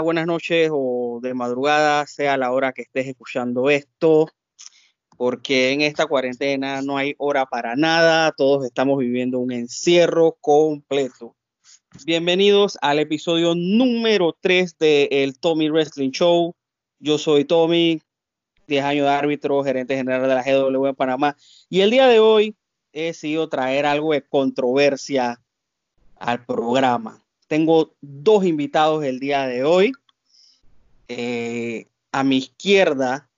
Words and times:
buenas 0.00 0.26
noches 0.26 0.70
o 0.72 1.18
de 1.20 1.34
madrugada, 1.34 2.06
sea 2.06 2.36
la 2.36 2.52
hora 2.52 2.72
que 2.72 2.82
estés 2.82 3.08
escuchando 3.08 3.68
esto, 3.68 4.28
porque 5.16 5.72
en 5.72 5.80
esta 5.80 6.06
cuarentena 6.06 6.82
no 6.82 6.96
hay 6.96 7.16
hora 7.18 7.46
para 7.46 7.74
nada, 7.74 8.30
todos 8.30 8.64
estamos 8.64 8.96
viviendo 9.00 9.40
un 9.40 9.50
encierro 9.50 10.38
completo. 10.40 11.34
Bienvenidos 12.04 12.78
al 12.80 13.00
episodio 13.00 13.56
número 13.56 14.36
3 14.40 14.78
del 14.78 15.36
Tommy 15.36 15.68
Wrestling 15.68 16.12
Show. 16.12 16.54
Yo 17.00 17.18
soy 17.18 17.44
Tommy, 17.44 18.00
10 18.68 18.84
años 18.84 19.06
de 19.06 19.12
árbitro, 19.12 19.64
gerente 19.64 19.96
general 19.96 20.22
de 20.22 20.28
la 20.28 20.44
GW 20.44 20.86
en 20.86 20.94
Panamá, 20.94 21.36
y 21.68 21.80
el 21.80 21.90
día 21.90 22.06
de 22.06 22.20
hoy 22.20 22.54
he 22.92 23.06
decidido 23.06 23.48
traer 23.48 23.84
algo 23.84 24.12
de 24.12 24.22
controversia 24.22 25.42
al 26.20 26.46
programa 26.46 27.25
tengo 27.46 27.94
dos 28.00 28.44
invitados 28.44 29.04
el 29.04 29.20
día 29.20 29.46
de 29.46 29.64
hoy. 29.64 29.92
Eh, 31.08 31.86
a 32.12 32.24
mi 32.24 32.38
izquierda, 32.38 33.28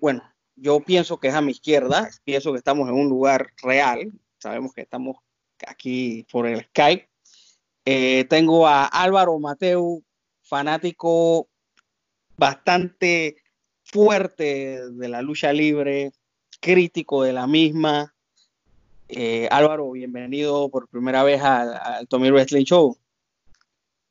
bueno, 0.00 0.22
yo 0.56 0.80
pienso 0.80 1.18
que 1.18 1.28
es 1.28 1.34
a 1.34 1.40
mi 1.40 1.52
izquierda, 1.52 2.10
pienso 2.24 2.52
que 2.52 2.58
estamos 2.58 2.88
en 2.88 2.94
un 2.94 3.08
lugar 3.08 3.48
real, 3.62 4.12
sabemos 4.38 4.72
que 4.72 4.82
estamos 4.82 5.16
aquí 5.66 6.26
por 6.30 6.46
el 6.46 6.64
Skype. 6.64 7.08
Eh, 7.84 8.24
tengo 8.28 8.66
a 8.66 8.86
Álvaro 8.86 9.38
Mateu, 9.38 10.02
fanático 10.42 11.48
bastante 12.36 13.36
fuerte 13.82 14.90
de 14.90 15.08
la 15.08 15.22
lucha 15.22 15.52
libre, 15.52 16.12
crítico 16.60 17.22
de 17.22 17.32
la 17.32 17.46
misma, 17.46 18.13
eh, 19.08 19.48
Álvaro, 19.50 19.90
bienvenido 19.90 20.68
por 20.68 20.88
primera 20.88 21.22
vez 21.22 21.42
al, 21.42 22.06
Tommy 22.08 22.30
Wrestling 22.30 22.64
Show. 22.64 22.96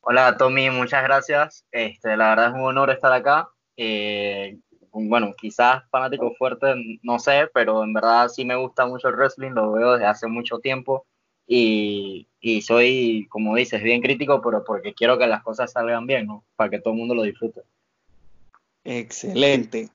Hola 0.01 0.37
Tommy, 0.37 0.69
muchas 0.69 1.03
gracias. 1.03 1.65
Este, 1.71 2.17
la 2.17 2.29
verdad 2.29 2.47
es 2.49 2.53
un 2.53 2.61
honor 2.61 2.89
estar 2.89 3.11
acá. 3.11 3.49
Eh, 3.77 4.59
bueno, 4.91 5.33
quizás 5.37 5.83
fanático 5.89 6.33
fuerte, 6.35 6.75
no 7.01 7.17
sé, 7.19 7.47
pero 7.53 7.83
en 7.83 7.93
verdad 7.93 8.27
sí 8.27 8.45
me 8.45 8.55
gusta 8.55 8.85
mucho 8.85 9.07
el 9.07 9.15
wrestling, 9.15 9.51
lo 9.51 9.71
veo 9.71 9.93
desde 9.93 10.05
hace 10.05 10.27
mucho 10.27 10.59
tiempo 10.59 11.05
y, 11.47 12.27
y 12.39 12.61
soy, 12.61 13.27
como 13.29 13.55
dices, 13.55 13.81
bien 13.81 14.01
crítico, 14.01 14.41
pero 14.41 14.63
porque 14.63 14.93
quiero 14.93 15.17
que 15.17 15.27
las 15.27 15.43
cosas 15.43 15.71
salgan 15.71 16.05
bien, 16.05 16.27
¿no? 16.27 16.43
Para 16.55 16.69
que 16.69 16.79
todo 16.79 16.93
el 16.93 16.99
mundo 16.99 17.15
lo 17.15 17.23
disfrute. 17.23 17.61
Excelente. 18.83 19.89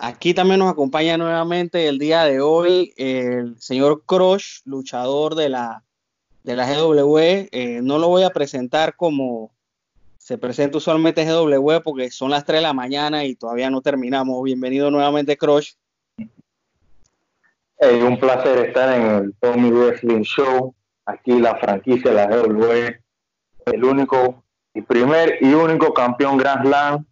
Aquí 0.00 0.32
también 0.32 0.60
nos 0.60 0.70
acompaña 0.70 1.18
nuevamente 1.18 1.88
el 1.88 1.98
día 1.98 2.22
de 2.22 2.40
hoy 2.40 2.94
el 2.96 3.60
señor 3.60 4.04
Crush, 4.06 4.60
luchador 4.64 5.34
de 5.34 5.48
la, 5.48 5.82
de 6.44 6.54
la 6.54 6.72
GW. 6.72 7.18
Eh, 7.18 7.80
no 7.82 7.98
lo 7.98 8.06
voy 8.06 8.22
a 8.22 8.30
presentar 8.30 8.94
como 8.94 9.50
se 10.18 10.38
presenta 10.38 10.78
usualmente 10.78 11.24
GW 11.24 11.80
porque 11.82 12.12
son 12.12 12.30
las 12.30 12.44
3 12.44 12.58
de 12.58 12.62
la 12.62 12.72
mañana 12.72 13.24
y 13.24 13.34
todavía 13.34 13.70
no 13.70 13.80
terminamos. 13.80 14.40
Bienvenido 14.44 14.88
nuevamente, 14.88 15.36
Crush. 15.36 15.72
Es 17.78 18.02
un 18.02 18.20
placer 18.20 18.66
estar 18.66 18.96
en 18.96 19.02
el 19.02 19.34
Tommy 19.40 19.72
Wrestling 19.72 20.22
Show. 20.22 20.76
Aquí 21.06 21.40
la 21.40 21.56
franquicia 21.56 22.12
de 22.12 22.16
la 22.16 22.26
GW, 22.26 22.72
el 23.72 23.84
único 23.84 24.44
y 24.74 24.82
primer 24.82 25.38
y 25.40 25.54
único 25.54 25.92
campeón 25.92 26.36
Grand 26.36 26.64
Slam 26.64 27.04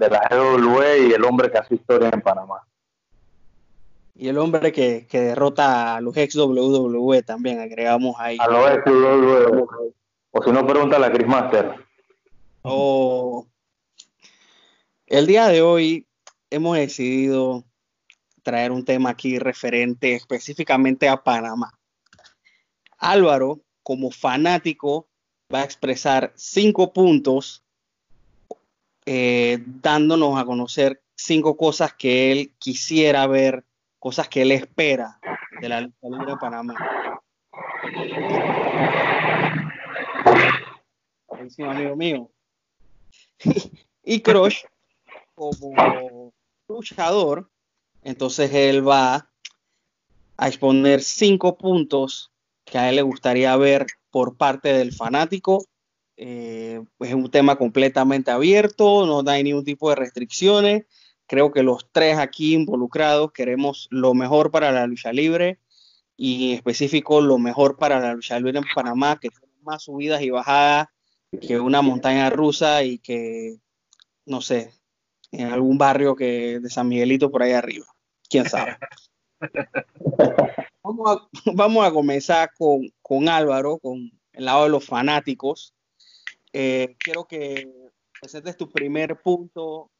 de 0.00 0.08
la 0.08 0.26
GW 0.30 1.08
y 1.08 1.12
el 1.12 1.24
hombre 1.24 1.50
que 1.50 1.58
hace 1.58 1.74
historia 1.74 2.08
en 2.12 2.22
Panamá. 2.22 2.66
Y 4.14 4.28
el 4.28 4.38
hombre 4.38 4.72
que, 4.72 5.06
derrota 5.10 5.96
a 5.96 6.00
los 6.00 6.16
ex 6.16 6.34
WWE 6.36 7.22
también, 7.22 7.60
agregamos 7.60 8.16
ahí. 8.18 8.38
A 8.40 8.48
los 8.48 8.70
ex 8.70 8.86
WWE. 8.86 9.92
O 10.32 10.42
si 10.42 10.50
no, 10.50 10.66
pregunta 10.66 10.96
a 10.96 11.00
la 11.00 11.12
Chris 11.12 11.26
Master. 11.26 11.74
Oh. 12.62 13.46
El 15.06 15.26
día 15.26 15.48
de 15.48 15.60
hoy 15.60 16.06
hemos 16.50 16.76
decidido 16.76 17.64
traer 18.42 18.72
un 18.72 18.84
tema 18.84 19.10
aquí 19.10 19.38
referente 19.38 20.14
específicamente 20.14 21.08
a 21.08 21.22
Panamá. 21.22 21.72
Álvaro, 22.96 23.60
como 23.82 24.10
fanático, 24.10 25.08
va 25.52 25.60
a 25.60 25.64
expresar 25.64 26.32
cinco 26.36 26.92
puntos 26.92 27.64
eh, 29.06 29.58
dándonos 29.64 30.38
a 30.38 30.44
conocer 30.44 31.02
cinco 31.14 31.56
cosas 31.56 31.94
que 31.94 32.32
él 32.32 32.54
quisiera 32.58 33.26
ver, 33.26 33.64
cosas 33.98 34.28
que 34.28 34.42
él 34.42 34.52
espera 34.52 35.18
de 35.60 35.68
la 35.68 35.80
lucha 35.80 36.24
de 36.26 36.36
Panamá. 36.36 36.74
amigo 41.58 41.96
mío. 41.96 42.30
y 44.04 44.20
Crush, 44.20 44.64
como 45.34 46.32
luchador, 46.68 47.50
entonces 48.02 48.52
él 48.52 48.86
va 48.86 49.30
a 50.36 50.48
exponer 50.48 51.02
cinco 51.02 51.58
puntos 51.58 52.30
que 52.64 52.78
a 52.78 52.88
él 52.88 52.96
le 52.96 53.02
gustaría 53.02 53.56
ver 53.56 53.86
por 54.10 54.36
parte 54.36 54.72
del 54.72 54.92
fanático 54.92 55.64
eh, 56.22 56.84
es 56.98 57.14
un 57.14 57.30
tema 57.30 57.56
completamente 57.56 58.30
abierto, 58.30 59.06
no 59.06 59.28
hay 59.30 59.42
ningún 59.42 59.64
tipo 59.64 59.88
de 59.88 59.96
restricciones. 59.96 60.84
Creo 61.26 61.50
que 61.50 61.62
los 61.62 61.90
tres 61.92 62.18
aquí 62.18 62.52
involucrados 62.52 63.32
queremos 63.32 63.88
lo 63.90 64.12
mejor 64.12 64.50
para 64.50 64.70
la 64.70 64.86
lucha 64.86 65.14
libre 65.14 65.60
y 66.18 66.50
en 66.50 66.56
específico 66.56 67.22
lo 67.22 67.38
mejor 67.38 67.78
para 67.78 68.00
la 68.00 68.12
lucha 68.12 68.38
libre 68.38 68.58
en 68.58 68.66
Panamá, 68.74 69.18
que 69.18 69.30
son 69.30 69.48
más 69.62 69.84
subidas 69.84 70.20
y 70.20 70.28
bajadas 70.28 70.88
que 71.40 71.58
una 71.58 71.80
montaña 71.80 72.28
rusa 72.28 72.84
y 72.84 72.98
que, 72.98 73.56
no 74.26 74.42
sé, 74.42 74.74
en 75.32 75.46
algún 75.46 75.78
barrio 75.78 76.16
que 76.16 76.60
de 76.60 76.68
San 76.68 76.88
Miguelito 76.88 77.30
por 77.30 77.42
ahí 77.42 77.52
arriba. 77.52 77.86
¿Quién 78.28 78.46
sabe? 78.46 78.76
vamos, 80.82 81.86
a, 81.86 81.92
comenzar 81.92 82.50
con, 82.58 82.92
con 83.00 83.26
Álvaro, 83.30 83.78
con 83.78 84.10
el 84.34 84.44
lado 84.44 84.64
de 84.64 84.68
los 84.68 84.84
fanáticos. 84.84 85.72
Eh, 86.52 86.96
quiero 86.98 87.26
que 87.26 87.68
presentes 88.20 88.56
tu 88.56 88.70
primer 88.70 89.20
punto, 89.20 89.90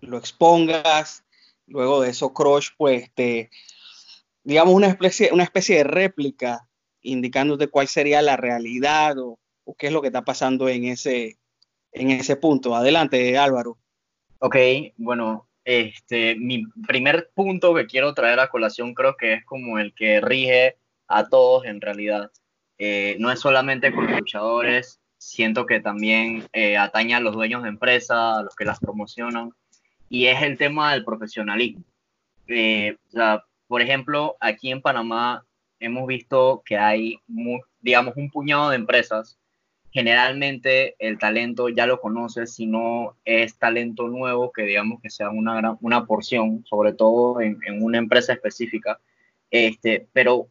lo 0.00 0.18
expongas, 0.18 1.24
luego 1.66 2.00
de 2.00 2.10
eso 2.10 2.32
Crush, 2.32 2.70
pues 2.76 3.12
te, 3.14 3.50
digamos, 4.42 4.74
una 4.74 4.88
especie, 4.88 5.30
una 5.32 5.44
especie 5.44 5.78
de 5.78 5.84
réplica 5.84 6.68
indicándote 7.02 7.68
cuál 7.68 7.88
sería 7.88 8.22
la 8.22 8.36
realidad 8.36 9.16
o, 9.18 9.38
qué 9.76 9.88
es 9.88 9.92
lo 9.92 10.00
que 10.00 10.08
está 10.08 10.22
pasando 10.22 10.68
en 10.68 10.86
ese, 10.86 11.38
en 11.92 12.10
ese 12.10 12.36
punto. 12.36 12.74
Adelante, 12.74 13.36
Álvaro. 13.36 13.78
Ok, 14.38 14.56
bueno, 14.96 15.48
este, 15.64 16.36
mi 16.36 16.64
primer 16.86 17.30
punto 17.34 17.74
que 17.74 17.86
quiero 17.86 18.14
traer 18.14 18.40
a 18.40 18.48
colación 18.48 18.94
creo 18.94 19.16
que 19.16 19.34
es 19.34 19.44
como 19.44 19.78
el 19.78 19.92
que 19.94 20.22
rige 20.22 20.78
a 21.06 21.28
todos 21.28 21.66
en 21.66 21.82
realidad. 21.82 22.30
Eh, 22.78 23.16
no 23.18 23.30
es 23.30 23.40
solamente 23.40 23.92
con 23.92 24.10
luchadores, 24.10 25.00
siento 25.18 25.66
que 25.66 25.80
también 25.80 26.44
eh, 26.52 26.76
atañe 26.76 27.14
a 27.14 27.20
los 27.20 27.34
dueños 27.34 27.62
de 27.62 27.68
empresas, 27.68 28.38
a 28.38 28.42
los 28.42 28.56
que 28.56 28.64
las 28.64 28.80
promocionan, 28.80 29.52
y 30.08 30.26
es 30.26 30.42
el 30.42 30.56
tema 30.56 30.92
del 30.92 31.04
profesionalismo. 31.04 31.84
Eh, 32.46 32.96
por 33.66 33.82
ejemplo, 33.82 34.36
aquí 34.40 34.70
en 34.70 34.80
Panamá 34.80 35.44
hemos 35.80 36.06
visto 36.06 36.62
que 36.64 36.78
hay, 36.78 37.20
digamos, 37.80 38.16
un 38.16 38.30
puñado 38.30 38.70
de 38.70 38.76
empresas. 38.76 39.38
Generalmente 39.90 40.96
el 40.98 41.18
talento 41.18 41.68
ya 41.68 41.86
lo 41.86 42.00
conoces, 42.00 42.54
si 42.54 42.66
no 42.66 43.16
es 43.24 43.58
talento 43.58 44.08
nuevo, 44.08 44.52
que 44.52 44.62
digamos 44.62 45.00
que 45.02 45.10
sea 45.10 45.30
una, 45.30 45.56
gran, 45.56 45.76
una 45.80 46.06
porción, 46.06 46.64
sobre 46.66 46.92
todo 46.92 47.40
en, 47.40 47.58
en 47.66 47.82
una 47.82 47.98
empresa 47.98 48.32
específica. 48.32 48.98
Este, 49.50 50.08
pero 50.12 50.48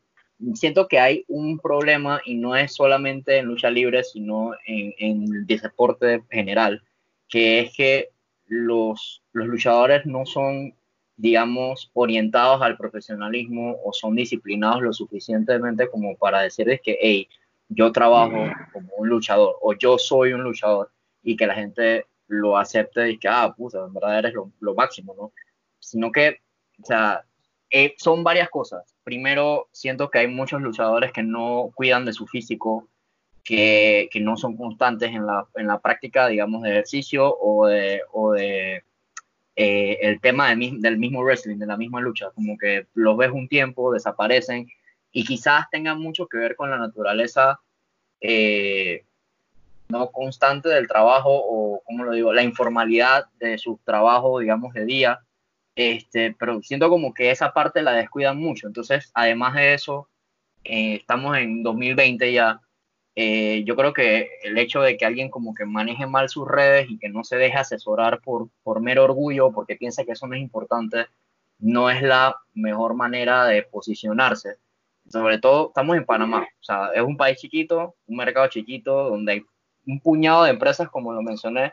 siento 0.54 0.88
que 0.88 1.00
hay 1.00 1.26
un 1.28 1.60
problema 1.60 2.22
y 2.26 2.36
no 2.36 2.56
es 2.56 2.74
solamente 2.74 3.38
en 3.38 3.46
lucha 3.46 3.70
libre, 3.70 4.04
sino 4.04 4.52
en, 4.66 4.94
el 5.00 5.48
deporte 5.48 6.24
general, 6.30 6.84
que 7.28 7.60
es 7.60 7.76
que 7.76 8.10
los, 8.46 9.24
los 9.34 9.48
luchadores 9.48 10.06
no 10.06 10.26
son, 10.26 10.74
digamos, 11.16 11.90
orientados 11.94 12.62
al 12.62 12.78
profesionalismo 12.78 13.78
o 13.84 13.92
son 13.94 14.16
disciplinados 14.16 14.82
lo 14.82 14.94
suficientemente 14.94 15.90
como 15.90 16.16
para 16.16 16.42
decirles 16.42 16.82
que, 16.84 16.98
hey, 17.02 17.28
yo 17.70 17.92
trabajo 17.92 18.50
como 18.72 18.90
un 18.98 19.10
luchador 19.10 19.56
o 19.62 19.74
yo 19.74 19.98
soy 19.98 20.34
un 20.34 20.44
luchador 20.44 20.90
y 21.24 21.36
que 21.36 21.48
la 21.48 21.56
gente 21.56 22.06
lo 22.28 22.58
acepte 22.58 23.10
y 23.10 23.18
que, 23.18 23.28
ah, 23.28 23.54
puta, 23.56 23.86
en 23.86 23.94
verdad 23.94 24.20
eres 24.20 24.34
lo, 24.34 24.52
lo 24.60 24.76
máximo, 24.76 25.14
¿no? 25.18 25.32
Sino 25.80 26.12
que, 26.12 26.38
o 26.82 26.86
sea, 26.86 27.26
eh, 27.70 27.96
son 27.98 28.24
varias 28.24 28.50
cosas. 28.50 28.96
Primero, 29.04 29.68
siento 29.72 30.10
que 30.10 30.20
hay 30.20 30.28
muchos 30.28 30.62
luchadores 30.62 31.12
que 31.12 31.24
no 31.24 31.72
cuidan 31.76 32.06
de 32.06 32.14
su 32.14 32.28
físico, 32.28 32.88
que, 33.44 34.10
que 34.12 34.20
no 34.20 34.38
son 34.38 34.58
constantes 34.58 35.10
en 35.12 35.26
la, 35.26 35.48
en 35.56 35.68
la, 35.68 35.80
práctica, 35.80 36.28
digamos, 36.28 36.64
de 36.64 36.72
ejercicio 36.72 37.34
o 37.40 37.68
de, 37.68 38.02
o 38.12 38.34
de 38.34 38.84
eh, 39.56 39.98
el 40.02 40.22
tema 40.22 40.50
del 40.50 40.98
mismo 40.98 41.22
wrestling, 41.22 41.58
de 41.58 41.66
la 41.66 41.78
misma 41.78 42.02
lucha. 42.02 42.30
Como 42.32 42.58
que 42.58 42.88
los 42.94 43.18
ves 43.18 43.32
un 43.32 43.48
tiempo, 43.48 43.94
desaparecen 43.94 44.68
y 45.12 45.24
quizás 45.24 45.70
tengan 45.72 46.00
mucho 46.00 46.28
que 46.28 46.38
ver 46.38 46.56
con 46.56 46.70
la 46.70 46.78
naturaleza, 46.78 47.60
eh, 48.22 49.04
no 49.90 50.12
constante 50.12 50.70
del 50.70 50.88
trabajo 50.88 51.32
o, 51.32 51.82
como 51.86 52.04
lo 52.04 52.12
digo, 52.12 52.34
la 52.34 52.44
informalidad 52.44 53.26
de 53.40 53.58
su 53.58 53.80
trabajo, 53.84 54.40
digamos, 54.40 54.74
de 54.74 54.86
día. 54.86 55.20
Este, 55.78 56.36
pero 56.40 56.60
siento 56.64 56.90
como 56.90 57.14
que 57.14 57.30
esa 57.30 57.54
parte 57.54 57.84
la 57.84 57.92
descuidan 57.92 58.40
mucho. 58.40 58.66
Entonces, 58.66 59.12
además 59.14 59.54
de 59.54 59.76
eso, 59.76 60.10
eh, 60.64 60.96
estamos 60.96 61.38
en 61.38 61.62
2020 61.62 62.34
ya. 62.34 62.62
Eh, 63.16 63.64
yo 63.64 63.76
creo 63.76 63.94
que 63.94 64.28
el 64.44 64.58
hecho 64.58 64.82
de 64.82 64.98
que 64.98 65.06
alguien 65.06 65.30
como 65.30 65.54
que 65.54 65.66
maneje 65.66 66.08
mal 66.08 66.30
sus 66.30 66.48
redes 66.48 66.88
y 66.90 66.98
que 66.98 67.10
no 67.10 67.24
se 67.24 67.36
deje 67.38 67.58
asesorar 67.58 68.22
por, 68.22 68.50
por 68.64 68.82
mero 68.82 69.04
orgullo, 69.04 69.52
porque 69.52 69.76
piensa 69.76 70.04
que 70.04 70.14
eso 70.14 70.26
no 70.26 70.36
es 70.36 70.42
importante, 70.42 71.06
no 71.60 71.92
es 71.92 72.02
la 72.02 72.36
mejor 72.56 72.96
manera 72.96 73.46
de 73.46 73.62
posicionarse. 73.62 74.56
Sobre 75.08 75.38
todo, 75.38 75.68
estamos 75.68 75.96
en 75.96 76.06
Panamá, 76.06 76.48
o 76.60 76.64
sea, 76.64 76.90
es 76.96 77.02
un 77.04 77.18
país 77.18 77.38
chiquito, 77.38 77.96
un 78.08 78.18
mercado 78.18 78.48
chiquito, 78.48 79.10
donde 79.10 79.32
hay 79.34 79.46
un 79.86 80.00
puñado 80.00 80.44
de 80.44 80.52
empresas, 80.52 80.90
como 80.90 81.14
lo 81.14 81.22
mencioné, 81.22 81.72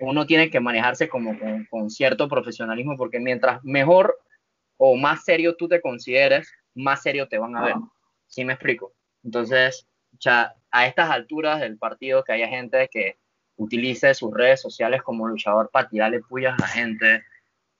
uno 0.00 0.26
tiene 0.26 0.50
que 0.50 0.60
manejarse 0.60 1.08
como 1.08 1.36
con, 1.70 1.90
cierto 1.90 2.28
profesionalismo, 2.28 2.96
porque 2.96 3.20
mientras 3.20 3.62
mejor 3.64 4.18
o 4.76 4.96
más 4.96 5.24
serio 5.24 5.56
tú 5.56 5.68
te 5.68 5.80
consideres, 5.80 6.52
más 6.74 7.02
serio 7.02 7.28
te 7.28 7.38
van 7.38 7.56
a 7.56 7.64
ver. 7.64 7.74
¿Sí 8.26 8.44
me 8.44 8.52
explico? 8.52 8.92
Entonces, 9.22 9.86
ya 10.20 10.54
a 10.70 10.86
estas 10.86 11.10
alturas 11.10 11.60
del 11.60 11.78
partido, 11.78 12.24
que 12.24 12.32
haya 12.32 12.48
gente 12.48 12.88
que 12.90 13.18
utilice 13.56 14.12
sus 14.14 14.32
redes 14.34 14.60
sociales 14.60 15.02
como 15.02 15.26
luchador 15.26 15.70
para 15.70 15.88
tirarle 15.88 16.20
pullas 16.20 16.54
a 16.58 16.62
la 16.62 16.68
gente, 16.68 17.24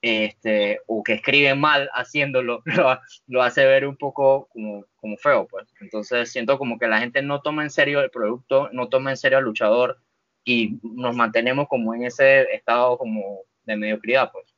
este, 0.00 0.80
o 0.86 1.02
que 1.02 1.14
escribe 1.14 1.54
mal 1.54 1.90
haciéndolo, 1.92 2.62
lo, 3.26 3.42
hace 3.42 3.66
ver 3.66 3.86
un 3.86 3.96
poco 3.96 4.48
como, 4.52 4.84
como, 4.96 5.16
feo, 5.16 5.46
pues. 5.46 5.66
Entonces 5.80 6.30
siento 6.30 6.58
como 6.58 6.78
que 6.78 6.86
la 6.86 6.98
gente 6.98 7.22
no 7.22 7.42
toma 7.42 7.62
en 7.62 7.70
serio 7.70 8.00
el 8.00 8.10
producto, 8.10 8.70
no 8.72 8.88
toma 8.88 9.10
en 9.10 9.16
serio 9.16 9.38
al 9.38 9.44
luchador 9.44 9.98
y 10.46 10.78
nos 10.82 11.14
mantenemos 11.14 11.68
como 11.68 11.94
en 11.94 12.04
ese 12.04 12.42
estado 12.54 12.96
como 12.96 13.40
de 13.66 13.76
mediocridad, 13.76 14.32
pues. 14.32 14.54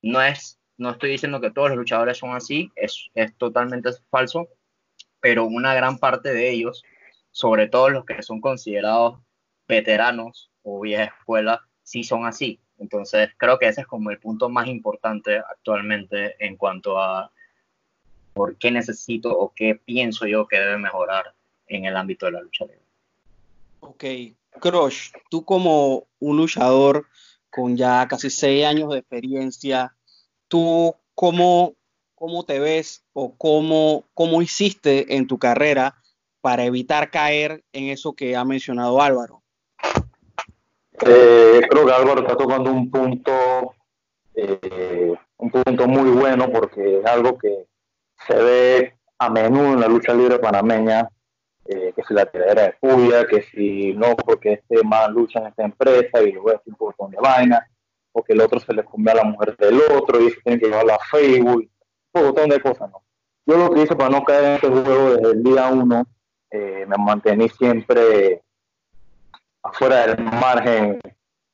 No 0.00 0.22
es, 0.22 0.58
no 0.78 0.90
estoy 0.90 1.10
diciendo 1.10 1.42
que 1.42 1.50
todos 1.50 1.68
los 1.68 1.76
luchadores 1.76 2.16
son 2.16 2.30
así, 2.30 2.72
es, 2.74 3.10
es 3.14 3.36
totalmente 3.36 3.90
falso, 4.10 4.48
pero 5.20 5.44
una 5.44 5.74
gran 5.74 5.98
parte 5.98 6.32
de 6.32 6.48
ellos, 6.48 6.82
sobre 7.30 7.68
todo 7.68 7.90
los 7.90 8.06
que 8.06 8.22
son 8.22 8.40
considerados 8.40 9.18
veteranos 9.66 10.50
o 10.62 10.80
vieja 10.80 11.04
escuela, 11.04 11.68
sí 11.82 12.02
son 12.02 12.24
así 12.24 12.58
entonces, 12.78 13.30
creo 13.36 13.58
que 13.58 13.66
ese 13.66 13.82
es 13.82 13.86
como 13.86 14.10
el 14.10 14.18
punto 14.18 14.48
más 14.48 14.68
importante 14.68 15.38
actualmente 15.38 16.36
en 16.44 16.56
cuanto 16.56 16.98
a 16.98 17.30
por 18.34 18.56
qué 18.56 18.70
necesito 18.70 19.36
o 19.36 19.52
qué 19.54 19.74
pienso 19.74 20.26
yo 20.26 20.46
que 20.46 20.60
debe 20.60 20.78
mejorar 20.78 21.34
en 21.66 21.84
el 21.86 21.96
ámbito 21.96 22.26
de 22.26 22.32
la 22.32 22.40
lucha 22.40 22.64
libre. 22.64 22.80
Ok, 23.80 24.04
Crush, 24.58 25.10
tú 25.30 25.44
como 25.44 26.06
un 26.18 26.36
luchador 26.36 27.06
con 27.50 27.76
ya 27.76 28.06
casi 28.08 28.30
seis 28.30 28.64
años 28.64 28.90
de 28.90 28.98
experiencia, 28.98 29.94
¿tú 30.48 30.94
cómo, 31.14 31.74
cómo 32.14 32.44
te 32.44 32.58
ves 32.58 33.04
o 33.12 33.34
cómo, 33.36 34.04
cómo 34.14 34.42
hiciste 34.42 35.16
en 35.16 35.26
tu 35.26 35.38
carrera 35.38 35.96
para 36.40 36.64
evitar 36.64 37.10
caer 37.10 37.64
en 37.72 37.88
eso 37.88 38.14
que 38.14 38.36
ha 38.36 38.44
mencionado 38.44 39.00
Álvaro? 39.00 39.42
Eh, 41.00 41.60
creo 41.68 41.86
que 41.86 41.92
Álvaro 41.92 42.22
está 42.22 42.36
tocando 42.36 42.72
un 42.72 42.90
punto, 42.90 43.74
eh, 44.34 45.14
un 45.36 45.50
punto 45.50 45.86
muy 45.86 46.10
bueno 46.10 46.50
porque 46.50 47.00
es 47.00 47.06
algo 47.06 47.38
que 47.38 47.66
se 48.26 48.34
ve 48.34 48.94
a 49.18 49.30
menudo 49.30 49.74
en 49.74 49.80
la 49.80 49.88
lucha 49.88 50.14
libre 50.14 50.38
panameña, 50.38 51.08
eh, 51.70 51.92
que 51.94 52.02
si 52.02 52.14
la 52.14 52.24
tiradera 52.24 52.62
de 52.62 52.74
puya, 52.80 53.26
que 53.26 53.42
si 53.42 53.92
no, 53.92 54.16
porque 54.16 54.54
este 54.54 54.82
más 54.84 55.10
lucha 55.10 55.40
en 55.40 55.48
esta 55.48 55.64
empresa 55.64 56.22
y 56.22 56.32
luego 56.32 56.52
es 56.52 56.60
un 56.64 56.76
montón 56.80 57.10
de 57.10 57.18
vaina, 57.18 57.68
o 58.12 58.22
que 58.22 58.32
el 58.32 58.40
otro 58.40 58.58
se 58.58 58.72
le 58.72 58.82
come 58.84 59.10
a 59.10 59.16
la 59.16 59.24
mujer 59.24 59.54
del 59.58 59.78
otro 59.92 60.18
y 60.18 60.30
se 60.30 60.40
tiene 60.40 60.58
que 60.58 60.66
llevarlo 60.66 60.94
a 60.94 60.98
Facebook, 60.98 61.70
un 62.14 62.22
montón 62.22 62.48
de 62.48 62.60
cosas, 62.60 62.90
¿no? 62.90 63.02
Yo 63.44 63.58
lo 63.58 63.70
que 63.70 63.82
hice 63.82 63.94
para 63.96 64.08
no 64.08 64.24
caer 64.24 64.44
en 64.44 64.52
este 64.54 64.68
juego 64.68 65.10
desde 65.10 65.30
el 65.30 65.42
día 65.42 65.68
uno, 65.68 66.06
me 66.50 66.96
mantení 66.98 67.50
siempre 67.50 68.42
afuera 69.62 70.06
del 70.06 70.24
margen 70.24 70.98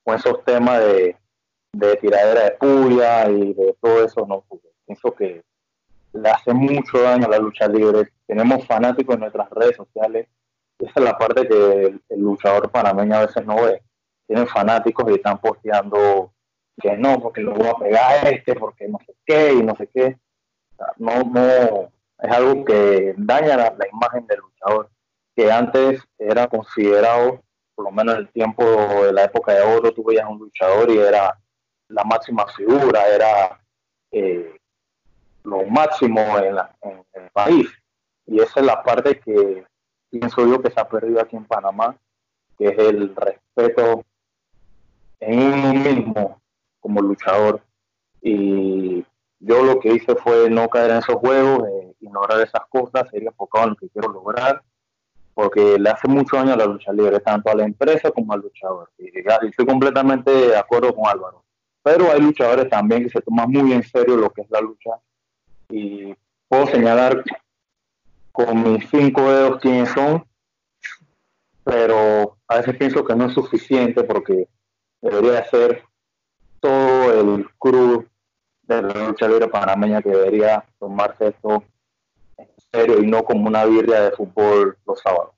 con 0.04 0.14
esos 0.14 0.44
temas 0.44 0.80
de, 0.80 1.16
de 1.72 1.96
tiradera 1.96 2.44
de 2.44 2.50
puya 2.52 3.28
y 3.30 3.52
de 3.52 3.76
todo 3.80 4.04
eso, 4.04 4.24
no, 4.26 4.44
pienso 4.86 5.12
que 5.12 5.42
le 6.14 6.30
hace 6.30 6.54
mucho 6.54 7.02
daño 7.02 7.26
a 7.26 7.30
la 7.30 7.38
lucha 7.38 7.68
libre. 7.68 8.12
Tenemos 8.26 8.66
fanáticos 8.66 9.14
en 9.14 9.20
nuestras 9.20 9.50
redes 9.50 9.76
sociales. 9.76 10.28
Esa 10.78 10.92
es 10.96 11.04
la 11.04 11.18
parte 11.18 11.46
que 11.46 12.00
el, 12.08 12.20
luchador 12.20 12.70
panameño 12.70 13.16
a 13.16 13.26
veces 13.26 13.44
no 13.44 13.56
ve. 13.56 13.82
Tienen 14.26 14.46
fanáticos 14.46 15.10
y 15.10 15.14
están 15.14 15.38
posteando 15.38 16.32
que 16.80 16.96
no, 16.96 17.20
porque 17.20 17.40
lo 17.40 17.54
voy 17.54 17.68
a 17.68 17.74
pegar 17.74 18.26
a 18.26 18.30
este, 18.30 18.54
porque 18.54 18.88
no 18.88 18.98
sé 19.06 19.14
qué 19.26 19.52
y 19.52 19.62
no 19.62 19.76
sé 19.76 19.88
qué. 19.92 20.16
No, 20.96 21.22
no, 21.24 21.92
es 22.18 22.30
algo 22.30 22.64
que 22.64 23.14
daña 23.16 23.56
la 23.56 23.88
imagen 23.92 24.26
del 24.26 24.38
luchador, 24.40 24.90
que 25.36 25.50
antes 25.52 26.02
era 26.18 26.48
considerado 26.48 27.44
por 27.74 27.86
lo 27.86 27.90
menos 27.90 28.14
en 28.14 28.20
el 28.20 28.28
tiempo 28.28 28.64
de 29.04 29.12
la 29.12 29.24
época 29.24 29.52
de 29.52 29.62
oro, 29.62 29.92
tú 29.92 30.04
veías 30.04 30.28
un 30.28 30.38
luchador 30.38 30.90
y 30.90 30.98
era 30.98 31.38
la 31.88 32.04
máxima 32.04 32.46
figura, 32.48 33.06
era 33.08 33.60
eh, 34.12 34.56
lo 35.44 35.64
máximo 35.66 36.20
en, 36.38 36.56
el 37.14 37.30
país. 37.32 37.68
Y 38.26 38.40
esa 38.40 38.60
es 38.60 38.66
la 38.66 38.82
parte 38.82 39.20
que 39.20 39.64
pienso 40.10 40.46
yo 40.46 40.60
que 40.60 40.70
se 40.70 40.80
ha 40.80 40.88
perdido 40.88 41.20
aquí 41.20 41.36
en 41.36 41.44
Panamá, 41.44 41.96
que 42.58 42.68
es 42.68 42.78
el 42.78 43.14
respeto 43.14 44.04
en 45.20 45.40
uno 45.40 45.74
mismo 45.74 46.40
como 46.80 47.00
luchador. 47.00 47.60
Y 48.20 49.04
yo 49.40 49.62
lo 49.62 49.78
que 49.80 49.92
hice 49.92 50.14
fue 50.16 50.48
no 50.50 50.68
caer 50.68 50.90
en 50.90 50.96
esos 50.98 51.16
juegos, 51.16 51.68
eh, 51.68 51.94
ignorar 52.00 52.40
esas 52.40 52.66
cosas, 52.68 53.08
seguir 53.10 53.28
enfocado 53.28 53.64
en 53.64 53.70
lo 53.70 53.76
que 53.76 53.88
quiero 53.90 54.08
lograr 54.08 54.62
porque 55.34 55.78
le 55.78 55.90
hace 55.90 56.08
mucho 56.08 56.36
daño 56.36 56.52
a 56.52 56.56
la 56.56 56.66
lucha 56.66 56.92
libre, 56.92 57.18
tanto 57.20 57.50
a 57.50 57.56
la 57.56 57.64
empresa 57.64 58.10
como 58.12 58.32
al 58.32 58.40
luchador. 58.40 58.90
Y, 58.98 59.10
estoy 59.48 59.66
completamente 59.66 60.30
de 60.30 60.56
acuerdo 60.56 60.94
con 60.94 61.08
Álvaro. 61.08 61.44
Pero 61.82 62.10
hay 62.10 62.20
luchadores 62.20 62.70
también 62.70 63.02
que 63.02 63.10
se 63.10 63.20
toman 63.20 63.50
muy 63.50 63.72
en 63.72 63.82
serio 63.82 64.16
lo 64.16 64.30
que 64.30 64.42
es 64.42 64.50
la 64.50 64.60
lucha. 64.60 64.90
Y 65.68 66.14
puedo 66.48 66.66
señalar 66.66 67.24
con 68.32 68.72
mis 68.72 68.88
cinco 68.90 69.30
dedos 69.30 69.60
quiénes 69.60 69.90
son, 69.90 70.24
pero 71.62 72.36
a 72.48 72.56
veces 72.56 72.76
pienso 72.76 73.04
que 73.04 73.14
no 73.14 73.26
es 73.26 73.34
suficiente 73.34 74.04
porque 74.04 74.48
debería 75.00 75.48
ser 75.48 75.84
todo 76.60 77.20
el 77.20 77.48
crew 77.58 78.06
de 78.62 78.82
la 78.82 79.08
lucha 79.08 79.28
libre 79.28 79.48
panameña 79.48 80.02
que 80.02 80.10
debería 80.10 80.64
tomarse 80.78 81.28
esto 81.28 81.62
y 82.98 83.06
no 83.06 83.24
como 83.24 83.46
una 83.46 83.64
birria 83.64 84.00
de 84.02 84.10
fútbol 84.12 84.76
los 84.86 85.00
sábados. 85.00 85.32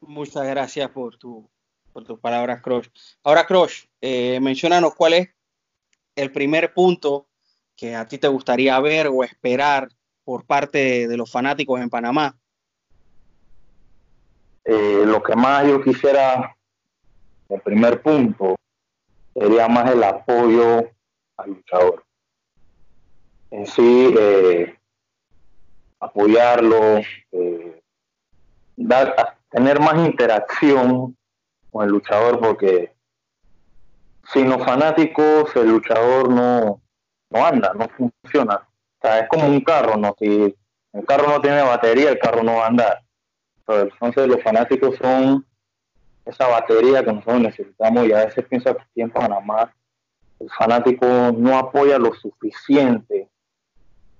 Muchas 0.00 0.46
gracias 0.46 0.90
por, 0.90 1.16
tu, 1.16 1.48
por 1.92 2.04
tus 2.04 2.18
palabras, 2.18 2.62
Crush. 2.62 2.88
Ahora, 3.22 3.46
Crush, 3.46 3.84
eh, 4.00 4.40
mencionanos 4.40 4.94
cuál 4.94 5.14
es 5.14 5.28
el 6.16 6.32
primer 6.32 6.72
punto 6.72 7.27
que 7.78 7.94
a 7.94 8.08
ti 8.08 8.18
te 8.18 8.26
gustaría 8.26 8.78
ver 8.80 9.06
o 9.06 9.22
esperar 9.22 9.88
por 10.24 10.44
parte 10.44 11.06
de, 11.06 11.16
los 11.16 11.30
fanáticos 11.30 11.80
en 11.80 11.88
Panamá. 11.88 12.36
Eh, 14.64 15.04
lo 15.06 15.22
que 15.22 15.36
más 15.36 15.64
yo 15.64 15.80
quisiera, 15.80 16.56
el 17.48 17.60
primer 17.60 18.02
punto, 18.02 18.56
sería 19.32 19.68
más 19.68 19.90
el 19.92 20.02
apoyo 20.02 20.90
al 21.36 21.50
luchador. 21.50 22.04
En 23.52 23.64
sí, 23.64 24.12
eh, 24.18 24.76
apoyarlo, 26.00 27.00
eh, 27.30 27.80
dar, 28.76 29.38
tener 29.50 29.78
más 29.78 30.04
interacción 30.04 31.16
con 31.70 31.84
el 31.84 31.90
luchador, 31.90 32.40
porque 32.40 32.92
sin 34.32 34.50
los 34.50 34.62
fanáticos 34.64 35.54
el 35.54 35.68
luchador 35.68 36.28
no, 36.28 36.82
no 37.30 37.44
anda, 37.44 37.72
no 37.74 37.88
funciona. 37.88 38.56
O 38.56 39.00
sea, 39.00 39.20
es 39.20 39.28
como 39.28 39.46
un 39.46 39.60
carro, 39.60 39.96
¿no? 39.96 40.14
Si 40.18 40.56
el 40.92 41.06
carro 41.06 41.28
no 41.28 41.40
tiene 41.40 41.62
batería, 41.62 42.10
el 42.10 42.18
carro 42.18 42.42
no 42.42 42.56
va 42.56 42.64
a 42.64 42.68
andar. 42.68 43.02
Entonces 43.66 44.26
los 44.26 44.42
fanáticos 44.42 44.96
son 44.96 45.44
esa 46.24 46.46
batería 46.46 47.04
que 47.04 47.12
nosotros 47.12 47.40
necesitamos 47.40 48.06
y 48.06 48.12
a 48.12 48.24
veces 48.24 48.44
pienso 48.46 48.74
que 48.74 48.82
aquí 48.82 49.00
en 49.02 49.10
Panamá 49.10 49.72
el 50.40 50.50
fanático 50.50 51.06
no 51.06 51.58
apoya 51.58 51.98
lo 51.98 52.14
suficiente 52.14 53.28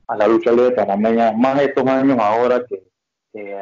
a 0.07 0.17
la 0.17 0.27
lucha 0.27 0.51
libre 0.51 0.73
panameña, 0.73 1.33
más 1.33 1.61
estos 1.61 1.87
años 1.87 2.19
ahora 2.19 2.65
que, 2.67 2.83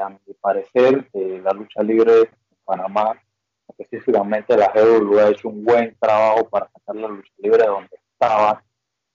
a 0.00 0.08
mi 0.08 0.32
parecer 0.40 1.06
eh, 1.12 1.40
la 1.44 1.52
lucha 1.52 1.82
libre 1.82 2.20
en 2.20 2.28
Panamá, 2.64 3.20
específicamente 3.68 4.56
la 4.56 4.72
GW 4.72 5.18
ha 5.18 5.28
hecho 5.28 5.48
un 5.48 5.64
buen 5.64 5.94
trabajo 6.00 6.48
para 6.48 6.70
sacar 6.70 6.96
la 6.96 7.08
lucha 7.08 7.32
libre 7.38 7.66
donde 7.66 7.90
estaba, 8.12 8.62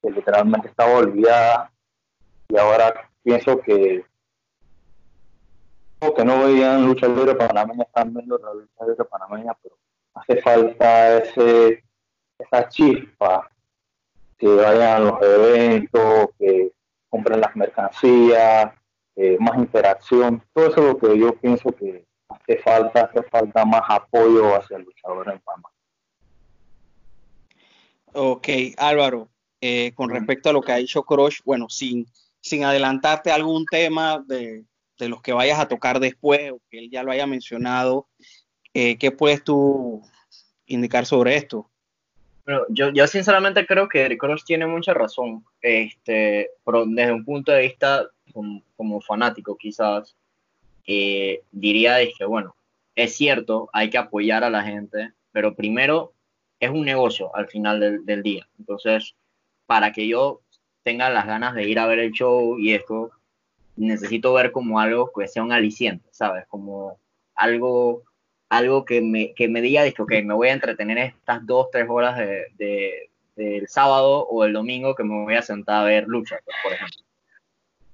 que 0.02 0.12
literalmente 0.12 0.68
estaba 0.68 0.98
olvidada 0.98 1.72
y 2.50 2.58
ahora 2.58 3.10
pienso 3.24 3.60
que 3.62 4.06
que 6.16 6.26
no 6.26 6.44
veían 6.44 6.86
lucha 6.86 7.08
libre 7.08 7.36
panameña 7.36 7.84
están 7.84 8.12
viendo 8.12 8.38
la 8.40 8.54
lucha 8.54 8.86
libre 8.88 9.06
panameña, 9.06 9.56
pero 9.62 9.78
hace 10.16 10.42
falta 10.42 11.18
ese 11.20 11.84
esa 12.40 12.68
chispa, 12.68 13.50
que 14.38 14.48
vayan 14.48 14.96
a 14.96 15.00
los 15.00 15.22
eventos, 15.22 16.30
que 16.40 16.72
compren 17.08 17.40
las 17.40 17.56
mercancías, 17.56 18.74
más 19.40 19.58
interacción, 19.60 20.44
todo 20.54 20.68
eso 20.68 20.80
es 20.80 20.88
lo 20.88 20.98
que 20.98 21.20
yo 21.20 21.36
pienso 21.36 21.72
que 21.72 22.04
hace 22.28 22.58
falta, 22.58 23.02
hace 23.02 23.22
falta 23.24 23.64
más 23.66 23.84
apoyo 23.88 24.56
hacia 24.56 24.78
el 24.78 24.84
luchador 24.84 25.32
en 25.32 25.40
Panamá. 25.42 25.70
Ok, 28.14 28.48
Álvaro, 28.78 29.28
eh, 29.62 29.94
con 29.94 30.10
respecto 30.10 30.50
a 30.50 30.54
lo 30.54 30.62
que 30.62 30.72
ha 30.72 30.78
dicho 30.78 31.04
Crush, 31.04 31.40
bueno, 31.46 31.70
sin, 31.70 32.08
sin 32.42 32.64
adelantarte 32.64 33.32
algún 33.32 33.66
tema 33.66 34.24
de, 34.28 34.66
de 35.02 35.10
los 35.10 35.22
que 35.22 35.34
vayas 35.34 35.60
a 35.60 35.68
tocar 35.68 36.00
después 36.00 36.52
o 36.52 36.62
que 36.70 36.80
él 36.80 36.90
ya 36.90 37.04
lo 37.04 37.12
haya 37.12 37.26
mencionado, 37.28 38.08
eh, 38.74 38.98
¿qué 38.98 39.12
puedes 39.12 39.44
tú 39.44 40.02
indicar 40.68 41.06
sobre 41.06 41.36
esto? 41.36 41.70
Bueno, 42.46 42.62
yo, 42.70 42.90
yo 42.92 43.06
sinceramente 43.08 43.66
creo 43.66 43.88
que 43.88 44.18
Cross 44.18 44.46
tiene 44.46 44.66
mucha 44.66 44.94
razón, 44.94 45.44
este, 45.62 46.50
pero 46.66 46.86
desde 46.86 47.14
un 47.14 47.26
punto 47.26 47.52
de 47.52 47.62
vista 47.62 48.08
como, 48.76 49.02
fanático 49.02 49.58
quizás, 49.58 50.16
eh, 50.88 51.42
diría 51.52 51.98
que, 52.18 52.26
bueno, 52.26 52.56
es 52.96 53.16
cierto, 53.16 53.70
hay 53.74 53.90
que 53.90 53.98
apoyar 53.98 54.44
a 54.44 54.50
la 54.50 54.64
gente, 54.64 55.14
pero 55.32 55.56
primero 55.56 56.14
es 56.60 56.70
un 56.70 56.86
negocio 56.86 57.36
al 57.36 57.48
final 57.48 57.80
del, 57.80 58.06
del 58.06 58.24
día. 58.24 58.48
Entonces, 58.60 59.16
para 59.72 59.94
que 59.94 60.06
yo 60.06 60.42
tenga 60.84 61.10
las 61.10 61.26
ganas 61.26 61.56
de 61.56 61.64
ir 61.64 61.80
a 61.80 61.88
ver 61.88 62.00
el 62.00 62.12
show 62.12 62.60
y 62.60 62.74
esto, 62.74 63.12
necesito 63.78 64.34
ver 64.34 64.52
como 64.52 64.82
algo 64.82 65.10
que 65.16 65.30
sea 65.30 65.44
un 65.44 65.54
aliciente, 65.54 66.10
¿sabes? 66.12 66.46
Como 66.50 67.00
algo, 67.36 68.04
algo 68.50 68.84
que 68.84 69.00
me, 69.00 69.34
que 69.34 69.48
me 69.48 69.62
diga, 69.62 69.90
que, 69.90 70.02
ok, 70.02 70.12
me 70.26 70.34
voy 70.34 70.50
a 70.50 70.54
entretener 70.54 70.98
estas 70.98 71.46
dos, 71.46 71.72
tres 71.72 71.86
horas 71.88 72.18
de, 72.18 73.10
del 73.38 73.66
sábado 73.70 74.28
o 74.28 74.44
el 74.44 74.52
domingo 74.52 74.94
que 74.94 75.06
me 75.06 75.24
voy 75.24 75.36
a 75.36 75.42
sentar 75.42 75.84
a 75.84 75.86
ver 75.86 76.06
lucha, 76.06 76.38
pues, 76.44 76.58
por 76.62 76.74
ejemplo. 76.74 77.06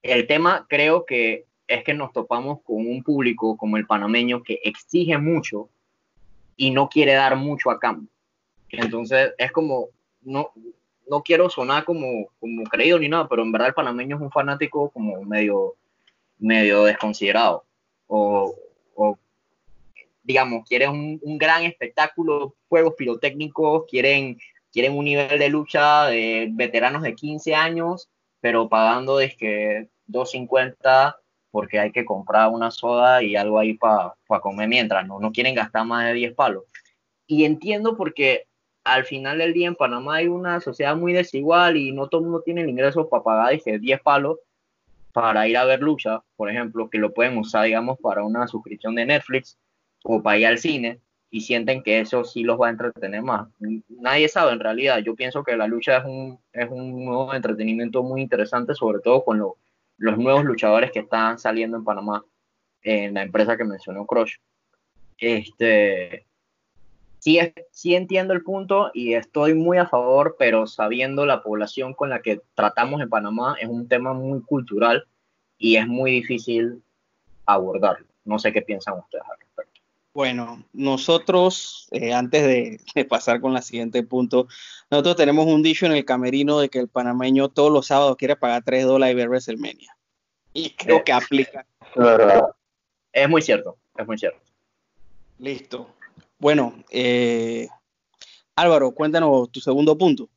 El 0.01 0.25
tema 0.25 0.65
creo 0.67 1.05
que 1.05 1.45
es 1.67 1.83
que 1.83 1.93
nos 1.93 2.11
topamos 2.11 2.63
con 2.63 2.77
un 2.77 3.03
público 3.03 3.55
como 3.55 3.77
el 3.77 3.85
panameño 3.85 4.41
que 4.41 4.59
exige 4.63 5.19
mucho 5.19 5.69
y 6.55 6.71
no 6.71 6.89
quiere 6.89 7.13
dar 7.13 7.35
mucho 7.35 7.69
a 7.69 7.79
cambio. 7.79 8.09
Entonces 8.69 9.35
es 9.37 9.51
como, 9.51 9.89
no, 10.21 10.51
no 11.09 11.21
quiero 11.21 11.49
sonar 11.49 11.85
como, 11.85 12.29
como 12.39 12.63
creído 12.63 12.99
ni 12.99 13.09
nada, 13.09 13.27
pero 13.27 13.43
en 13.43 13.51
verdad 13.51 13.69
el 13.69 13.73
panameño 13.73 14.15
es 14.15 14.21
un 14.21 14.31
fanático 14.31 14.89
como 14.89 15.21
medio, 15.23 15.75
medio 16.37 16.83
desconsiderado. 16.83 17.63
O, 18.07 18.55
digamos, 20.23 20.67
quieren 20.67 20.89
un, 20.89 21.19
un, 21.21 21.37
gran 21.37 21.63
espectáculo, 21.63 22.55
juegos 22.67 22.95
pirotécnicos, 22.97 23.85
quieren, 23.89 24.37
quieren 24.71 24.97
un 24.97 25.05
nivel 25.05 25.39
de 25.39 25.49
lucha 25.49 26.07
de 26.07 26.49
veteranos 26.51 27.01
de 27.01 27.15
15 27.15 27.55
años, 27.55 28.09
pero 28.41 28.67
pagando 28.67 29.17
desde 29.17 29.89
2.50 30.07 31.15
porque 31.51 31.79
hay 31.79 31.91
que 31.91 32.05
comprar 32.05 32.49
una 32.49 32.71
soda 32.71 33.23
y 33.23 33.35
algo 33.35 33.59
ahí 33.59 33.73
para 33.73 34.13
comer 34.41 34.67
mientras, 34.67 35.07
¿no? 35.07 35.19
no 35.19 35.31
quieren 35.31 35.55
gastar 35.55 35.85
más 35.85 36.05
de 36.05 36.13
10 36.13 36.35
palos. 36.35 36.63
Y 37.25 37.45
entiendo 37.45 37.97
porque 37.97 38.46
al 38.87 39.03
final 39.03 39.37
del 39.39 39.53
día 39.53 39.67
en 39.67 39.75
Panamá 39.75 40.15
hay 40.15 40.27
una 40.27 40.59
sociedad 40.61 40.95
muy 40.95 41.13
desigual 41.13 41.77
y 41.77 41.91
no 41.91 42.07
todo 42.07 42.21
el 42.21 42.27
mundo 42.27 42.41
tiene 42.43 42.61
el 42.61 42.69
ingreso 42.69 43.09
para 43.09 43.23
pagar 43.23 43.51
dije, 43.51 43.79
10 43.79 44.01
palos 44.01 44.37
para 45.11 45.47
ir 45.47 45.57
a 45.57 45.65
ver 45.65 45.81
lucha, 45.81 46.23
por 46.35 46.49
ejemplo, 46.49 46.89
que 46.89 46.99
lo 46.99 47.11
pueden 47.13 47.37
usar, 47.37 47.65
digamos, 47.65 47.97
para 47.99 48.23
una 48.23 48.47
suscripción 48.47 48.93
de 48.93 49.05
Netflix 49.05 49.57
o 50.03 50.21
para 50.21 50.37
ir 50.37 50.45
al 50.45 50.59
cine 50.59 51.01
y 51.31 51.41
sienten 51.41 51.81
que 51.81 51.99
eso 51.99 52.23
sí 52.23 52.43
los 52.43 52.61
va 52.61 52.67
a 52.67 52.69
entretener 52.69 53.23
más. 53.23 53.49
Nadie 53.89 54.29
sabe 54.29 54.51
en 54.51 54.59
realidad. 54.59 54.99
Yo 54.99 55.15
pienso 55.15 55.43
que 55.43 55.57
la 55.57 55.65
lucha 55.65 55.97
es 55.97 56.05
un, 56.05 56.39
es 56.53 56.69
un 56.69 57.03
nuevo 57.03 57.33
entretenimiento 57.33 58.03
muy 58.03 58.21
interesante, 58.21 58.75
sobre 58.75 58.99
todo 58.99 59.25
con 59.25 59.39
los 59.97 60.17
nuevos 60.19 60.45
luchadores 60.45 60.91
que 60.91 60.99
están 60.99 61.39
saliendo 61.39 61.77
en 61.77 61.83
Panamá 61.83 62.23
en 62.83 63.15
la 63.15 63.23
empresa 63.23 63.57
que 63.57 63.63
mencionó 63.63 64.05
Crush. 64.05 64.35
Este, 65.17 66.26
sí, 67.27 67.39
sí 67.71 67.93
entiendo 67.93 68.33
el 68.33 68.41
punto 68.41 68.89
y 68.93 69.13
estoy 69.13 69.53
muy 69.53 69.77
a 69.77 69.87
favor, 69.87 70.37
pero 70.39 70.65
sabiendo 70.65 71.25
la 71.25 71.43
población 71.43 71.93
con 71.93 72.09
la 72.09 72.21
que 72.21 72.41
tratamos 72.55 73.01
en 73.01 73.09
Panamá, 73.09 73.57
es 73.59 73.67
un 73.67 73.89
tema 73.89 74.13
muy 74.13 74.41
cultural 74.41 75.05
y 75.57 75.75
es 75.75 75.85
muy 75.87 76.11
difícil 76.11 76.81
abordarlo. 77.45 78.07
No 78.23 78.39
sé 78.39 78.53
qué 78.53 78.61
piensan 78.61 78.97
ustedes 78.99 79.25
al 79.29 79.37
respecto. 79.39 79.81
Bueno, 80.13 80.63
nosotros, 80.71 81.89
eh, 81.91 82.13
antes 82.13 82.79
de, 82.95 83.05
pasar 83.05 83.41
con 83.41 83.57
el 83.57 83.61
siguiente 83.61 84.03
punto, 84.03 84.47
nosotros 84.89 85.17
tenemos 85.17 85.47
un 85.47 85.61
dicho 85.61 85.85
en 85.85 85.91
el 85.91 86.05
camerino 86.05 86.59
de 86.59 86.69
que 86.69 86.79
el 86.79 86.87
panameño 86.87 87.49
todos 87.49 87.73
los 87.73 87.87
sábados 87.87 88.15
quiere 88.15 88.37
pagar 88.37 88.63
3 88.63 88.85
dólares 88.85 89.13
y 89.13 89.17
ver 89.17 89.27
WrestleMania. 89.27 89.97
Y 90.53 90.69
creo 90.71 91.03
que 91.03 91.11
aplica. 91.11 91.65
Es 93.11 93.27
muy 93.27 93.41
cierto, 93.41 93.77
es 93.97 94.07
muy 94.07 94.17
cierto. 94.17 94.39
Listo. 95.39 95.96
Bueno, 96.39 96.75
eh, 96.91 97.67
Álvaro, 98.55 98.91
cuéntanos 98.91 99.51
tu 99.51 99.59
segundo 99.59 99.97
punto. 99.97 100.29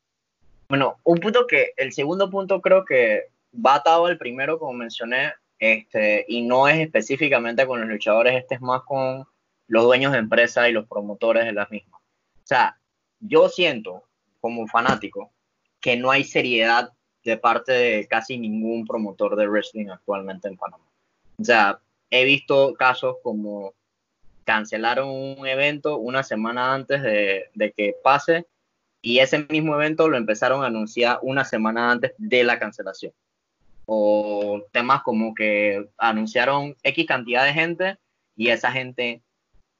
Bueno, 0.69 0.99
un 1.05 1.19
punto 1.19 1.47
que, 1.47 1.73
el 1.77 1.93
segundo 1.93 2.31
punto 2.31 2.61
creo 2.61 2.85
que 2.85 3.25
va 3.55 3.77
atado 3.77 4.07
al 4.07 4.19
primero, 4.19 4.59
como 4.59 4.73
mencioné, 4.73 5.33
este, 5.59 6.25
y 6.29 6.43
no 6.43 6.69
es 6.69 6.79
específicamente 6.79 7.67
con 7.67 7.81
los 7.81 7.89
luchadores, 7.89 8.35
este 8.35 8.55
es 8.55 8.61
más 8.61 8.83
con 8.83 9.27
los 9.67 9.85
dueños 9.85 10.13
de 10.13 10.19
empresas 10.19 10.69
y 10.69 10.73
los 10.73 10.87
promotores 10.87 11.45
de 11.45 11.53
las 11.53 11.71
mismas. 11.71 12.01
O 12.01 12.47
sea, 12.47 12.79
yo 13.21 13.49
siento 13.49 14.05
como 14.41 14.67
fanático 14.67 15.33
que 15.81 15.97
no 15.97 16.11
hay 16.11 16.25
seriedad 16.25 16.93
de 17.25 17.37
parte 17.37 17.73
de 17.73 18.09
casi 18.09 18.39
ningún 18.39 18.87
promotor 18.87 19.37
de 19.37 19.47
wrestling 19.47 19.89
actualmente 19.89 20.49
en 20.49 20.57
Panamá. 20.57 20.85
O 21.39 21.45
sea, 21.45 21.81
he 22.11 22.25
visto 22.25 22.75
casos 22.75 23.17
como 23.23 23.75
cancelaron 24.51 25.09
un 25.09 25.47
evento 25.47 25.99
una 25.99 26.25
semana 26.25 26.75
antes 26.75 27.01
de, 27.03 27.73
que 27.77 27.95
pase 28.03 28.49
y 29.01 29.21
ese 29.21 29.47
mismo 29.49 29.77
evento 29.77 30.09
lo 30.09 30.17
empezaron 30.17 30.65
a 30.65 30.67
anunciar 30.67 31.21
una 31.23 31.45
semana 31.45 31.93
antes 31.93 32.15
de 32.19 32.43
la 32.43 32.59
cancelación. 32.59 33.13
O 33.87 34.67
temas 34.73 35.03
como 35.05 35.37
que 35.37 35.89
anunciaron 35.97 36.77
X 36.83 37.07
cantidad 37.07 37.45
de 37.45 37.53
gente 37.53 37.99
y 38.35 38.49
esa 38.49 38.73
gente, 38.73 39.23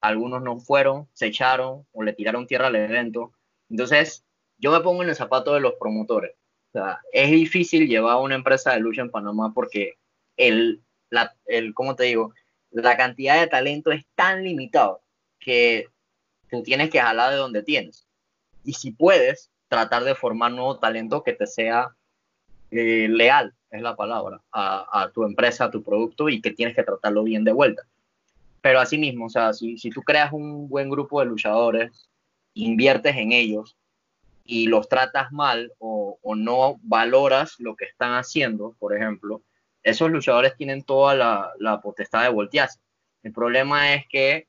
algunos 0.01 0.41
no 0.41 0.61
fueron, 0.61 1.09
se 1.15 1.27
echaron 1.27 1.85
o 1.91 2.05
le 2.05 2.13
tiraron 2.13 2.47
tierra 2.47 2.69
al 2.69 2.77
evento. 2.77 3.33
Entonces, 3.71 4.25
yo 4.59 4.71
me 4.71 4.85
pongo 4.85 5.03
en 5.03 5.09
el 5.09 5.17
zapato 5.17 5.53
de 5.53 5.61
los 5.61 5.75
promotores. 5.81 6.37
O 6.73 6.79
sea, 6.79 7.01
es 7.13 7.29
difícil 7.33 7.89
llevar 7.89 8.19
una 8.19 8.37
empresa 8.37 8.73
de 8.73 8.79
lucha 8.79 9.03
en 9.03 9.11
Panamá 9.11 9.53
porque 9.53 9.95
el, 10.37 10.81
la, 11.11 11.35
el 11.47 11.75
¿cómo 11.75 11.97
te 11.97 12.05
digo? 12.05 12.33
La 12.71 12.97
cantidad 12.97 13.41
de 13.41 13.47
talento 13.47 13.91
es 13.91 14.05
tan 14.15 14.45
limitado 14.45 15.03
que 15.39 15.87
tú 16.49 16.63
tienes 16.63 16.91
que 16.91 17.01
jalar 17.01 17.31
de 17.31 17.37
donde 17.37 17.63
tienes. 17.63 18.07
Y 18.65 18.75
si 18.75 18.93
puedes, 18.93 19.51
tratar 19.69 20.05
de 20.05 20.15
formar 20.15 20.53
nuevo 20.53 20.79
talento 20.79 21.23
que 21.23 21.33
te 21.33 21.47
sea 21.47 21.95
eh, 22.71 23.07
leal, 23.09 23.55
es 23.71 23.83
la 23.83 23.95
palabra, 23.95 24.43
a, 24.53 25.11
tu 25.15 25.25
empresa, 25.25 25.65
a 25.65 25.71
tu 25.71 25.83
producto 25.83 26.29
y 26.29 26.41
que 26.41 26.51
tienes 26.51 26.75
que 26.75 26.83
tratarlo 26.83 27.23
bien 27.23 27.45
de 27.45 27.53
vuelta. 27.53 27.83
Pero 28.61 28.81
así 28.81 28.99
mismo, 28.99 29.27
o 29.27 29.31
sea, 29.31 29.53
si, 29.53 29.79
si 29.79 29.91
tú 29.91 30.03
creas 30.03 30.33
un 30.33 30.69
buen 30.69 30.91
grupo 30.91 31.21
de 31.21 31.27
luchadores, 31.27 32.11
inviertes 32.55 33.17
en 33.17 33.33
ellos 33.33 33.77
y 34.45 34.67
los 34.67 34.89
tratas 34.89 35.31
mal 35.31 35.73
o 35.79 36.19
no 36.35 36.81
valoras 36.83 37.55
lo 37.61 37.77
que 37.77 37.85
están 37.85 38.15
haciendo, 38.15 38.75
por 38.81 38.97
ejemplo, 38.97 39.43
esos 39.83 40.11
luchadores 40.11 40.57
tienen 40.57 40.83
toda 40.83 41.15
la, 41.59 41.81
potestad 41.81 42.23
de 42.23 42.29
voltearse. 42.29 42.81
El 43.23 43.33
problema 43.33 43.95
es 43.95 44.07
que 44.09 44.47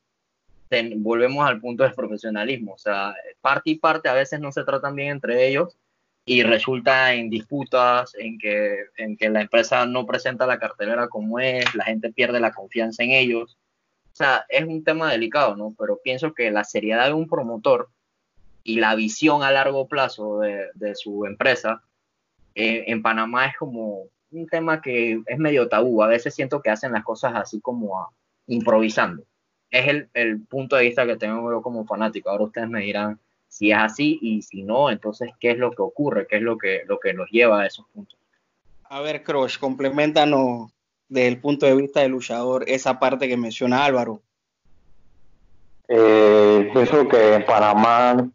volvemos 0.98 1.48
al 1.48 1.60
punto 1.60 1.84
del 1.84 1.94
profesionalismo. 1.94 2.74
O 2.74 2.78
sea, 2.78 3.14
parte 3.42 3.72
y 3.72 3.76
parte 3.76 4.10
a 4.10 4.14
veces 4.14 4.40
no 4.40 4.52
se 4.52 4.64
tratan 4.64 4.96
bien 4.96 5.10
entre 5.10 5.48
ellos 5.48 5.78
y 6.26 6.44
resulta 6.44 7.14
en 7.14 7.30
disputas, 7.30 8.14
en 8.16 8.38
que, 8.38 8.86
en 8.98 9.18
que 9.18 9.30
la 9.30 9.42
empresa 9.42 9.86
no 9.86 10.06
presenta 10.06 10.46
la 10.46 10.60
cartelera 10.60 11.08
como 11.08 11.40
es, 11.40 11.74
la 11.76 11.86
gente 11.86 12.12
pierde 12.12 12.40
la 12.40 12.54
confianza 12.54 13.04
en 13.04 13.12
ellos. 13.12 13.58
O 14.14 14.16
sea, 14.16 14.46
es 14.50 14.66
un 14.66 14.84
tema 14.84 15.12
delicado, 15.12 15.56
¿no? 15.56 15.74
Pero 15.78 16.00
pienso 16.04 16.34
que 16.34 16.52
la 16.52 16.64
seriedad 16.64 17.08
de 17.08 17.14
un 17.14 17.28
promotor 17.28 17.90
y 18.64 18.80
la 18.80 18.94
visión 18.96 19.42
a 19.44 19.52
largo 19.52 19.88
plazo 19.88 20.40
de, 20.40 20.96
su 20.96 21.26
empresa 21.26 21.82
eh, 22.54 22.84
en 22.88 23.02
Panamá 23.02 23.48
es 23.48 23.58
como 23.58 24.06
un 24.32 24.48
tema 24.48 24.82
que 24.82 25.22
es 25.26 25.38
medio 25.38 25.68
tabú. 25.68 26.02
A 26.04 26.08
veces 26.08 26.34
siento 26.34 26.62
que 26.62 26.70
hacen 26.70 26.92
las 26.92 27.04
cosas 27.04 27.34
así 27.36 27.60
como 27.62 28.12
improvisando. 28.48 29.24
Es 29.70 29.88
el, 29.88 30.10
el, 30.14 30.42
punto 30.42 30.76
de 30.76 30.84
vista 30.84 31.06
que 31.06 31.18
tengo 31.18 31.52
yo 31.52 31.62
como 31.62 31.86
fanático. 31.86 32.30
Ahora 32.30 32.46
ustedes 32.46 32.70
me 32.70 32.82
dirán 32.82 33.20
si 33.48 33.72
es 33.72 33.78
así 33.78 34.18
y 34.22 34.42
si 34.42 34.64
no, 34.64 34.90
entonces 34.90 35.32
qué 35.40 35.52
es 35.52 35.58
lo 35.58 35.72
que 35.72 35.82
ocurre, 35.82 36.28
qué 36.28 36.38
es 36.38 36.42
lo 36.42 36.58
que, 36.58 36.84
lo 36.88 37.00
que 37.00 37.14
nos 37.14 37.30
lleva 37.30 37.62
a 37.62 37.68
esos 37.68 37.86
puntos. 37.94 38.18
A 38.84 39.02
ver, 39.02 39.24
Crush, 39.24 39.58
complementanos 39.58 40.72
desde 41.12 41.28
el 41.28 41.42
punto 41.42 41.66
de 41.66 41.76
vista 41.76 42.00
del 42.00 42.12
luchador 42.12 42.64
esa 42.68 42.98
parte 42.98 43.28
que 43.28 43.36
menciona 43.36 43.84
Álvaro? 43.84 44.22
Eh, 45.90 46.70
pienso 46.74 47.06
que 47.10 47.36
en 47.36 47.46
Panamá 47.46 48.30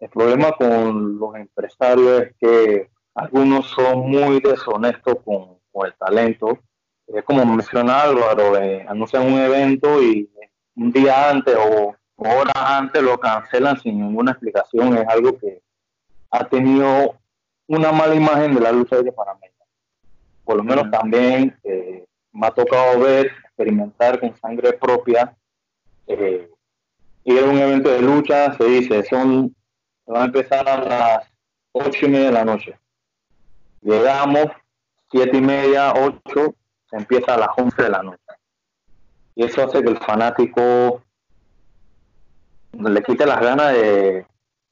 el 0.00 0.08
problema 0.08 0.50
con 0.52 1.16
los 1.16 1.36
empresarios 1.36 2.22
es 2.22 2.34
que 2.40 2.90
algunos 3.14 3.66
son 3.68 4.10
muy 4.10 4.40
deshonestos 4.40 5.16
con, 5.24 5.58
el 5.84 5.94
talento. 5.94 6.58
Es 7.06 7.24
como 7.24 7.44
menciona 7.44 8.02
Álvaro, 8.02 8.56
eh, 8.56 8.84
anuncian 8.88 9.30
un 9.32 9.38
evento 9.38 10.02
y 10.02 10.30
un 10.76 10.92
día 10.92 11.30
antes 11.30 11.56
o 11.56 11.94
horas 12.16 12.54
antes 12.54 13.02
lo 13.02 13.18
cancelan 13.18 13.78
sin 13.80 13.98
ninguna 13.98 14.32
explicación. 14.32 14.96
Es 14.96 15.08
algo 15.08 15.38
que 15.38 15.62
ha 16.30 16.44
tenido 16.44 17.18
una 17.66 17.92
mala 17.92 18.14
imagen 18.14 18.54
de 18.54 18.60
la 18.60 18.72
lucha 18.72 19.00
de 19.00 19.12
panameña. 19.12 19.52
Por 20.44 20.56
lo 20.56 20.64
menos 20.64 20.90
también 20.90 21.58
eh, 21.64 22.04
me 22.32 22.46
ha 22.46 22.50
tocado 22.50 23.00
ver, 23.00 23.32
experimentar 23.44 24.18
con 24.20 24.36
sangre 24.36 24.72
propia. 24.72 25.36
Eh, 26.06 26.48
ir 27.24 27.38
a 27.38 27.44
un 27.44 27.58
evento 27.58 27.90
de 27.90 28.02
lucha, 28.02 28.52
se 28.54 28.64
dice, 28.64 29.04
son, 29.04 29.54
va 30.10 30.22
a 30.22 30.26
empezar 30.26 30.68
a 30.68 30.80
las 30.80 31.32
ocho 31.72 32.06
y 32.06 32.08
media 32.08 32.26
de 32.26 32.32
la 32.32 32.44
noche. 32.44 32.78
Llegamos, 33.82 34.46
siete 35.10 35.36
y 35.36 35.40
media, 35.40 35.92
ocho, 35.92 36.54
se 36.88 36.96
empieza 36.96 37.34
a 37.34 37.38
las 37.38 37.48
once 37.56 37.82
de 37.82 37.90
la 37.90 38.02
noche. 38.02 38.18
Y 39.34 39.44
eso 39.44 39.64
hace 39.64 39.82
que 39.82 39.90
el 39.90 39.98
fanático 39.98 41.02
le 42.72 43.02
quite 43.02 43.26
las 43.26 43.40
ganas 43.40 43.72
de, 43.72 44.26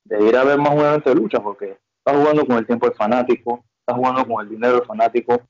ir 0.08 0.36
a 0.36 0.44
ver 0.44 0.58
más 0.58 0.74
evento 0.74 1.10
de 1.10 1.16
lucha, 1.16 1.40
porque 1.40 1.76
está 1.98 2.16
jugando 2.16 2.46
con 2.46 2.56
el 2.58 2.66
tiempo 2.66 2.86
del 2.86 2.96
fanático, 2.96 3.64
está 3.80 3.94
jugando 3.94 4.24
con 4.26 4.44
el 4.44 4.50
dinero 4.50 4.74
del 4.74 4.86
fanático, 4.86 5.40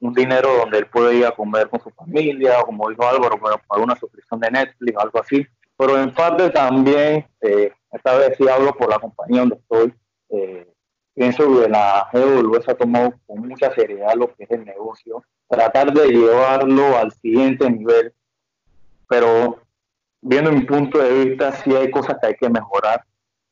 un 0.00 0.12
dinero 0.12 0.48
donde 0.58 0.78
él 0.78 0.86
puede 0.86 1.16
ir 1.16 1.26
a 1.26 1.32
comer 1.32 1.68
con 1.68 1.80
su 1.80 1.90
familia, 1.90 2.60
o 2.60 2.66
como 2.66 2.88
dijo 2.88 3.06
Álvaro, 3.06 3.38
para, 3.38 3.58
para 3.58 3.82
una 3.82 3.96
suscripción 3.96 4.38
de 4.40 4.50
Netflix, 4.50 4.96
algo 4.96 5.20
así. 5.20 5.46
Pero 5.76 6.00
en 6.00 6.14
parte 6.14 6.50
también, 6.50 7.26
eh, 7.40 7.72
esta 7.92 8.16
vez 8.16 8.36
sí 8.36 8.48
hablo 8.48 8.72
por 8.74 8.90
la 8.90 8.98
compañía 8.98 9.40
donde 9.40 9.56
estoy, 9.56 9.94
eh, 10.30 10.72
pienso 11.18 11.42
que 11.60 11.68
la 11.68 12.08
GW 12.12 12.62
se 12.62 12.70
ha 12.70 12.76
tomado 12.76 13.12
con 13.26 13.40
mucha 13.40 13.74
seriedad 13.74 14.14
lo 14.14 14.32
que 14.32 14.44
es 14.44 14.50
el 14.52 14.64
negocio, 14.64 15.24
tratar 15.48 15.92
de 15.92 16.06
llevarlo 16.06 16.96
al 16.96 17.10
siguiente 17.10 17.68
nivel, 17.68 18.14
pero 19.08 19.58
viendo 20.20 20.52
mi 20.52 20.60
punto 20.60 20.98
de 20.98 21.24
vista, 21.24 21.50
sí 21.52 21.74
hay 21.74 21.90
cosas 21.90 22.18
que 22.20 22.28
hay 22.28 22.34
que 22.36 22.48
mejorar, 22.48 23.04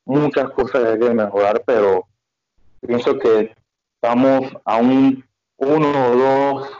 muchas 0.04 0.48
cosas 0.50 0.82
que 0.82 0.88
hay 0.90 0.98
que 1.00 1.14
mejorar, 1.14 1.60
pero 1.66 2.06
pienso 2.86 3.18
que 3.18 3.52
estamos 3.96 4.52
a 4.64 4.76
un 4.76 5.24
uno 5.56 6.10
o 6.10 6.16
dos 6.16 6.70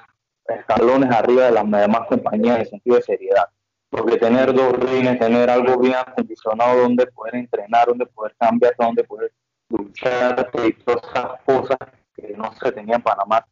escalones 0.47 1.11
arriba 1.11 1.47
de 1.47 1.51
las 1.51 1.69
demás 1.69 2.07
compañías 2.09 2.61
en 2.61 2.67
sentido 2.67 2.97
de 2.97 3.03
seriedad. 3.03 3.49
Porque 3.89 4.19
tener 4.19 4.53
dos 4.53 4.73
rines, 4.75 5.19
tener 5.19 5.49
algo 5.49 5.79
bien 5.79 5.95
acondicionado 5.95 6.83
donde 6.83 7.07
poder 7.07 7.37
entrenar, 7.37 7.87
donde 7.89 8.07
poder 8.07 8.37
cambiar, 8.39 8.75
donde 8.79 9.03
poder 9.03 9.33
luchar 9.69 10.51
y 10.65 10.73
todas 10.73 11.03
esas 11.11 11.43
cosas 11.45 11.79
que 12.15 12.35
no 12.37 12.53
se 12.53 12.73
tenía 12.73 12.97
en 12.97 13.03
Panamá. 13.03 13.47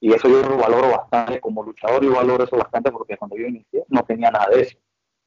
Y 0.00 0.12
eso 0.12 0.28
yo 0.28 0.42
lo 0.42 0.56
valoro 0.56 0.90
bastante 0.90 1.40
como 1.40 1.62
luchador, 1.62 2.04
yo 2.04 2.14
valoro 2.14 2.44
eso 2.44 2.56
bastante 2.56 2.90
porque 2.92 3.16
cuando 3.16 3.36
yo 3.36 3.46
inicié 3.46 3.84
no 3.88 4.04
tenía 4.04 4.30
nada 4.30 4.48
de 4.50 4.62
eso. 4.62 4.78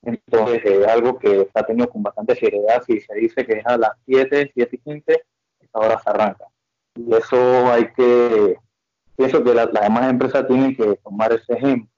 Entonces 0.03 0.61
es 0.63 0.87
algo 0.87 1.19
que 1.19 1.41
está 1.41 1.63
tenido 1.63 1.89
con 1.89 2.01
bastante 2.01 2.35
seriedad. 2.35 2.81
Si 2.85 2.99
se 3.01 3.13
dice 3.15 3.45
que 3.45 3.59
es 3.59 3.65
a 3.65 3.77
las 3.77 3.91
7, 4.05 4.51
7 4.53 4.75
y 4.75 4.79
15, 4.79 5.23
esta 5.59 5.79
hora 5.79 5.99
se 5.99 6.09
arranca. 6.09 6.45
Y 6.95 7.13
eso 7.13 7.71
hay 7.71 7.91
que, 7.93 8.57
pienso 9.15 9.43
que 9.43 9.53
las 9.53 9.71
demás 9.71 10.09
empresas 10.09 10.47
tienen 10.47 10.75
que 10.75 10.95
tomar 10.97 11.31
ese 11.33 11.53
ejemplo 11.53 11.89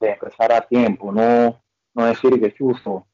de 0.00 0.10
empezar 0.10 0.52
a 0.52 0.60
tiempo, 0.60 1.10
no, 1.10 1.62
no 1.94 2.06
decir 2.06 2.38
que 2.38 2.52
chuzo, 2.52 3.06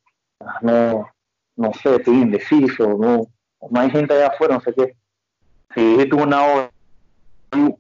no, 0.63 1.09
no 1.57 1.73
sé, 1.75 1.97
estoy 1.97 2.15
indeciso, 2.15 2.89
no, 2.89 3.29
no 3.71 3.81
hay 3.81 3.91
gente 3.91 4.15
allá 4.15 4.29
afuera, 4.29 4.55
no 4.55 4.61
sé 4.61 4.75
qué. 4.75 4.97
Si 5.75 5.81
dijiste 5.81 6.15
una 6.17 6.43
hora, 6.45 6.71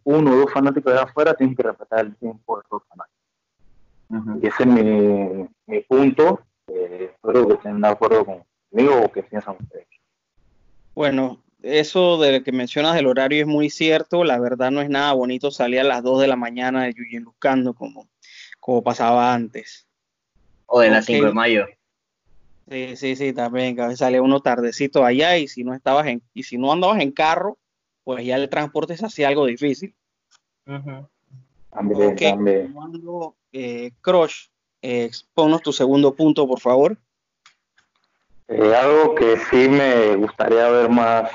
uno 0.05 0.33
o 0.33 0.37
dos 0.37 0.53
fanáticos 0.53 0.93
allá 0.93 1.05
afuera, 1.05 1.35
tienen 1.35 1.57
que 1.57 1.63
respetar 1.63 2.01
el 2.01 2.17
tiempo 2.17 2.59
de 2.59 2.65
los 2.71 2.83
fanáticos. 2.89 4.43
Y 4.43 4.47
ese 4.47 4.63
es 4.63 4.69
mi, 4.69 5.49
mi 5.67 5.81
punto. 5.81 6.41
Eh, 6.69 7.11
espero 7.13 7.49
que 7.49 7.55
estén 7.55 7.81
de 7.81 7.89
acuerdo 7.89 8.25
conmigo 8.25 9.01
o 9.03 9.13
que 9.13 9.23
piensan 9.23 9.57
ustedes. 9.59 9.87
Bueno, 10.95 11.43
eso 11.63 12.21
de 12.21 12.43
que 12.43 12.53
mencionas 12.53 12.95
del 12.95 13.07
horario 13.07 13.41
es 13.41 13.47
muy 13.47 13.71
cierto. 13.71 14.25
La 14.25 14.39
verdad 14.39 14.71
no 14.71 14.81
es 14.81 14.91
nada 14.91 15.13
bonito 15.13 15.51
salir 15.51 15.81
a 15.81 15.85
las 15.85 16.03
2 16.03 16.21
de 16.21 16.27
la 16.27 16.37
mañana 16.37 16.85
de 16.85 16.93
Yuyin 16.93 17.23
Lucando 17.23 17.75
como, 17.75 18.09
como 18.61 18.83
pasaba 18.83 19.33
antes. 19.33 19.87
O 20.67 20.81
de 20.81 20.91
las 20.91 21.07
5 21.07 21.27
de 21.27 21.33
mayo. 21.33 21.67
Sí, 22.69 22.97
sí, 22.97 23.17
sí, 23.17 23.33
también, 23.33 23.75
que 23.75 23.83
a 23.83 23.87
veces 23.87 23.99
salía 23.99 24.23
uno 24.23 24.41
tardecito 24.41 25.05
allá 25.05 25.37
y 25.37 25.49
si 25.49 25.65
no 25.65 25.75
estabas 25.75 26.07
en, 26.07 26.23
y 26.33 26.45
si 26.45 26.59
no 26.59 26.73
andabas 26.73 27.01
en 27.01 27.13
carro, 27.13 27.59
pues 28.05 28.25
ya 28.25 28.37
el 28.37 28.49
transporte 28.49 28.97
se 28.97 29.07
hacía 29.07 29.29
algo 29.29 29.47
difícil. 29.47 29.95
También, 30.65 32.17
también. 32.17 32.75
Eh, 33.53 33.93
Crush, 34.01 34.49
eh, 34.81 35.11
tu 35.63 35.73
segundo 35.73 36.15
punto, 36.15 36.47
por 36.47 36.61
favor. 36.61 36.97
Eh, 38.49 38.75
algo 38.75 39.15
que 39.15 39.37
sí 39.51 39.69
me 39.69 40.17
gustaría 40.17 40.69
ver 40.69 40.89
más, 40.89 41.31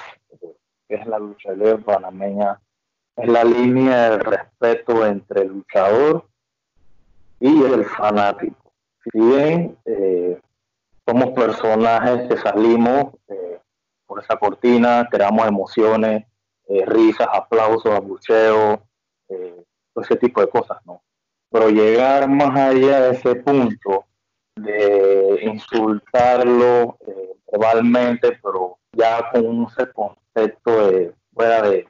que 0.88 0.96
es 0.96 1.06
la 1.08 1.20
lucha 1.20 1.52
libre 1.52 1.78
panameña, 1.78 2.60
es 3.16 3.28
la 3.28 3.44
línea 3.44 4.12
de 4.12 4.18
respeto 4.20 5.06
entre 5.06 5.42
el 5.42 5.48
luchador 5.48 6.28
y 7.40 7.64
el 7.64 7.86
fanático. 7.86 8.74
Si 9.04 9.20
bien 9.20 9.78
eh, 9.86 10.40
somos 11.08 11.30
personajes 11.32 12.28
que 12.28 12.38
salimos 12.38 13.14
eh, 13.30 13.60
por 14.06 14.22
esa 14.22 14.36
cortina, 14.36 15.08
creamos 15.10 15.48
emociones, 15.48 16.26
eh, 16.68 16.86
risas, 16.86 17.28
aplausos, 17.32 17.94
abucheos, 17.94 18.80
todo 19.28 20.04
ese 20.04 20.16
tipo 20.18 20.42
de 20.42 20.50
cosas, 20.50 20.78
¿no? 20.86 21.02
Pero 21.50 21.70
llegar 21.70 22.28
más 22.30 22.56
allá 22.56 23.02
de 23.02 23.12
ese 23.12 23.36
punto 23.36 24.06
de 24.56 25.40
insultarlo 25.44 26.98
verbalmente, 27.52 28.38
pero 28.44 28.78
ya 28.92 29.30
con 29.32 29.64
ese 29.64 29.92
concepto 29.92 30.88
de 30.88 31.14
fuera 31.34 31.62
de 31.62 31.88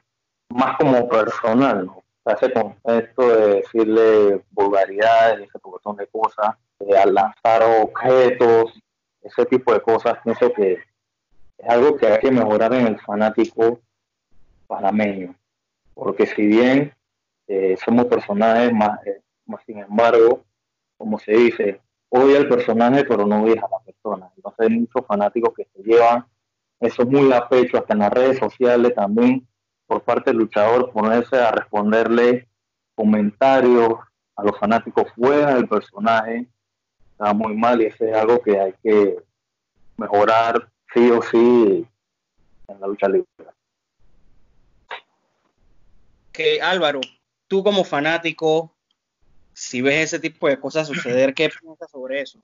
más 0.50 0.76
como 0.78 1.08
personal, 1.08 1.86
¿no? 1.86 2.02
ese 2.32 2.52
concepto 2.52 3.28
de 3.28 3.54
decirle 3.56 4.44
vulgaridades, 4.50 5.48
ese 5.48 5.58
montón 5.64 5.96
de 5.96 6.06
cosas, 6.08 6.56
al 7.02 7.14
lanzar 7.14 7.62
objetos, 7.82 8.78
ese 9.22 9.46
tipo 9.46 9.72
de 9.72 9.80
cosas, 9.80 10.18
pienso 10.22 10.52
que 10.52 10.72
es 10.72 11.68
algo 11.68 11.96
que 11.96 12.06
hay 12.06 12.18
que 12.20 12.30
mejorar 12.30 12.72
en 12.74 12.86
el 12.86 13.00
fanático 13.00 13.80
panameño. 14.66 15.34
Porque 15.94 16.26
si 16.26 16.46
bien 16.46 16.94
eh, 17.46 17.76
somos 17.84 18.06
personajes, 18.06 18.72
más, 18.72 19.04
eh, 19.06 19.20
más 19.46 19.62
sin 19.64 19.78
embargo, 19.78 20.44
como 20.96 21.18
se 21.18 21.32
dice, 21.32 21.80
odia 22.08 22.38
al 22.38 22.48
personaje, 22.48 23.04
pero 23.04 23.26
no 23.26 23.42
odia 23.42 23.62
a 23.62 23.70
la 23.70 23.80
persona. 23.84 24.30
Entonces 24.36 24.60
hay 24.60 24.78
muchos 24.78 25.06
fanáticos 25.06 25.54
que 25.54 25.66
se 25.74 25.82
llevan 25.82 26.24
eso 26.80 27.04
muy 27.04 27.32
a 27.32 27.48
pecho, 27.48 27.78
hasta 27.78 27.94
en 27.94 28.00
las 28.00 28.12
redes 28.12 28.38
sociales 28.38 28.94
también 28.94 29.46
por 29.86 30.02
parte 30.02 30.30
del 30.30 30.38
luchador 30.38 30.92
ponerse 30.92 31.36
a 31.36 31.50
responderle 31.50 32.48
comentarios 32.94 33.94
a 34.36 34.44
los 34.44 34.56
fanáticos 34.58 35.10
fuera 35.16 35.54
del 35.54 35.66
personaje 35.66 36.46
está 37.18 37.34
muy 37.34 37.56
mal 37.56 37.82
y 37.82 37.86
eso 37.86 38.04
es 38.04 38.14
algo 38.14 38.40
que 38.40 38.58
hay 38.60 38.72
que 38.80 39.16
mejorar 39.96 40.70
sí 40.94 41.10
o 41.10 41.20
sí 41.20 41.84
en 42.68 42.80
la 42.80 42.86
lucha 42.86 43.08
libre. 43.08 43.26
Que 46.30 46.62
Álvaro, 46.62 47.00
tú 47.48 47.64
como 47.64 47.82
fanático, 47.82 48.72
si 49.52 49.82
ves 49.82 50.04
ese 50.04 50.20
tipo 50.20 50.46
de 50.46 50.60
cosas 50.60 50.86
suceder, 50.86 51.34
¿qué 51.34 51.48
piensas 51.48 51.90
sobre 51.90 52.20
eso? 52.20 52.40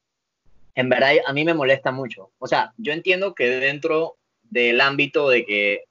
En 0.75 0.89
verdad, 0.89 1.13
a 1.25 1.33
mí 1.33 1.45
me 1.45 1.55
molesta 1.55 1.93
mucho. 1.93 2.33
O 2.39 2.49
sea, 2.49 2.75
yo 2.77 2.93
entiendo 2.93 3.37
que 3.37 3.49
dentro 3.49 4.17
del 4.43 4.81
ámbito 4.81 5.29
de 5.29 5.47
que 5.47 5.85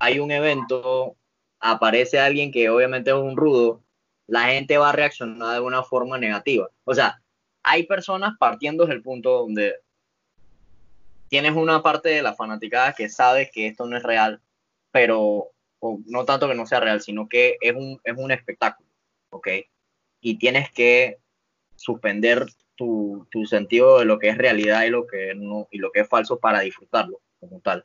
hay 0.00 0.18
un 0.18 0.32
evento, 0.32 1.14
aparece 1.60 2.18
alguien 2.18 2.50
que 2.50 2.68
obviamente 2.68 3.10
es 3.10 3.16
un 3.16 3.36
rudo, 3.36 3.80
la 4.26 4.46
gente 4.46 4.76
va 4.76 4.88
a 4.88 4.92
reaccionar 4.92 5.54
de 5.54 5.60
una 5.60 5.84
forma 5.84 6.18
negativa. 6.18 6.68
O 6.82 6.94
sea, 6.94 7.22
hay 7.64 7.84
personas 7.84 8.34
partiendo 8.38 8.86
del 8.86 9.02
punto 9.02 9.30
donde 9.40 9.74
tienes 11.28 11.52
una 11.52 11.82
parte 11.82 12.10
de 12.10 12.22
la 12.22 12.34
fanaticada 12.34 12.92
que 12.92 13.08
sabe 13.08 13.50
que 13.52 13.66
esto 13.66 13.86
no 13.86 13.96
es 13.96 14.02
real, 14.02 14.40
pero 14.92 15.50
no 16.06 16.24
tanto 16.24 16.48
que 16.48 16.54
no 16.54 16.66
sea 16.66 16.80
real, 16.80 17.02
sino 17.02 17.28
que 17.28 17.56
es 17.60 17.74
un, 17.74 18.00
es 18.04 18.14
un 18.16 18.30
espectáculo, 18.30 18.88
¿ok? 19.30 19.48
Y 20.20 20.38
tienes 20.38 20.70
que 20.70 21.18
suspender 21.74 22.46
tu, 22.76 23.26
tu, 23.30 23.44
sentido 23.46 23.98
de 23.98 24.04
lo 24.04 24.18
que 24.18 24.28
es 24.28 24.38
realidad 24.38 24.84
y 24.84 24.90
lo 24.90 25.06
que, 25.06 25.34
no, 25.34 25.66
y 25.70 25.78
lo 25.78 25.90
que 25.90 26.00
es 26.00 26.08
falso 26.08 26.38
para 26.38 26.60
disfrutarlo 26.60 27.20
como 27.40 27.60
tal 27.60 27.84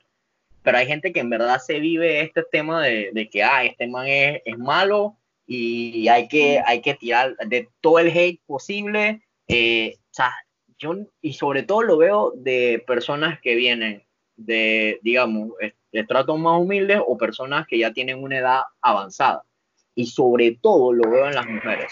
pero 0.62 0.78
hay 0.78 0.88
gente 0.88 1.12
que 1.13 1.20
en 1.20 1.30
verdad 1.30 1.60
se 1.60 1.80
vive 1.80 2.22
este 2.22 2.44
tema 2.44 2.84
de, 2.86 3.30
que, 3.32 3.44
ah, 3.44 3.63
este 3.63 3.88
man 3.88 4.08
es, 4.08 4.42
malo 4.58 5.18
y 5.48 6.08
hay 6.10 6.28
que, 6.28 6.62
hay 6.65 6.82
que 6.82 6.94
tirar 6.94 7.36
de 7.38 7.70
todo 7.82 8.00
el 8.00 8.10
hate 8.10 8.42
posible. 8.46 9.22
Eh, 9.50 9.96
o 9.98 10.14
sea, 10.14 10.32
yo, 10.78 10.96
y 11.22 11.34
sobre 11.34 11.64
todo 11.64 11.82
lo 11.82 11.98
veo 11.98 12.32
de 12.36 12.84
personas 12.88 13.40
que 13.42 13.56
vienen 13.56 14.04
de, 14.38 15.00
digamos, 15.02 15.50
estratos 15.92 16.40
más 16.40 16.62
humildes 16.62 17.00
o 17.06 17.18
personas 17.18 17.68
que 17.68 17.80
ya 17.80 17.92
tienen 17.92 18.24
una 18.24 18.38
edad 18.38 18.62
avanzada. 18.82 19.44
Y 19.96 20.06
sobre 20.06 20.58
todo 20.62 20.94
lo 20.94 21.10
veo 21.10 21.28
en 21.28 21.36
las 21.36 21.48
mujeres. 21.48 21.92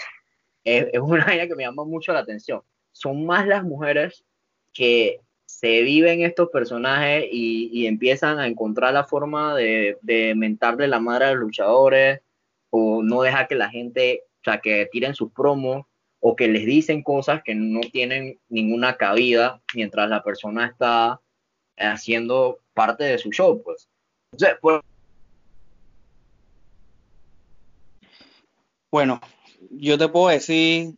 Es, 0.64 0.86
una 1.00 1.24
área 1.26 1.46
que 1.46 1.56
me 1.56 1.64
llama 1.64 1.84
mucho 1.84 2.12
la 2.12 2.20
atención. 2.20 2.62
Son 2.92 3.26
más 3.26 3.46
las 3.46 3.64
mujeres 3.64 4.24
que 4.72 5.20
se 5.44 5.82
viven 5.82 6.22
estos 6.22 6.48
personajes 6.50 7.26
y, 7.30 7.86
empiezan 7.86 8.38
a 8.38 8.46
encontrar 8.46 8.94
la 8.94 9.04
forma 9.04 9.56
de, 9.56 9.98
de 10.02 10.34
mentarle 10.34 10.86
la 10.86 11.00
madre 11.00 11.26
a 11.26 11.30
los 11.32 11.40
luchadores 11.40 12.20
o 12.70 13.02
no 13.02 13.22
dejar 13.22 13.48
que 13.48 13.54
la 13.56 13.68
gente, 13.68 14.22
o 14.40 14.44
sea, 14.44 14.60
que 14.60 14.88
tiren 14.92 15.14
sus 15.14 15.32
promos 15.32 15.86
o 16.20 16.34
que 16.36 16.48
les 16.48 16.66
dicen 16.66 17.02
cosas 17.02 17.42
que 17.44 17.54
no 17.54 17.80
tienen 17.80 18.40
ninguna 18.48 18.96
cabida 18.96 19.60
mientras 19.74 20.08
la 20.08 20.22
persona 20.22 20.66
está 20.66 21.20
haciendo 21.76 22.58
parte 22.74 23.04
de 23.04 23.18
su 23.18 23.30
show, 23.30 23.62
pues. 23.62 23.88
pues 24.60 24.80
bueno, 28.90 29.20
yo 29.70 29.96
te 29.98 30.08
puedo 30.08 30.28
decir 30.28 30.96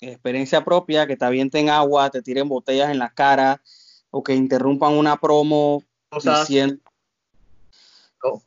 experiencia 0.00 0.64
propia, 0.64 1.06
que 1.06 1.16
te 1.16 1.24
avienten 1.24 1.70
agua, 1.70 2.10
te 2.10 2.22
tiren 2.22 2.48
botellas 2.48 2.90
en 2.90 2.98
la 2.98 3.10
cara 3.10 3.62
o 4.10 4.22
que 4.22 4.34
interrumpan 4.34 4.94
una 4.94 5.16
promo 5.16 5.82
diciendo... 6.12 6.82
¿Cómo? 8.18 8.42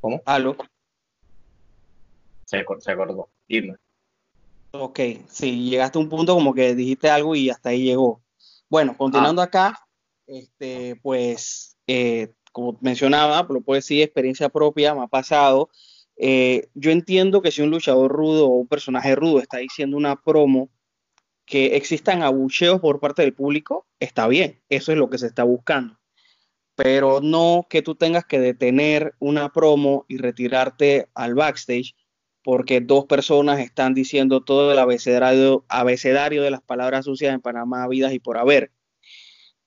¿Cómo? 0.00 0.22
¿Aló? 0.24 0.56
Se, 2.44 2.64
se 2.80 2.92
acordó. 2.92 3.28
Dime. 3.48 3.76
Ok, 4.74 5.00
sí, 5.28 5.68
llegaste 5.68 5.98
a 5.98 6.00
un 6.00 6.08
punto 6.08 6.34
como 6.34 6.54
que 6.54 6.74
dijiste 6.74 7.10
algo 7.10 7.36
y 7.36 7.50
hasta 7.50 7.70
ahí 7.70 7.82
llegó. 7.84 8.22
Bueno, 8.70 8.96
continuando 8.96 9.42
ah. 9.42 9.44
acá, 9.44 9.86
este, 10.26 10.96
pues, 11.02 11.76
eh, 11.86 12.32
como 12.52 12.78
mencionaba, 12.80 13.46
lo 13.50 13.60
puedo 13.60 13.76
decir, 13.76 14.00
experiencia 14.00 14.48
propia, 14.48 14.94
me 14.94 15.02
ha 15.02 15.08
pasado. 15.08 15.68
Eh, 16.16 16.68
yo 16.74 16.90
entiendo 16.90 17.42
que 17.42 17.50
si 17.50 17.60
un 17.60 17.70
luchador 17.70 18.10
rudo 18.10 18.46
o 18.46 18.54
un 18.56 18.66
personaje 18.66 19.14
rudo 19.14 19.40
está 19.40 19.58
diciendo 19.58 19.96
una 19.96 20.16
promo, 20.22 20.70
que 21.44 21.76
existan 21.76 22.22
abucheos 22.22 22.80
por 22.80 22.98
parte 22.98 23.20
del 23.20 23.34
público, 23.34 23.86
está 24.00 24.26
bien, 24.26 24.62
eso 24.70 24.90
es 24.92 24.96
lo 24.96 25.10
que 25.10 25.18
se 25.18 25.26
está 25.26 25.42
buscando. 25.44 25.98
Pero 26.76 27.20
no 27.20 27.66
que 27.68 27.82
tú 27.82 27.94
tengas 27.94 28.24
que 28.24 28.40
detener 28.40 29.14
una 29.18 29.52
promo 29.52 30.06
y 30.08 30.16
retirarte 30.16 31.08
al 31.14 31.34
backstage 31.34 31.94
porque 32.42 32.80
dos 32.80 33.06
personas 33.06 33.60
están 33.60 33.94
diciendo 33.94 34.42
todo 34.42 34.72
el 34.72 34.78
abecedario, 34.78 35.64
de 36.42 36.50
las 36.50 36.62
palabras 36.62 37.04
sucias 37.04 37.34
en 37.34 37.40
Panamá, 37.40 37.86
vidas 37.88 38.12
y 38.12 38.18
por 38.18 38.38
haber. 38.38 38.72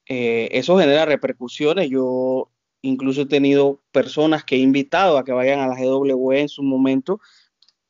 Eh, 0.07 0.49
eso 0.51 0.77
genera 0.77 1.05
repercusiones. 1.05 1.89
Yo 1.89 2.51
incluso 2.81 3.21
he 3.21 3.25
tenido 3.25 3.81
personas 3.91 4.43
que 4.43 4.55
he 4.55 4.59
invitado 4.59 5.17
a 5.17 5.23
que 5.23 5.31
vayan 5.31 5.59
a 5.59 5.67
la 5.67 5.75
GW 5.75 6.33
en 6.33 6.49
su 6.49 6.63
momento 6.63 7.19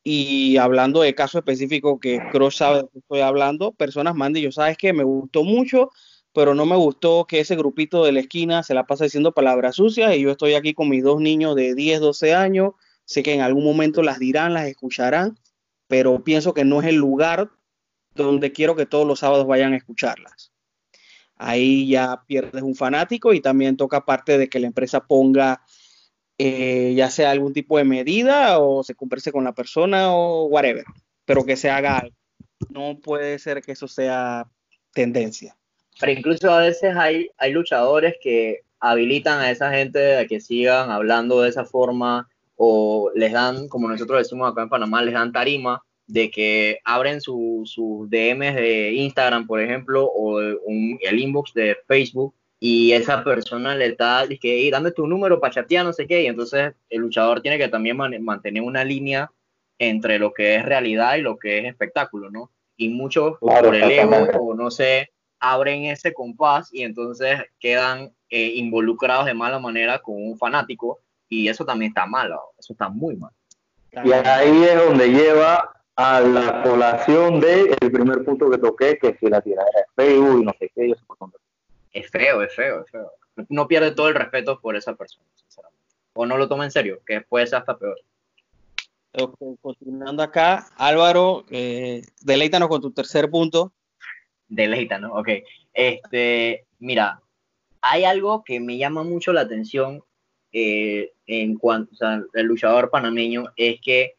y 0.08 0.56
hablando 0.56 1.00
de 1.00 1.16
caso 1.16 1.38
específico 1.38 1.98
que 1.98 2.20
Cross 2.30 2.56
sabe 2.58 2.76
de 2.82 2.88
qué 2.92 3.00
estoy 3.00 3.20
hablando, 3.20 3.72
personas 3.72 4.14
mandan 4.14 4.40
y 4.40 4.44
yo, 4.44 4.52
sabes 4.52 4.78
que 4.78 4.92
me 4.92 5.02
gustó 5.02 5.42
mucho, 5.42 5.90
pero 6.32 6.54
no 6.54 6.64
me 6.64 6.76
gustó 6.76 7.26
que 7.26 7.40
ese 7.40 7.56
grupito 7.56 8.04
de 8.04 8.12
la 8.12 8.20
esquina 8.20 8.62
se 8.62 8.72
la 8.72 8.86
pasa 8.86 9.02
diciendo 9.02 9.32
palabras 9.32 9.74
sucias 9.74 10.14
y 10.14 10.20
yo 10.20 10.30
estoy 10.30 10.54
aquí 10.54 10.74
con 10.74 10.88
mis 10.88 11.02
dos 11.02 11.20
niños 11.20 11.56
de 11.56 11.74
10, 11.74 11.98
12 11.98 12.34
años 12.34 12.74
Sé 13.06 13.22
que 13.22 13.32
en 13.32 13.40
algún 13.40 13.64
momento 13.64 14.02
las 14.02 14.18
dirán, 14.18 14.52
las 14.52 14.66
escucharán, 14.66 15.38
pero 15.86 16.22
pienso 16.22 16.52
que 16.52 16.64
no 16.64 16.82
es 16.82 16.88
el 16.88 16.96
lugar 16.96 17.50
donde 18.14 18.52
quiero 18.52 18.76
que 18.76 18.84
todos 18.84 19.06
los 19.06 19.20
sábados 19.20 19.46
vayan 19.46 19.72
a 19.72 19.76
escucharlas. 19.76 20.52
Ahí 21.36 21.88
ya 21.88 22.22
pierdes 22.26 22.62
un 22.62 22.74
fanático 22.74 23.32
y 23.32 23.40
también 23.40 23.76
toca 23.76 24.04
parte 24.04 24.36
de 24.36 24.48
que 24.48 24.58
la 24.58 24.66
empresa 24.66 25.06
ponga 25.06 25.62
eh, 26.38 26.92
ya 26.94 27.10
sea 27.10 27.30
algún 27.30 27.54
tipo 27.54 27.78
de 27.78 27.84
medida 27.84 28.58
o 28.58 28.82
se 28.82 28.94
converse 28.94 29.32
con 29.32 29.44
la 29.44 29.54
persona 29.54 30.14
o 30.14 30.46
whatever, 30.46 30.84
pero 31.24 31.44
que 31.44 31.56
se 31.56 31.70
haga 31.70 31.98
algo. 31.98 32.16
No 32.68 32.98
puede 33.00 33.38
ser 33.38 33.62
que 33.62 33.72
eso 33.72 33.88
sea 33.88 34.46
tendencia. 34.92 35.56
Pero 35.98 36.12
incluso 36.12 36.50
a 36.50 36.60
veces 36.60 36.94
hay, 36.96 37.30
hay 37.38 37.52
luchadores 37.52 38.16
que 38.20 38.60
habilitan 38.80 39.40
a 39.40 39.50
esa 39.50 39.72
gente 39.72 40.16
a 40.16 40.26
que 40.26 40.40
sigan 40.40 40.90
hablando 40.90 41.40
de 41.40 41.48
esa 41.48 41.64
forma 41.64 42.28
o 42.56 43.10
les 43.14 43.32
dan, 43.32 43.68
como 43.68 43.88
nosotros 43.88 44.18
decimos 44.18 44.50
acá 44.50 44.62
en 44.62 44.68
Panamá, 44.68 45.02
les 45.02 45.14
dan 45.14 45.32
tarima 45.32 45.82
de 46.06 46.30
que 46.30 46.78
abren 46.84 47.20
sus 47.20 47.70
su 47.70 48.06
DMs 48.10 48.54
de 48.54 48.92
Instagram, 48.92 49.46
por 49.46 49.60
ejemplo, 49.60 50.06
o 50.06 50.40
el 50.40 51.18
inbox 51.18 51.52
de 51.54 51.76
Facebook, 51.86 52.34
y 52.58 52.92
esa 52.92 53.22
persona 53.22 53.74
le 53.74 53.86
está, 53.86 54.26
dice, 54.26 54.40
hey, 54.42 54.70
dame 54.70 54.92
tu 54.92 55.06
número 55.06 55.40
para 55.40 55.54
chatear, 55.54 55.84
no 55.84 55.92
sé 55.92 56.06
qué, 56.06 56.22
y 56.22 56.26
entonces 56.26 56.74
el 56.88 57.00
luchador 57.00 57.42
tiene 57.42 57.58
que 57.58 57.68
también 57.68 57.96
mantener 57.96 58.62
una 58.62 58.84
línea 58.84 59.30
entre 59.78 60.18
lo 60.18 60.32
que 60.32 60.54
es 60.54 60.64
realidad 60.64 61.16
y 61.16 61.22
lo 61.22 61.36
que 61.36 61.58
es 61.58 61.64
espectáculo, 61.66 62.30
¿no? 62.30 62.50
Y 62.76 62.88
muchos, 62.88 63.38
por 63.38 63.74
el 63.74 63.90
ego, 63.90 64.16
o 64.38 64.54
no 64.54 64.70
sé, 64.70 65.10
abren 65.38 65.84
ese 65.84 66.14
compás 66.14 66.72
y 66.72 66.82
entonces 66.82 67.40
quedan 67.58 68.12
eh, 68.30 68.52
involucrados 68.54 69.26
de 69.26 69.34
mala 69.34 69.58
manera 69.58 69.98
con 69.98 70.16
un 70.16 70.38
fanático 70.38 71.00
y 71.28 71.48
eso 71.48 71.64
también 71.64 71.90
está 71.90 72.06
mal, 72.06 72.32
eso 72.58 72.72
está 72.72 72.88
muy 72.88 73.16
mal. 73.16 73.32
Y 74.04 74.12
ahí 74.12 74.64
es 74.64 74.76
donde 74.76 75.08
lleva 75.08 75.72
a 75.96 76.20
la 76.20 76.62
colación 76.62 77.40
del 77.40 77.74
primer 77.78 78.24
punto 78.24 78.50
que 78.50 78.58
toqué, 78.58 78.98
que 78.98 79.16
si 79.18 79.26
la 79.26 79.40
tirada 79.40 79.68
es 79.74 79.86
feo 79.94 80.38
y 80.38 80.44
no 80.44 80.52
sé 80.58 80.70
qué. 80.74 80.92
Es 81.92 82.10
feo, 82.10 82.42
es 82.42 82.54
feo, 82.54 82.84
es 82.84 82.90
feo. 82.90 83.10
No 83.48 83.66
pierde 83.66 83.92
todo 83.92 84.08
el 84.08 84.14
respeto 84.14 84.60
por 84.60 84.76
esa 84.76 84.94
persona, 84.94 85.26
sinceramente. 85.34 85.82
O 86.12 86.26
no 86.26 86.36
lo 86.36 86.48
toma 86.48 86.64
en 86.64 86.70
serio, 86.70 87.00
que 87.06 87.22
puede 87.22 87.46
ser 87.46 87.60
hasta 87.60 87.78
peor. 87.78 87.98
continuando 89.62 90.22
acá, 90.22 90.68
Álvaro, 90.76 91.44
eh, 91.50 92.02
deleítanos 92.20 92.68
con 92.68 92.82
tu 92.82 92.90
tercer 92.90 93.30
punto. 93.30 93.72
Deleítanos, 94.48 95.12
ok. 95.14 95.28
Este, 95.72 96.66
mira, 96.78 97.22
hay 97.80 98.04
algo 98.04 98.44
que 98.44 98.60
me 98.60 98.76
llama 98.76 99.02
mucho 99.02 99.32
la 99.32 99.42
atención 99.42 100.02
eh, 100.58 101.12
en 101.26 101.58
cuanto 101.58 101.92
al 102.06 102.26
luchador 102.44 102.88
panameño 102.88 103.52
es 103.56 103.78
que 103.78 104.14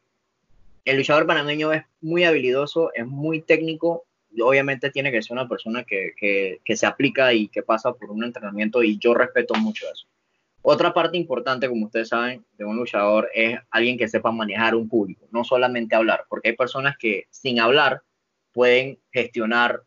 el 0.84 0.96
luchador 0.96 1.26
panameño 1.26 1.72
es 1.72 1.82
muy 2.00 2.22
habilidoso, 2.22 2.92
es 2.94 3.04
muy 3.08 3.40
técnico, 3.40 4.04
obviamente 4.40 4.92
tiene 4.92 5.10
que 5.10 5.20
ser 5.20 5.32
una 5.32 5.48
persona 5.48 5.82
que, 5.82 6.12
que, 6.16 6.76
se 6.76 6.86
aplica 6.86 7.32
y 7.32 7.48
que 7.48 7.64
pasa 7.64 7.92
por 7.92 8.12
un 8.12 8.22
entrenamiento 8.22 8.84
y 8.84 8.98
yo 8.98 9.14
respeto 9.14 9.56
mucho 9.56 9.86
eso. 9.92 10.06
Otra 10.62 10.94
parte 10.94 11.16
importante, 11.16 11.68
como 11.68 11.86
ustedes 11.86 12.10
saben, 12.10 12.44
de 12.56 12.64
un 12.64 12.76
luchador 12.76 13.28
es 13.34 13.58
alguien 13.72 13.98
que 13.98 14.06
sepa 14.06 14.30
manejar 14.30 14.76
un 14.76 14.88
público, 14.88 15.26
no 15.32 15.42
solamente 15.42 15.96
hablar, 15.96 16.24
porque 16.28 16.50
hay 16.50 16.56
personas 16.56 16.96
que 16.98 17.26
sin 17.30 17.58
hablar 17.58 18.02
pueden 18.52 19.00
gestionar 19.10 19.82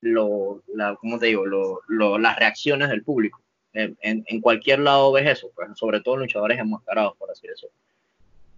lo, 0.00 0.62
¿cómo 0.98 1.18
te 1.18 1.26
digo? 1.26 1.44
Lo, 1.44 2.18
las 2.18 2.38
reacciones 2.38 2.88
del 2.88 3.04
público 3.04 3.42
en, 3.72 4.40
cualquier 4.40 4.80
lado 4.80 5.12
ves 5.12 5.28
eso, 5.28 5.50
pues, 5.54 5.68
sobre 5.76 6.00
todo 6.00 6.16
luchadores 6.16 6.58
enmascarados, 6.58 7.16
por 7.16 7.30
así 7.30 7.46
decirlo. 7.46 7.74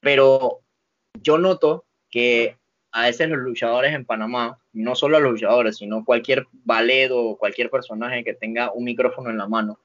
Pero 0.00 0.60
yo 1.22 1.38
noto 1.38 1.84
que 2.10 2.56
a 2.92 3.06
veces 3.06 3.28
los 3.28 3.38
luchadores 3.38 3.94
en 3.94 4.04
Panamá, 4.04 4.58
no 4.72 4.94
solo 4.94 5.20
los 5.20 5.32
luchadores, 5.32 5.76
sino 5.76 6.04
cualquier 6.04 6.46
ballet 6.64 7.10
o 7.10 7.36
cualquier 7.36 7.70
personaje 7.70 8.24
que 8.24 8.34
tenga 8.34 8.72
un 8.72 8.84
micrófono 8.84 9.30
en 9.30 9.38
la 9.38 9.48
mano, 9.48 9.78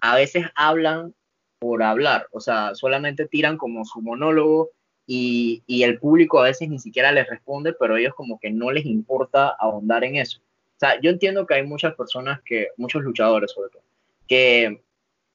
a 0.00 0.16
veces 0.16 0.46
hablan 0.54 1.14
por 1.58 1.82
hablar, 1.82 2.28
o 2.32 2.40
sea, 2.40 2.74
solamente 2.74 3.26
tiran 3.26 3.56
como 3.56 3.84
su 3.84 4.02
monólogo 4.02 4.70
y, 5.06 5.62
y, 5.66 5.84
el 5.84 5.98
público 5.98 6.40
a 6.40 6.44
veces 6.44 6.68
ni 6.68 6.78
siquiera 6.78 7.12
les 7.12 7.28
responde, 7.28 7.72
pero 7.72 7.96
ellos 7.96 8.14
como 8.14 8.38
que 8.40 8.50
no 8.50 8.72
les 8.72 8.84
importa 8.84 9.48
ahondar 9.48 10.04
en 10.04 10.16
eso. 10.16 10.40
O 10.40 10.78
sea, 10.78 11.00
yo 11.00 11.10
entiendo 11.10 11.46
que 11.46 11.54
hay 11.54 11.66
muchas 11.66 11.94
personas 11.94 12.40
que, 12.44 12.68
muchos 12.76 13.02
luchadores 13.02 13.52
sobre 13.52 13.70
todo, 13.70 13.82
que 14.26 14.82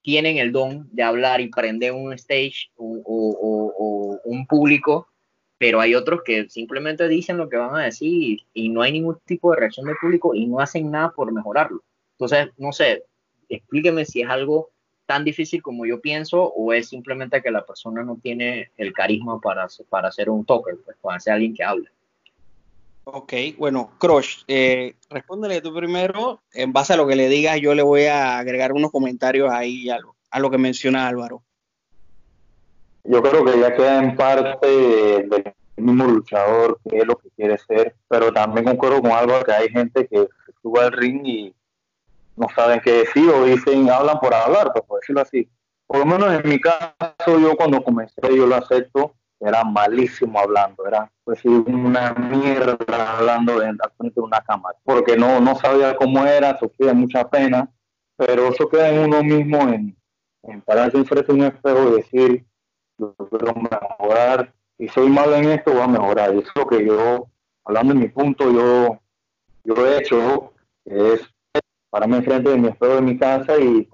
tienen 0.02 0.38
el 0.38 0.52
don 0.52 0.90
de 0.92 1.04
hablar 1.04 1.42
y 1.42 1.50
prender 1.50 1.94
un 1.94 2.14
stage 2.14 2.72
o, 2.76 4.20
un 4.24 4.48
público, 4.48 5.08
pero 5.58 5.80
hay 5.80 5.96
otros 5.96 6.22
que 6.24 6.50
simplemente 6.50 7.08
dicen 7.08 7.38
lo 7.38 7.50
que 7.50 7.58
van 7.58 7.76
a 7.76 7.84
decir 7.84 8.40
y, 8.54 8.70
no 8.70 8.82
hay 8.82 8.92
ningún 8.94 9.20
tipo 9.26 9.52
de 9.52 9.60
reacción 9.60 9.86
del 9.86 9.98
público 10.02 10.34
y 10.34 10.48
no 10.48 10.60
hacen 10.60 10.90
nada 10.90 11.12
por 11.12 11.32
mejorarlo. 11.32 11.84
Entonces, 12.14 12.50
no 12.58 12.72
sé, 12.72 13.04
explíqueme 13.50 14.06
si 14.06 14.22
es 14.22 14.30
algo 14.30 14.70
tan 15.06 15.24
difícil 15.24 15.62
como 15.62 15.86
yo 15.86 16.00
pienso 16.00 16.42
o 16.42 16.74
es 16.74 16.90
simplemente 16.90 17.42
que 17.42 17.52
la 17.52 17.66
persona 17.66 18.04
no 18.04 18.18
tiene 18.22 18.72
el 18.78 18.94
carisma 18.94 19.40
para, 19.40 19.68
para 19.90 20.12
ser 20.12 20.30
un 20.30 20.46
talker, 20.46 20.78
pues, 20.86 20.98
para 21.02 21.20
ser 21.20 21.34
alguien 21.34 21.54
que 21.54 21.64
hable. 21.64 21.90
Ok, 23.04 23.34
bueno, 23.58 23.92
Crush, 23.98 24.44
eh, 24.48 24.96
respóndele 25.10 25.62
tú 25.62 25.74
primero. 25.74 26.44
En 26.54 26.72
base 26.72 26.94
a 26.94 26.98
lo 26.98 27.08
que 27.08 27.16
le 27.16 27.30
digas, 27.30 27.60
yo 27.60 27.74
le 27.74 27.82
voy 27.82 28.06
a 28.06 28.38
agregar 28.38 28.74
unos 28.74 28.92
comentarios 28.92 29.52
ahí 29.52 29.90
a 29.90 30.00
lo, 30.00 30.16
a 30.30 30.40
lo 30.40 30.52
que 30.52 30.58
menciona 30.58 31.08
Álvaro. 31.08 31.44
yo 33.04 33.22
creo 33.22 33.44
que 33.44 33.60
ya 33.60 33.76
queda 33.76 34.04
en 34.04 34.16
parte 34.16 34.68
del 34.68 35.54
mismo 35.78 36.06
luchador 36.06 36.80
que 36.88 37.00
es 37.00 37.06
lo 37.06 37.18
que 37.18 37.30
quiere 37.32 37.58
ser, 37.58 37.96
pero 38.08 38.32
también 38.32 38.66
concuerdo 38.66 39.02
con 39.02 39.12
algo 39.12 39.42
que 39.44 39.52
hay 39.52 39.70
gente 39.70 40.08
que 40.08 40.28
sube 40.62 40.82
al 40.82 40.92
ring 40.92 41.26
y 41.26 41.56
no 42.36 42.48
saben 42.56 42.82
qué 42.82 42.92
decir 42.92 43.30
o 43.30 43.46
dicen, 43.46 43.90
hablan 43.90 44.20
por 44.20 44.34
hablar, 44.34 44.72
pues 44.74 44.86
por 44.86 45.00
decirlo 45.00 45.22
así. 45.22 45.50
Por 45.88 46.00
lo 46.00 46.06
menos 46.06 46.34
en 46.34 46.50
mi 46.50 46.60
caso, 46.60 47.40
yo 47.40 47.56
cuando 47.58 47.84
comencé, 47.84 48.22
yo 48.36 48.46
lo 48.48 48.56
acepto, 48.56 49.16
era 49.42 49.64
malísimo 49.64 50.40
hablando, 50.40 50.86
era 50.86 51.12
pues 51.24 51.44
una 51.46 52.14
mierda 52.14 52.78
hablando 53.18 53.60
de, 53.60 53.76
frente 53.98 54.16
de 54.16 54.22
una 54.22 54.42
cámara, 54.42 54.78
porque 54.84 55.18
no, 55.18 55.40
no 55.40 55.56
sabía 55.56 55.96
cómo 55.96 56.26
era, 56.26 56.58
sufría 56.60 56.94
mucha 56.94 57.28
pena, 57.28 57.70
pero 58.16 58.50
eso 58.50 58.70
queda 58.70 58.90
en 58.90 59.00
uno 59.00 59.24
mismo 59.24 59.58
en, 59.70 59.98
pararse 60.64 60.98
enfrente 60.98 61.34
de 61.34 61.40
un 61.40 61.46
espejo 61.46 61.90
y 61.90 61.96
decir, 61.96 62.46
yo 62.98 63.16
quiero 63.30 63.54
mejorar, 63.56 64.54
y 64.78 64.88
soy 64.88 65.10
malo 65.10 65.36
en 65.36 65.50
esto, 65.50 65.72
voy 65.72 65.82
a 65.82 65.88
mejorar. 65.88 66.34
Y 66.34 66.40
eso 66.40 66.50
es 66.56 66.56
lo 66.56 66.68
que 66.68 66.86
yo, 66.86 67.28
hablando 67.66 67.94
de 67.94 68.00
mi 68.00 68.10
punto, 68.10 68.52
yo, 68.52 69.00
yo 69.64 69.88
he 69.88 70.00
hecho, 70.00 70.54
es 70.86 71.22
pararme 71.90 72.18
enfrente 72.18 72.50
de 72.50 72.58
mi 72.58 72.68
espejo 72.70 72.96
de 72.96 73.02
mi 73.02 73.18
casa 73.18 73.60
y 73.60 73.88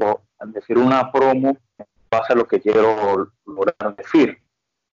decir 0.47 0.77
una 0.77 1.11
promo 1.11 1.57
en 1.77 1.85
base 2.09 2.33
a 2.33 2.35
lo 2.35 2.47
que 2.47 2.61
quiero 2.61 3.31
lograr 3.45 3.95
decir. 3.97 4.41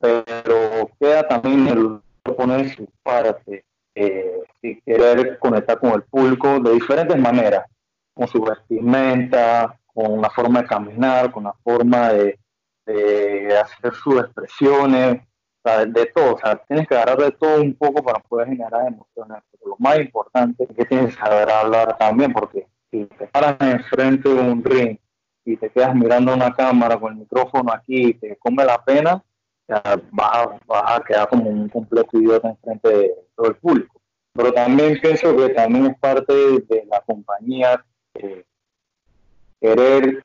Pero 0.04 0.90
queda 1.00 1.26
también 1.26 1.66
el 1.66 2.00
poner 2.36 2.68
su 2.74 2.86
parte, 3.02 3.64
eh, 3.94 4.42
si 4.60 4.78
querer 4.82 5.38
conectar 5.38 5.78
con 5.78 5.92
el 5.92 6.02
público 6.02 6.60
de 6.60 6.72
diferentes 6.72 7.16
maneras, 7.16 7.64
con 8.12 8.28
su 8.28 8.42
vestimenta, 8.42 9.78
con 9.86 10.20
la 10.20 10.28
forma 10.28 10.60
de 10.60 10.68
caminar, 10.68 11.30
con 11.30 11.44
la 11.44 11.54
forma 11.64 12.10
de, 12.10 12.38
hacer 12.86 13.94
sus 13.94 14.20
expresiones, 14.20 15.22
de 15.64 16.06
todo, 16.14 16.34
o 16.34 16.38
sea, 16.38 16.56
tienes 16.68 16.86
que 16.86 16.94
agarrar 16.94 17.16
de 17.16 17.30
todo 17.30 17.62
un 17.62 17.74
poco 17.74 18.02
para 18.02 18.18
poder 18.18 18.48
generar 18.48 18.86
emociones, 18.86 19.42
pero 19.52 19.70
lo 19.70 19.76
más 19.78 19.98
importante 19.98 20.64
es 20.64 20.76
que 20.76 20.84
tienes 20.84 21.14
que 21.14 21.22
saber 21.22 21.50
hablar 21.50 21.96
también, 21.96 22.30
porque 22.34 22.66
si 22.90 23.06
te 23.06 23.26
paras 23.28 23.56
enfrente 23.60 24.28
de 24.28 24.38
un 24.38 24.62
ring 24.62 24.98
y 25.46 25.56
te 25.56 25.70
quedas 25.70 25.94
mirando 25.94 26.34
una 26.34 26.52
cámara 26.52 27.00
con 27.00 27.14
el 27.14 27.20
micrófono 27.20 27.72
aquí 27.72 28.08
y 28.08 28.14
te 28.14 28.36
come 28.36 28.66
la 28.66 28.84
pena, 28.84 29.24
ya 29.68 29.82
vas, 30.10 30.48
a, 30.68 31.02
quedar 31.06 31.28
como 31.28 31.48
un 31.48 31.68
completo 31.68 32.18
idiota 32.18 32.50
enfrente 32.50 32.88
de 32.88 33.14
todo 33.34 33.48
el 33.48 33.56
público. 33.56 34.00
Pero 34.32 34.52
también 34.52 34.98
pienso 35.00 35.36
que 35.36 35.50
también 35.50 35.86
es 35.86 35.98
parte 35.98 36.32
de 36.32 36.84
la 36.90 37.00
compañía 37.02 37.84
eh, 38.14 38.44
querer 39.60 40.24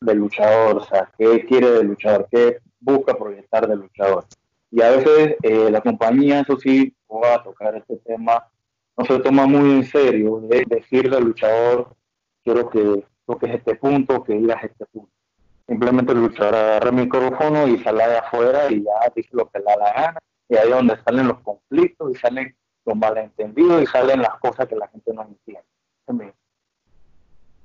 del 0.00 0.18
luchador, 0.18 0.78
o 0.78 0.84
sea, 0.84 1.10
qué 1.18 1.44
quiere 1.44 1.70
del 1.70 1.88
luchador, 1.88 2.28
qué 2.30 2.58
busca 2.80 3.14
proyectar 3.14 3.68
del 3.68 3.80
luchador. 3.80 4.24
Y 4.70 4.82
a 4.82 4.90
veces 4.90 5.36
eh, 5.42 5.70
la 5.70 5.80
compañía, 5.80 6.40
eso 6.40 6.58
sí, 6.58 6.94
va 7.10 7.34
a 7.34 7.42
tocar 7.42 7.74
este 7.76 7.96
tema, 7.98 8.46
no 8.96 9.04
se 9.04 9.18
toma 9.20 9.46
muy 9.46 9.70
en 9.70 9.84
serio, 9.84 10.40
de 10.40 10.64
decirle 10.66 11.16
al 11.16 11.24
luchador, 11.24 11.96
quiero 12.44 12.68
que 12.70 13.04
toques 13.26 13.54
este 13.54 13.74
punto, 13.76 14.24
que 14.24 14.34
digas 14.34 14.62
este 14.64 14.86
punto. 14.86 15.12
Simplemente 15.68 16.12
el 16.12 16.20
luchador 16.22 16.54
agarra 16.54 16.88
el 16.88 16.96
micrófono 16.96 17.68
y 17.68 17.78
sale 17.82 18.08
de 18.08 18.16
afuera 18.16 18.72
y 18.72 18.82
ya 18.82 19.12
dice 19.14 19.28
lo 19.32 19.50
que 19.50 19.58
le 19.58 19.66
da 19.66 19.76
la 19.76 19.92
gana. 19.92 20.18
Y 20.48 20.56
ahí 20.56 20.68
es 20.70 20.74
donde 20.74 20.96
salen 21.02 21.28
los 21.28 21.40
conflictos 21.40 22.10
y 22.10 22.18
salen 22.18 22.56
los 22.86 22.96
malentendidos 22.96 23.82
y 23.82 23.86
salen 23.86 24.22
las 24.22 24.38
cosas 24.40 24.66
que 24.66 24.76
la 24.76 24.88
gente 24.88 25.12
no 25.12 25.22
entiende. 25.22 26.34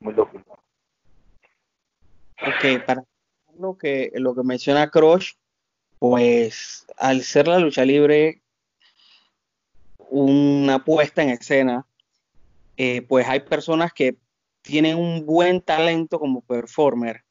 Muy, 0.01 0.13
lógico. 0.13 0.59
Ok, 2.41 2.83
para 2.85 3.05
lo 3.57 3.77
que, 3.77 4.11
lo 4.15 4.35
que 4.35 4.43
menciona 4.43 4.89
Crush, 4.89 5.35
pues 5.97 6.85
al 6.97 7.21
ser 7.21 7.47
la 7.47 7.59
lucha 7.59 7.85
libre 7.85 8.41
una 10.09 10.83
puesta 10.83 11.23
en 11.23 11.29
escena, 11.29 11.87
eh, 12.75 13.01
pues 13.03 13.25
hay 13.29 13.39
personas 13.39 13.93
que 13.93 14.17
tienen 14.61 14.97
un 14.97 15.25
buen 15.25 15.61
talento 15.61 16.19
como 16.19 16.41
performer, 16.41 17.23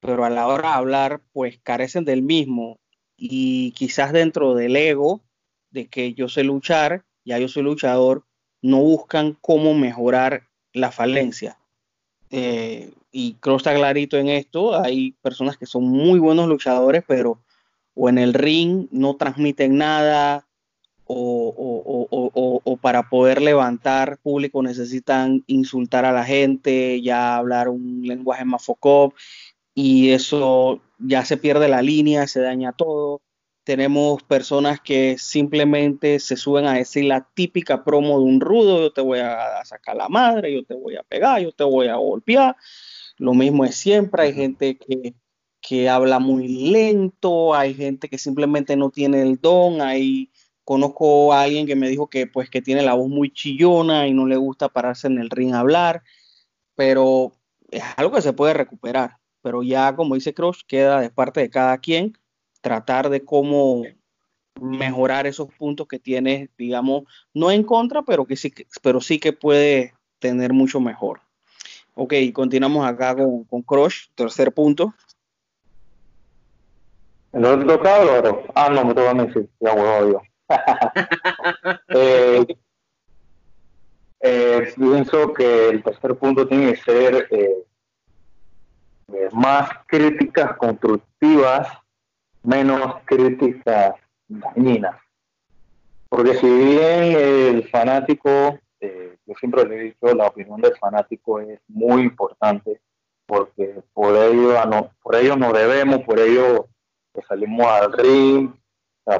pero 0.00 0.24
a 0.24 0.30
la 0.30 0.46
hora 0.46 0.70
de 0.70 0.74
hablar, 0.74 1.20
pues 1.32 1.58
carecen 1.62 2.04
del 2.04 2.22
mismo 2.22 2.78
y 3.16 3.72
quizás 3.72 4.12
dentro 4.12 4.54
del 4.54 4.76
ego 4.76 5.22
de 5.70 5.86
que 5.88 6.14
yo 6.14 6.28
sé 6.28 6.44
luchar, 6.44 7.04
ya 7.24 7.38
yo 7.38 7.48
soy 7.48 7.62
luchador, 7.62 8.24
no 8.62 8.78
buscan 8.78 9.36
cómo 9.40 9.74
mejorar 9.74 10.48
la 10.72 10.90
falencia. 10.90 11.58
Eh, 12.30 12.92
y 13.10 13.34
creo 13.34 13.56
está 13.56 13.74
clarito 13.74 14.16
en 14.16 14.28
esto, 14.28 14.78
hay 14.80 15.12
personas 15.22 15.56
que 15.56 15.66
son 15.66 15.84
muy 15.84 16.18
buenos 16.18 16.48
luchadores, 16.48 17.02
pero 17.06 17.40
o 17.94 18.08
en 18.08 18.18
el 18.18 18.34
ring 18.34 18.86
no 18.90 19.16
transmiten 19.16 19.76
nada, 19.76 20.48
o, 21.08 22.78
para 22.80 23.08
poder 23.08 23.40
levantar 23.40 24.18
público 24.18 24.62
necesitan 24.62 25.42
insultar 25.46 26.04
a 26.04 26.12
la 26.12 26.24
gente, 26.24 27.00
ya 27.02 27.36
hablar 27.36 27.68
un 27.68 28.02
lenguaje 28.02 28.44
más 28.44 28.64
focop, 28.64 29.14
y 29.80 30.10
eso 30.10 30.80
ya 30.98 31.24
se 31.24 31.36
pierde 31.36 31.68
la 31.68 31.82
línea, 31.82 32.26
se 32.26 32.40
daña 32.40 32.72
todo. 32.72 33.20
Tenemos 33.62 34.24
personas 34.24 34.80
que 34.80 35.18
simplemente 35.18 36.18
se 36.18 36.36
suben 36.36 36.66
a 36.66 36.72
decir 36.74 37.04
la 37.04 37.28
típica 37.32 37.84
promo 37.84 38.18
de 38.18 38.24
un 38.24 38.40
rudo, 38.40 38.80
yo 38.80 38.92
te 38.92 39.02
voy 39.02 39.20
a 39.20 39.64
sacar 39.64 39.94
la 39.94 40.08
madre, 40.08 40.52
yo 40.52 40.64
te 40.64 40.74
voy 40.74 40.96
a 40.96 41.04
pegar, 41.04 41.40
yo 41.40 41.52
te 41.52 41.62
voy 41.62 41.86
a 41.86 41.94
golpear. 41.94 42.56
Lo 43.18 43.34
mismo 43.34 43.64
es 43.64 43.76
siempre, 43.76 44.24
hay 44.24 44.34
gente 44.34 44.76
que 44.78 45.14
que 45.60 45.88
habla 45.88 46.18
muy 46.18 46.48
lento, 46.48 47.54
hay 47.54 47.74
gente 47.74 48.08
que 48.08 48.18
simplemente 48.18 48.76
no 48.76 48.90
tiene 48.90 49.22
el 49.22 49.36
don, 49.40 49.80
hay 49.80 50.32
conozco 50.64 51.32
a 51.32 51.42
alguien 51.42 51.66
que 51.68 51.76
me 51.76 51.88
dijo 51.88 52.08
que 52.08 52.26
pues 52.26 52.50
que 52.50 52.62
tiene 52.62 52.82
la 52.82 52.94
voz 52.94 53.08
muy 53.08 53.32
chillona 53.32 54.08
y 54.08 54.12
no 54.12 54.26
le 54.26 54.36
gusta 54.36 54.68
pararse 54.68 55.06
en 55.06 55.18
el 55.18 55.30
ring 55.30 55.54
a 55.54 55.60
hablar, 55.60 56.02
pero 56.74 57.32
es 57.70 57.82
algo 57.96 58.12
que 58.12 58.22
se 58.22 58.32
puede 58.32 58.54
recuperar, 58.54 59.17
pero 59.48 59.62
ya 59.62 59.96
como 59.96 60.14
dice 60.14 60.34
Crush, 60.34 60.60
queda 60.66 61.00
de 61.00 61.08
parte 61.08 61.40
de 61.40 61.48
cada 61.48 61.78
quien 61.78 62.18
tratar 62.60 63.08
de 63.08 63.24
cómo 63.24 63.82
mejorar 64.60 65.26
esos 65.26 65.48
puntos 65.54 65.88
que 65.88 65.98
tiene, 65.98 66.50
digamos, 66.58 67.04
no 67.32 67.50
en 67.50 67.62
contra, 67.62 68.02
pero 68.02 68.26
que 68.26 68.36
sí, 68.36 68.52
pero 68.82 69.00
sí 69.00 69.18
que 69.18 69.32
puede 69.32 69.94
tener 70.18 70.52
mucho 70.52 70.80
mejor. 70.80 71.22
Ok, 71.94 72.12
continuamos 72.34 72.86
acá 72.86 73.16
con, 73.16 73.44
con 73.44 73.62
Crush, 73.62 74.08
tercer 74.14 74.52
punto. 74.52 74.92
¿No 77.32 77.58
te 77.58 77.64
tocado, 77.64 78.44
Ah, 78.54 78.68
no, 78.68 78.84
me 78.84 78.92
toca 78.92 79.12
a 79.12 79.14
mí, 79.14 79.32
sí. 79.32 79.48
Ya 79.60 79.72
huevo 79.72 80.12
yo. 80.12 80.20
eh, 81.88 82.46
eh, 84.20 84.74
pienso 84.76 85.32
que 85.32 85.70
el 85.70 85.82
tercer 85.82 86.16
punto 86.16 86.46
tiene 86.46 86.74
que 86.74 86.82
ser 86.82 87.28
eh, 87.30 87.64
más 89.32 89.70
críticas 89.86 90.56
constructivas, 90.56 91.68
menos 92.42 92.96
críticas 93.04 93.94
dañinas. 94.28 94.96
Porque 96.08 96.34
si 96.34 96.46
bien 96.46 97.16
el 97.16 97.68
fanático, 97.68 98.58
yo 98.80 99.34
siempre 99.38 99.64
le 99.64 99.76
he 99.76 99.82
dicho, 99.84 100.14
la 100.14 100.26
opinión 100.26 100.60
del 100.60 100.76
fanático 100.76 101.40
es 101.40 101.60
muy 101.68 102.02
importante, 102.02 102.80
porque 103.26 103.82
por 103.92 104.16
ello, 104.16 104.54
por 105.02 105.16
ello 105.16 105.36
nos 105.36 105.52
debemos, 105.52 106.00
por 106.00 106.18
ello 106.18 106.68
salimos 107.26 107.66
al 107.66 107.92
ring, 107.92 108.54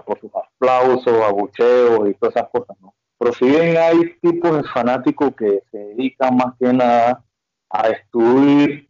por 0.07 0.21
sus 0.21 0.31
aplausos, 0.35 1.23
abucheos 1.23 2.09
y 2.09 2.15
todas 2.15 2.37
esas 2.37 2.49
cosas, 2.51 2.77
¿no? 2.81 2.95
Pero 3.19 3.33
si 3.33 3.47
bien 3.47 3.77
hay 3.77 4.15
tipos 4.21 4.57
de 4.57 4.69
fanáticos 4.69 5.35
que 5.37 5.63
se 5.71 5.79
dedican 5.79 6.37
más 6.37 6.55
que 6.59 6.73
nada 6.73 7.25
a 7.69 7.89
destruir 7.89 8.88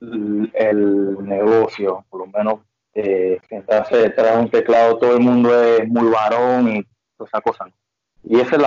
el 0.00 1.16
negocio, 1.22 2.04
por 2.08 2.20
lo 2.20 2.26
menos 2.26 2.60
eh, 2.94 3.38
sentarse 3.48 3.96
detrás 3.96 4.34
de 4.34 4.40
un 4.40 4.50
teclado, 4.50 4.98
todo 4.98 5.14
el 5.14 5.20
mundo 5.20 5.62
es 5.62 5.86
muy 5.88 6.10
varón 6.10 6.68
y 6.68 6.82
todas 7.16 7.30
esas 7.30 7.42
cosas. 7.42 7.68
Y 8.22 8.40
ese 8.40 8.56
es 8.56 8.62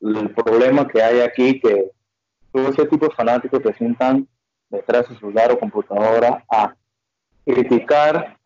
el 0.00 0.30
problema 0.34 0.86
que 0.86 1.02
hay 1.02 1.20
aquí, 1.20 1.60
que 1.60 1.90
todo 2.52 2.68
ese 2.68 2.86
tipo 2.86 3.06
de 3.06 3.14
fanáticos 3.14 3.62
se 3.62 3.72
sientan 3.74 4.28
detrás 4.68 5.08
de 5.08 5.14
su 5.14 5.20
celular 5.20 5.52
o 5.52 5.58
computadora 5.58 6.44
a 6.50 6.74
criticar 7.44 8.38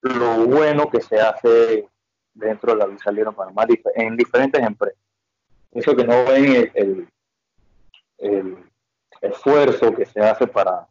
lo 0.00 0.46
bueno 0.46 0.90
que 0.90 1.00
se 1.00 1.20
hace 1.20 1.86
dentro 2.34 2.72
de 2.72 2.78
la 2.78 2.86
lucha 2.86 3.10
libre 3.10 3.30
en 3.30 3.36
Panamá 3.36 3.66
en 3.94 4.16
diferentes 4.16 4.62
empresas. 4.62 4.98
Eso 5.72 5.94
que 5.94 6.04
no 6.04 6.24
ven 6.24 6.70
el, 6.74 7.08
esfuerzo 9.20 9.94
que 9.94 10.06
se 10.06 10.20
hace 10.20 10.46
para 10.46 10.88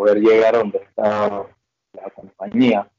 poder 0.00 0.18
llegar 0.18 0.54
a 0.54 0.58
donde 0.60 0.78
está 0.78 1.46
la 1.92 2.10
compañía. 2.14 2.90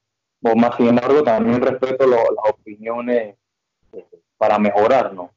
O 0.43 0.55
más 0.55 0.75
sin 0.75 0.89
embargo, 0.89 1.23
también 1.23 1.59
respeto 1.59 2.05
las 2.05 2.21
opiniones 2.47 3.37
eh, 3.93 4.05
para 4.37 4.59
mejorar, 4.59 5.11
¿no? 5.11 5.31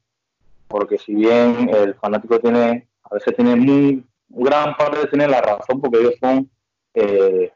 Porque 0.67 0.99
si 0.99 1.15
bien 1.15 1.71
el 1.73 1.95
fanático 1.95 2.39
tiene, 2.39 2.87
a 3.01 3.15
veces 3.15 3.35
tiene 3.35 3.55
muy, 3.55 4.05
gran 4.29 4.77
parte 4.77 5.07
tiene 5.07 5.27
la 5.27 5.41
razón 5.41 5.81
porque 5.81 6.01
ellos 6.01 6.13
son 6.19 6.47
eh, 6.93 7.51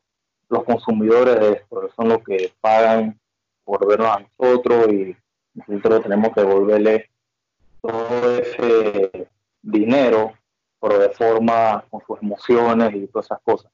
los 0.49 0.63
consumidores 0.63 1.39
de 1.39 1.51
esto, 1.51 1.91
son 1.95 2.09
los 2.09 2.23
que 2.23 2.51
pagan 2.61 3.19
por 3.63 3.87
vernos 3.87 4.07
a 4.07 4.25
nosotros 4.39 4.91
y 4.91 5.15
nosotros 5.53 6.01
tenemos 6.01 6.33
que 6.33 6.41
devolverle 6.41 7.11
todo 7.79 8.39
ese 8.39 9.29
dinero, 9.61 10.33
pero 10.81 10.97
de 10.97 11.09
forma 11.09 11.85
con 11.91 12.01
sus 12.07 12.19
emociones 12.23 12.95
y 12.95 13.05
todas 13.05 13.27
esas 13.27 13.41
cosas. 13.43 13.71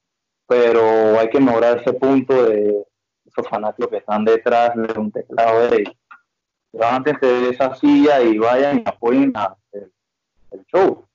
Pero 0.48 1.20
hay 1.20 1.30
que 1.30 1.40
mejorar 1.40 1.80
ese 1.80 1.94
punto 1.94 2.46
de 2.46 2.86
esos 3.26 3.48
fanáticos 3.50 3.90
que 3.90 3.98
están 3.98 4.26
detrás 4.26 4.76
de 4.76 5.00
un 5.00 5.12
teclado 5.12 5.68
de. 5.68 5.96
Levántense 6.72 7.26
de 7.26 7.50
esa 7.50 7.74
silla 7.76 8.22
y 8.22 8.38
vayan 8.38 8.80
y 8.80 8.84
apoyen 8.86 9.34
el, 9.72 9.92
el 10.52 10.66
show. 10.66 11.06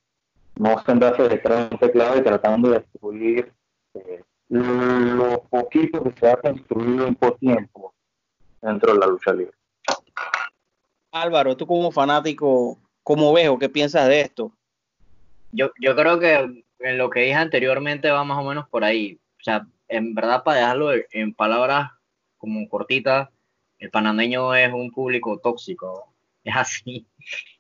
No 0.57 0.83
sentarse 0.85 1.29
detrás 1.29 1.69
de 1.69 1.75
un 1.75 1.81
teclado 1.81 2.19
y 2.19 2.23
tratando 2.23 2.71
de 2.71 2.79
destruir 2.79 3.53
eh, 3.95 4.25
lo 4.49 5.43
poquito 5.45 6.03
que 6.03 6.12
se 6.12 6.29
ha 6.29 6.37
construido 6.37 7.07
en 7.07 7.14
poco 7.14 7.37
tiempo 7.37 7.95
dentro 8.61 8.93
de 8.93 8.99
la 8.99 9.07
lucha 9.07 9.33
libre. 9.33 9.55
Álvaro, 11.12 11.57
tú 11.57 11.66
como 11.66 11.90
fanático, 11.90 12.79
¿cómo 13.03 13.33
ves 13.33 13.49
o 13.49 13.59
qué 13.59 13.69
piensas 13.69 14.09
de 14.09 14.21
esto? 14.21 14.53
Yo, 15.53 15.71
yo 15.81 15.97
creo 15.97 16.19
que 16.19 16.64
en 16.81 16.99
lo 16.99 17.11
que 17.11 17.21
dije 17.21 17.35
anteriormente 17.35 18.11
va 18.11 18.25
más 18.25 18.38
o 18.38 18.49
menos 18.49 18.69
por 18.69 18.85
ahí. 18.85 19.19
O 19.38 19.43
sea, 19.43 19.66
en 19.88 20.14
verdad, 20.14 20.43
para 20.43 20.61
dejarlo 20.61 20.90
en 21.12 21.35
palabras 21.35 21.90
como 22.38 22.69
cortitas, 22.69 23.29
el 23.79 23.90
panameño 23.90 24.55
es 24.55 24.73
un 24.73 24.90
público 24.90 25.38
tóxico. 25.38 26.12
Es 26.45 26.57
así. 26.57 27.07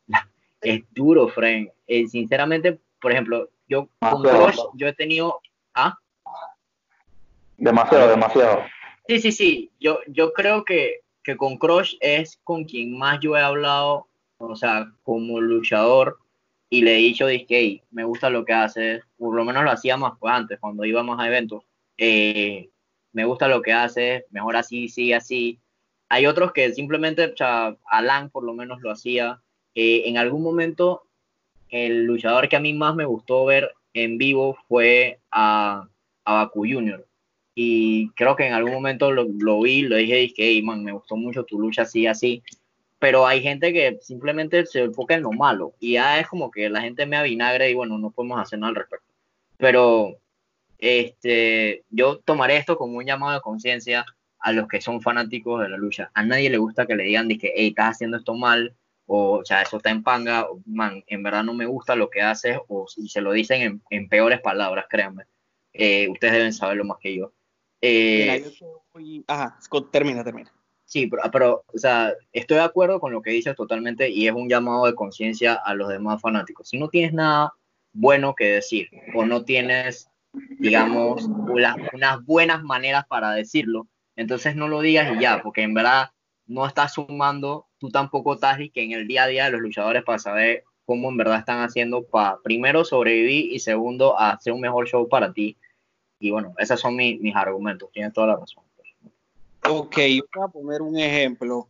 Es 0.62 0.82
duro, 0.90 1.26
Frank. 1.28 1.70
Eh, 1.86 2.06
sinceramente, 2.06 2.78
por 3.00 3.12
ejemplo, 3.12 3.48
yo 3.66 3.88
con 3.98 4.22
Crush, 4.22 4.58
yo 4.74 4.88
he 4.88 4.92
tenido. 4.92 5.40
¿Ah? 5.72 5.96
Demasiado, 7.56 8.08
demasiado. 8.08 8.64
Sí, 9.08 9.20
sí, 9.20 9.32
sí. 9.32 9.70
Yo, 9.80 10.00
yo 10.06 10.34
creo 10.34 10.66
que, 10.66 11.00
que 11.22 11.38
con 11.38 11.56
Crush 11.56 11.94
es 12.00 12.38
con 12.44 12.64
quien 12.64 12.98
más 12.98 13.20
yo 13.20 13.38
he 13.38 13.40
hablado, 13.40 14.08
o 14.36 14.54
sea, 14.54 14.92
como 15.02 15.40
luchador, 15.40 16.18
y 16.70 16.82
le 16.82 16.94
he 16.94 16.98
dicho, 16.98 17.26
dije, 17.26 17.82
me 17.90 18.04
gusta 18.04 18.30
lo 18.30 18.44
que 18.44 18.52
haces, 18.52 19.02
por 19.18 19.34
lo 19.34 19.44
menos 19.44 19.64
lo 19.64 19.72
hacía 19.72 19.96
más 19.96 20.14
pues, 20.18 20.32
antes, 20.32 20.58
cuando 20.60 20.84
íbamos 20.84 21.18
a 21.20 21.26
eventos. 21.26 21.64
Eh, 21.98 22.70
me 23.12 23.24
gusta 23.24 23.48
lo 23.48 23.60
que 23.60 23.72
haces, 23.72 24.24
mejor 24.30 24.56
así, 24.56 24.88
sí, 24.88 25.12
así. 25.12 25.58
Hay 26.08 26.26
otros 26.26 26.52
que 26.52 26.72
simplemente, 26.72 27.26
o 27.26 27.36
sea, 27.36 27.76
Alan 27.86 28.30
por 28.30 28.44
lo 28.44 28.54
menos 28.54 28.80
lo 28.82 28.90
hacía. 28.92 29.42
Eh, 29.74 30.04
en 30.06 30.16
algún 30.16 30.42
momento, 30.42 31.02
el 31.68 32.04
luchador 32.04 32.48
que 32.48 32.56
a 32.56 32.60
mí 32.60 32.72
más 32.72 32.94
me 32.94 33.04
gustó 33.04 33.44
ver 33.44 33.72
en 33.92 34.16
vivo 34.16 34.56
fue 34.68 35.18
a, 35.30 35.88
a 36.24 36.34
Baku 36.34 36.60
Junior 36.60 37.04
y 37.62 38.08
creo 38.10 38.36
que 38.36 38.46
en 38.46 38.54
algún 38.54 38.72
momento 38.72 39.10
lo, 39.12 39.60
vi, 39.60 39.82
lo 39.82 39.96
dije, 39.96 40.14
dije, 40.14 40.34
hey, 40.38 40.62
man, 40.62 40.82
me 40.82 40.92
gustó 40.92 41.16
mucho 41.16 41.44
tu 41.44 41.60
lucha 41.60 41.82
así, 41.82 42.06
así, 42.06 42.42
pero 43.00 43.26
hay 43.26 43.42
gente 43.42 43.72
que 43.72 43.98
simplemente 44.02 44.66
se 44.66 44.80
enfoca 44.80 45.14
en 45.14 45.22
lo 45.22 45.32
malo 45.32 45.74
y 45.80 45.94
ya 45.94 46.20
es 46.20 46.28
como 46.28 46.50
que 46.50 46.68
la 46.68 46.82
gente 46.82 47.06
me 47.06 47.16
avinagre 47.16 47.70
y 47.70 47.74
bueno, 47.74 47.98
no 47.98 48.10
podemos 48.10 48.38
hacer 48.38 48.58
nada 48.58 48.68
al 48.68 48.76
respecto. 48.76 49.12
Pero 49.56 50.18
este, 50.78 51.82
yo 51.90 52.18
tomaré 52.18 52.58
esto 52.58 52.76
como 52.76 52.98
un 52.98 53.06
llamado 53.06 53.32
de 53.32 53.40
conciencia 53.40 54.04
a 54.38 54.52
los 54.52 54.68
que 54.68 54.82
son 54.82 55.00
fanáticos 55.00 55.62
de 55.62 55.70
la 55.70 55.78
lucha. 55.78 56.10
A 56.14 56.22
nadie 56.22 56.50
le 56.50 56.58
gusta 56.58 56.86
que 56.86 56.94
le 56.94 57.04
digan, 57.04 57.26
dije, 57.26 57.52
hey, 57.56 57.68
estás 57.68 57.96
haciendo 57.96 58.18
esto 58.18 58.34
mal, 58.34 58.76
o, 59.06 59.38
o 59.38 59.44
sea, 59.46 59.62
eso 59.62 59.78
está 59.78 59.90
en 59.90 60.02
panga, 60.02 60.46
man, 60.66 61.02
en 61.06 61.22
verdad 61.22 61.42
no 61.42 61.54
me 61.54 61.66
gusta 61.66 61.96
lo 61.96 62.10
que 62.10 62.20
haces, 62.20 62.58
o 62.68 62.86
si 62.86 63.08
se 63.08 63.22
lo 63.22 63.32
dicen 63.32 63.62
en, 63.62 63.82
en 63.88 64.08
peores 64.08 64.40
palabras, 64.40 64.86
créanme. 64.90 65.24
Eh, 65.72 66.06
ustedes 66.08 66.34
deben 66.34 66.52
saberlo 66.52 66.84
más 66.84 66.98
que 67.00 67.16
yo. 67.16 67.32
Eh, 67.80 68.44
Ajá, 69.26 69.58
termina, 69.90 70.22
termina. 70.22 70.52
Sí, 70.90 71.06
pero, 71.06 71.22
pero, 71.30 71.64
o 71.72 71.78
sea, 71.78 72.12
estoy 72.32 72.56
de 72.56 72.64
acuerdo 72.64 72.98
con 72.98 73.12
lo 73.12 73.22
que 73.22 73.30
dices 73.30 73.54
totalmente 73.54 74.10
y 74.10 74.26
es 74.26 74.34
un 74.34 74.48
llamado 74.48 74.86
de 74.86 74.96
conciencia 74.96 75.54
a 75.54 75.72
los 75.74 75.88
demás 75.88 76.20
fanáticos. 76.20 76.68
Si 76.68 76.80
no 76.80 76.88
tienes 76.88 77.12
nada 77.12 77.52
bueno 77.92 78.34
que 78.34 78.46
decir 78.46 78.88
o 79.14 79.24
no 79.24 79.44
tienes, 79.44 80.10
digamos, 80.58 81.26
unas 81.92 82.24
buenas 82.24 82.64
maneras 82.64 83.06
para 83.06 83.30
decirlo, 83.30 83.86
entonces 84.16 84.56
no 84.56 84.66
lo 84.66 84.80
digas 84.80 85.16
y 85.16 85.20
ya, 85.20 85.40
porque 85.44 85.62
en 85.62 85.74
verdad 85.74 86.10
no 86.46 86.66
estás 86.66 86.94
sumando, 86.94 87.68
tú 87.78 87.90
tampoco 87.90 88.34
estás 88.34 88.58
y 88.58 88.70
que 88.70 88.82
en 88.82 88.90
el 88.90 89.06
día 89.06 89.22
a 89.22 89.28
día 89.28 89.44
de 89.44 89.52
los 89.52 89.60
luchadores 89.60 90.02
para 90.02 90.18
saber 90.18 90.64
cómo 90.86 91.08
en 91.08 91.16
verdad 91.18 91.38
están 91.38 91.62
haciendo 91.62 92.02
para 92.02 92.38
primero 92.42 92.84
sobrevivir 92.84 93.52
y 93.52 93.60
segundo 93.60 94.18
hacer 94.18 94.52
un 94.52 94.60
mejor 94.60 94.88
show 94.88 95.08
para 95.08 95.32
ti 95.32 95.56
y 96.18 96.32
bueno, 96.32 96.52
esos 96.58 96.80
son 96.80 96.96
mis 96.96 97.36
argumentos, 97.36 97.92
tienes 97.92 98.12
toda 98.12 98.26
la 98.26 98.36
razón. 98.36 98.64
Ok, 99.68 99.96
voy 99.96 100.44
a 100.44 100.48
poner 100.48 100.82
un 100.82 100.98
ejemplo. 100.98 101.68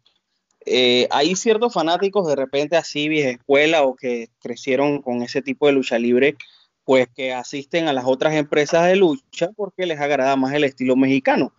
Eh, 0.66 1.08
hay 1.10 1.34
ciertos 1.36 1.72
fanáticos 1.72 2.26
de 2.28 2.36
repente 2.36 2.76
así, 2.76 3.08
vieja 3.08 3.30
escuela, 3.30 3.82
o 3.82 3.96
que 3.96 4.28
crecieron 4.40 5.02
con 5.02 5.22
ese 5.22 5.42
tipo 5.42 5.66
de 5.66 5.72
lucha 5.72 5.98
libre, 5.98 6.36
pues 6.84 7.08
que 7.14 7.32
asisten 7.32 7.88
a 7.88 7.92
las 7.92 8.04
otras 8.04 8.34
empresas 8.34 8.86
de 8.86 8.96
lucha 8.96 9.50
porque 9.56 9.86
les 9.86 10.00
agrada 10.00 10.36
más 10.36 10.52
el 10.52 10.64
estilo 10.64 10.96
mexicano. 10.96 11.52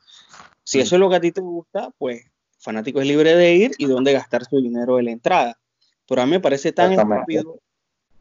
Si 0.63 0.79
eso 0.79 0.95
es 0.95 0.99
lo 0.99 1.09
que 1.09 1.15
a 1.15 1.21
ti 1.21 1.31
te 1.31 1.41
gusta, 1.41 1.89
pues 1.97 2.23
fanático 2.59 3.01
es 3.01 3.07
libre 3.07 3.35
de 3.35 3.55
ir 3.55 3.71
y 3.77 3.85
dónde 3.85 4.13
gastar 4.13 4.45
su 4.45 4.61
dinero 4.61 4.97
de 4.97 5.03
la 5.03 5.11
entrada. 5.11 5.57
Pero 6.07 6.21
a 6.21 6.25
mí 6.25 6.31
me 6.31 6.39
parece 6.39 6.71
tan 6.71 6.93
estúpido, 6.93 7.59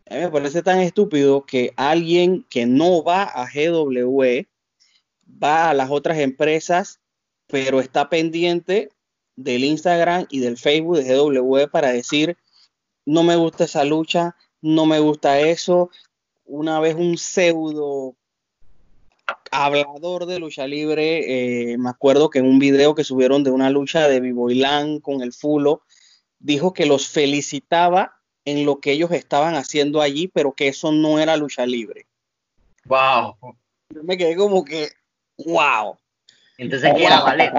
a 0.08 0.14
mí 0.14 0.20
me 0.20 0.30
parece 0.30 0.62
tan 0.62 0.78
estúpido 0.80 1.44
que 1.44 1.72
alguien 1.76 2.44
que 2.48 2.66
no 2.66 3.02
va 3.02 3.24
a 3.24 3.46
GWE 3.46 4.48
va 5.42 5.70
a 5.70 5.74
las 5.74 5.90
otras 5.90 6.18
empresas, 6.18 6.99
pero 7.50 7.80
está 7.80 8.08
pendiente 8.08 8.90
del 9.36 9.64
Instagram 9.64 10.26
y 10.30 10.40
del 10.40 10.56
Facebook 10.56 10.98
de 10.98 11.16
GW 11.16 11.70
para 11.70 11.92
decir, 11.92 12.36
no 13.06 13.22
me 13.22 13.36
gusta 13.36 13.64
esa 13.64 13.84
lucha, 13.84 14.36
no 14.60 14.86
me 14.86 14.98
gusta 14.98 15.40
eso. 15.40 15.90
Una 16.44 16.80
vez 16.80 16.94
un 16.94 17.16
pseudo 17.16 18.14
hablador 19.50 20.26
de 20.26 20.38
lucha 20.38 20.66
libre, 20.66 21.72
eh, 21.72 21.78
me 21.78 21.90
acuerdo 21.90 22.30
que 22.30 22.40
en 22.40 22.46
un 22.46 22.58
video 22.58 22.94
que 22.94 23.04
subieron 23.04 23.44
de 23.44 23.50
una 23.50 23.70
lucha 23.70 24.08
de 24.08 24.20
Vivoilán 24.20 25.00
con 25.00 25.22
el 25.22 25.32
Fulo, 25.32 25.82
dijo 26.38 26.72
que 26.72 26.86
los 26.86 27.08
felicitaba 27.08 28.20
en 28.44 28.64
lo 28.64 28.80
que 28.80 28.92
ellos 28.92 29.10
estaban 29.12 29.54
haciendo 29.54 30.00
allí, 30.00 30.28
pero 30.28 30.52
que 30.52 30.68
eso 30.68 30.92
no 30.92 31.18
era 31.18 31.36
lucha 31.36 31.66
libre. 31.66 32.06
Wow. 32.86 33.36
Yo 33.90 34.02
me 34.02 34.16
quedé 34.16 34.36
como 34.36 34.64
que, 34.64 34.88
wow. 35.38 35.96
Entonces, 36.60 36.92
¿qué 36.94 37.04
era 37.04 37.22
Valer? 37.22 37.52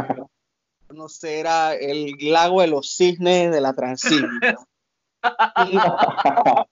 No 0.93 1.09
sé, 1.09 1.39
era 1.39 1.73
el 1.73 2.13
lago 2.19 2.61
de 2.61 2.67
los 2.67 2.95
cisnes 2.95 3.51
de 3.51 3.59
la 3.59 3.73
Transilvania. 3.73 4.57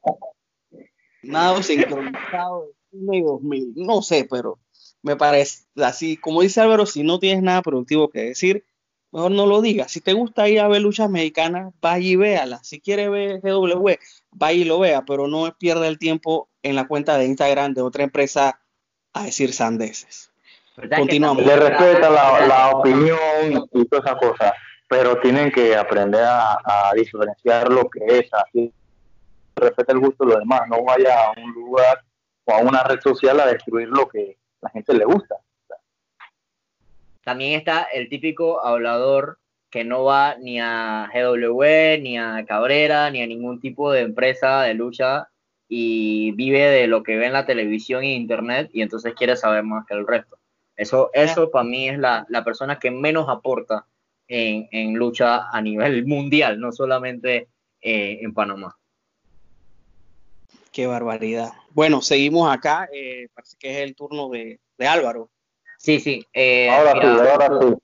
Nada 1.24 1.64
sincronizado 1.64 2.68
de 2.68 2.74
cine 2.92 3.24
2000. 3.24 3.74
No 3.76 4.04
sé, 4.04 4.28
pero 4.30 4.60
me 5.02 5.16
parece 5.16 5.64
así, 5.78 6.18
como 6.18 6.42
dice 6.42 6.62
Álvaro, 6.62 6.86
si 6.86 7.02
no 7.02 7.18
tienes 7.18 7.42
nada 7.42 7.64
productivo 7.64 8.10
que 8.10 8.22
decir, 8.22 8.64
mejor 9.12 9.32
no 9.32 9.48
lo 9.48 9.62
digas. 9.62 9.92
Si 9.92 10.00
te 10.00 10.14
gusta 10.14 10.48
ir 10.50 10.60
a 10.60 10.68
ver 10.68 10.84
luchas 10.84 11.10
mexicanas, 11.10 11.74
vaya 11.82 12.08
y 12.08 12.16
véala. 12.16 12.64
Si 12.64 12.80
quieres 12.80 13.10
ver 13.10 13.42
GW, 13.42 13.96
vaya 14.32 14.60
y 14.60 14.66
lo 14.66 14.78
vea, 14.78 15.04
pero 15.04 15.28
no 15.28 15.52
pierda 15.58 15.88
el 15.88 15.98
tiempo 15.98 16.48
en 16.62 16.76
la 16.76 16.88
cuenta 16.88 17.18
de 17.18 17.26
Instagram 17.26 17.74
de 17.74 17.82
otra 17.82 18.04
empresa 18.04 18.62
a 19.14 19.24
decir 19.24 19.52
sandeces. 19.52 20.29
Continuamos. 20.96 21.46
Le 21.46 21.56
respeta 21.56 22.10
la, 22.10 22.72
opinión 22.72 23.68
y 23.74 23.86
todas 23.86 24.06
esas 24.06 24.20
cosas, 24.20 24.54
pero 24.88 25.20
tienen 25.20 25.52
que 25.52 25.76
aprender 25.76 26.24
a, 26.24 26.92
diferenciar 26.96 27.70
lo 27.70 27.90
que 27.90 28.20
es 28.20 28.34
así. 28.34 28.74
Respeta 29.56 29.94
el 29.94 30.00
gusto 30.00 30.26
de 30.26 30.32
los 30.32 30.40
demás, 30.40 30.62
no 30.70 30.84
vaya 30.84 31.28
a 31.28 31.32
un 31.32 31.52
lugar 31.52 32.02
o 32.46 32.54
a 32.54 32.58
una 32.60 32.84
red 32.84 33.00
social 33.02 33.40
a 33.40 33.48
destruir 33.48 33.90
lo 33.90 34.08
que 34.08 34.38
la 34.62 34.70
gente 34.70 34.94
le 34.94 35.06
gusta. 35.06 35.36
También 37.24 37.60
está 37.60 37.84
el 37.84 38.10
típico 38.10 38.66
hablador 38.66 39.38
que 39.70 39.84
no 39.84 40.04
va 40.04 40.36
ni 40.36 40.60
a 40.60 41.10
GW, 41.14 42.02
ni 42.02 42.18
a 42.18 42.44
Cabrera, 42.48 43.12
ni 43.12 43.22
a 43.22 43.28
ningún 43.28 43.60
tipo 43.60 43.92
de 43.92 44.02
empresa 44.02 44.64
de 44.64 44.74
lucha 44.74 45.30
y 45.68 46.32
vive 46.32 46.62
de 46.62 46.88
lo 46.88 47.04
que 47.04 47.18
ve 47.18 47.28
en 47.28 47.34
la 47.34 47.46
televisión 47.46 48.04
e 48.04 48.16
internet 48.16 48.72
y 48.74 48.82
entonces 48.82 49.14
quiere 49.14 49.36
saber 49.36 49.64
más 49.64 49.86
que 49.86 49.94
el 49.94 50.08
resto. 50.08 50.39
Eso, 50.80 51.10
eso 51.12 51.52
para 51.52 51.66
mí 51.66 51.90
es 51.90 52.00
la, 52.00 52.26
persona 52.46 52.80
que 52.80 52.90
menos 52.90 53.28
aporta 53.28 53.86
en, 54.30 54.94
lucha 54.94 55.50
a 55.50 55.62
nivel 55.62 56.06
mundial, 56.08 56.58
no 56.58 56.72
solamente 56.72 57.50
eh, 57.82 58.20
en 58.22 58.34
Panamá. 58.34 58.78
Qué 60.72 60.88
barbaridad. 60.88 61.52
Bueno, 61.72 62.02
seguimos 62.02 62.50
acá. 62.50 62.88
Eh, 62.94 63.28
parece 63.34 63.58
que 63.60 63.72
es 63.72 63.78
el 63.80 63.94
turno 63.94 64.30
de, 64.30 64.58
Álvaro. 64.88 65.30
Sí, 65.78 66.00
sí. 66.00 66.26
Eh, 66.32 66.70
ahora 66.70 66.94
sí, 66.94 67.08
ahora 67.08 67.60
sí. 67.60 67.76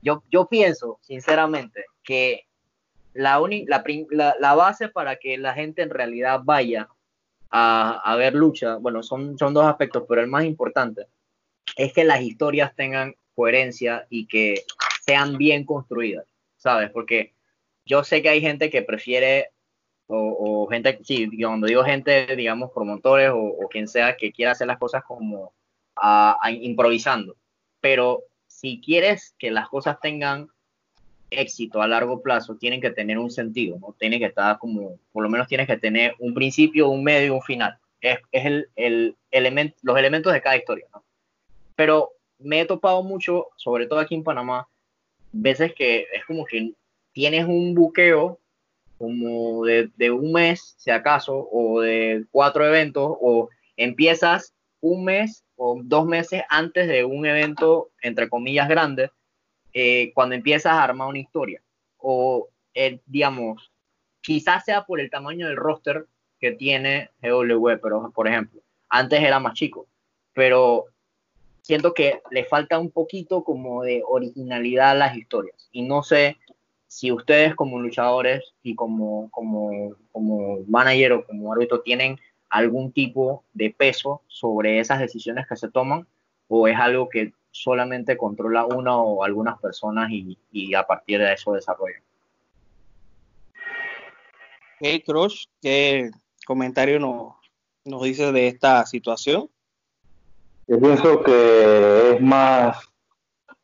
Yo, 0.00 0.22
yo 0.30 0.46
pienso, 0.46 0.98
sinceramente, 1.02 1.84
que 2.02 2.46
la, 3.12 3.38
la, 3.66 4.36
la, 4.40 4.54
base 4.54 4.88
para 4.88 5.16
que 5.16 5.36
la 5.36 5.52
gente 5.52 5.82
en 5.82 5.90
realidad 5.90 6.40
vaya 6.44 6.88
a, 7.50 8.00
a 8.10 8.16
ver 8.16 8.34
lucha, 8.34 8.76
bueno, 8.76 9.02
son, 9.02 9.36
son 9.36 9.52
dos 9.52 9.66
aspectos, 9.66 10.04
pero 10.08 10.22
el 10.22 10.28
más 10.28 10.44
importante 10.44 11.08
es 11.76 11.92
que 11.92 12.04
las 12.04 12.22
historias 12.22 12.74
tengan 12.74 13.14
coherencia 13.34 14.06
y 14.10 14.26
que 14.26 14.64
sean 15.04 15.36
bien 15.36 15.64
construidas, 15.64 16.26
¿sabes? 16.56 16.90
Porque 16.90 17.34
yo 17.84 18.04
sé 18.04 18.22
que 18.22 18.28
hay 18.28 18.40
gente 18.40 18.70
que 18.70 18.82
prefiere, 18.82 19.50
o, 20.06 20.66
gente, 20.70 20.98
sí, 21.02 21.28
cuando 21.40 21.66
digo 21.66 21.84
gente, 21.84 22.36
digamos, 22.36 22.70
promotores 22.72 23.30
o, 23.32 23.68
quien 23.70 23.88
sea 23.88 24.16
que 24.16 24.32
quiera 24.32 24.52
hacer 24.52 24.66
las 24.66 24.78
cosas 24.78 25.02
como 25.04 25.52
improvisando, 26.60 27.36
pero 27.80 28.22
si 28.46 28.80
quieres 28.80 29.34
que 29.38 29.50
las 29.50 29.68
cosas 29.68 30.00
tengan 30.00 30.48
éxito 31.30 31.82
a 31.82 31.88
largo 31.88 32.22
plazo, 32.22 32.56
tienen 32.56 32.80
que 32.80 32.90
tener 32.90 33.18
un 33.18 33.30
sentido, 33.30 33.78
¿no? 33.78 33.94
Tiene 33.98 34.18
que 34.18 34.26
estar 34.26 34.58
como, 34.58 34.98
por 35.12 35.22
lo 35.22 35.28
menos 35.28 35.48
tienes 35.48 35.66
que 35.66 35.76
tener 35.76 36.14
un 36.18 36.32
principio, 36.32 36.88
un 36.88 37.02
medio 37.02 37.34
un 37.34 37.42
final. 37.42 37.78
Es, 38.00 38.18
el, 38.32 38.68
el 38.76 39.16
los 39.82 39.98
elementos 39.98 40.32
de 40.32 40.42
cada 40.42 40.56
historia, 40.56 40.86
¿no? 40.92 41.03
Pero 41.76 42.12
me 42.38 42.60
he 42.60 42.66
topado 42.66 43.02
mucho, 43.02 43.48
sobre 43.56 43.86
todo 43.86 43.98
aquí 43.98 44.14
en 44.14 44.24
Panamá, 44.24 44.68
veces 45.32 45.74
que 45.74 46.06
es 46.12 46.24
como 46.26 46.44
que 46.44 46.72
tienes 47.12 47.46
un 47.46 47.74
buqueo 47.74 48.38
como 48.98 49.64
de, 49.64 50.10
un 50.10 50.32
mes, 50.32 50.74
si 50.78 50.90
acaso, 50.90 51.48
o 51.50 51.80
de 51.80 52.24
cuatro 52.30 52.66
eventos, 52.66 53.16
o 53.20 53.48
empiezas 53.76 54.54
un 54.80 55.04
mes 55.04 55.44
o 55.56 55.80
dos 55.82 56.06
meses 56.06 56.42
antes 56.48 56.88
de 56.88 57.04
un 57.04 57.26
evento, 57.26 57.90
entre 58.02 58.28
comillas, 58.28 58.68
grande, 58.68 59.10
eh, 59.72 60.12
cuando 60.14 60.34
empiezas 60.34 60.72
a 60.72 60.84
armar 60.84 61.08
una 61.08 61.18
historia. 61.18 61.62
O, 61.98 62.48
eh, 62.74 63.00
digamos, 63.06 63.72
quizás 64.20 64.64
sea 64.64 64.84
por 64.84 65.00
el 65.00 65.10
tamaño 65.10 65.48
del 65.48 65.56
roster 65.56 66.06
que 66.38 66.52
tiene 66.52 67.10
GW, 67.22 67.78
pero 67.82 68.10
por 68.14 68.28
ejemplo, 68.28 68.60
antes 68.88 69.22
era 69.22 69.40
más 69.40 69.54
chico, 69.54 69.86
pero 70.32 70.86
siento 71.64 71.94
que 71.94 72.20
le 72.30 72.44
falta 72.44 72.78
un 72.78 72.90
poquito 72.90 73.42
como 73.42 73.82
de 73.82 74.02
originalidad 74.06 74.90
a 74.90 74.94
las 74.94 75.16
historias. 75.16 75.70
Y 75.72 75.82
no 75.82 76.02
sé 76.02 76.36
si 76.86 77.10
ustedes 77.10 77.54
como 77.54 77.80
luchadores 77.80 78.52
y 78.62 78.74
como, 78.74 79.30
como, 79.30 79.96
como 80.12 80.58
manager 80.68 81.12
o 81.12 81.26
como 81.26 81.52
árbitro 81.54 81.80
tienen 81.80 82.20
algún 82.50 82.92
tipo 82.92 83.44
de 83.54 83.70
peso 83.70 84.20
sobre 84.28 84.78
esas 84.78 85.00
decisiones 85.00 85.46
que 85.48 85.56
se 85.56 85.70
toman 85.70 86.06
o 86.48 86.68
es 86.68 86.78
algo 86.78 87.08
que 87.08 87.32
solamente 87.50 88.18
controla 88.18 88.66
una 88.66 88.98
o 88.98 89.24
algunas 89.24 89.58
personas 89.58 90.10
y, 90.10 90.74
a 90.74 90.86
partir 90.86 91.18
de 91.18 91.32
eso 91.32 91.54
desarrollan. 91.54 92.02
Hey, 94.80 95.00
Crush, 95.00 95.46
¿qué 95.62 96.10
comentario 96.46 97.00
nos, 97.00 97.32
nos 97.86 98.02
dice 98.02 98.32
de 98.32 98.48
esta 98.48 98.84
situación? 98.84 99.48
Yo 100.66 100.80
pienso 100.80 101.22
que 101.22 102.12
es 102.12 102.20
más 102.22 102.78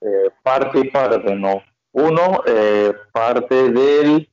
eh, 0.03 0.31
parte 0.43 0.81
y 0.81 0.91
parte, 0.91 1.35
¿no? 1.35 1.63
Uno, 1.93 2.43
eh, 2.47 2.93
parte 3.11 3.71
del, 3.71 4.29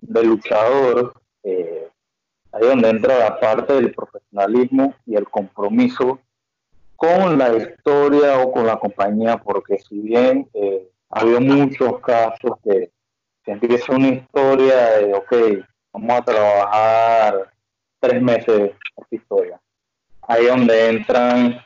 del 0.00 0.26
luchador, 0.26 1.14
eh, 1.42 1.88
ahí 2.52 2.62
donde 2.62 2.88
entra 2.88 3.18
la 3.18 3.38
parte 3.38 3.74
del 3.74 3.94
profesionalismo 3.94 4.94
y 5.04 5.16
el 5.16 5.28
compromiso 5.28 6.20
con 6.96 7.38
la 7.38 7.54
historia 7.54 8.40
o 8.40 8.50
con 8.50 8.66
la 8.66 8.78
compañía, 8.78 9.36
porque 9.36 9.78
si 9.78 10.00
bien 10.00 10.48
ha 11.10 11.20
habido 11.20 11.40
muchos 11.40 12.00
casos 12.00 12.52
que 12.62 12.90
se 13.44 13.50
empieza 13.50 13.92
una 13.92 14.08
historia 14.08 14.98
de, 14.98 15.14
ok, 15.14 15.66
vamos 15.92 16.18
a 16.18 16.22
trabajar 16.22 17.52
tres 18.00 18.22
meses 18.22 18.72
esta 18.96 19.14
historia. 19.14 19.60
Ahí 20.22 20.46
donde 20.46 20.88
entran 20.88 21.60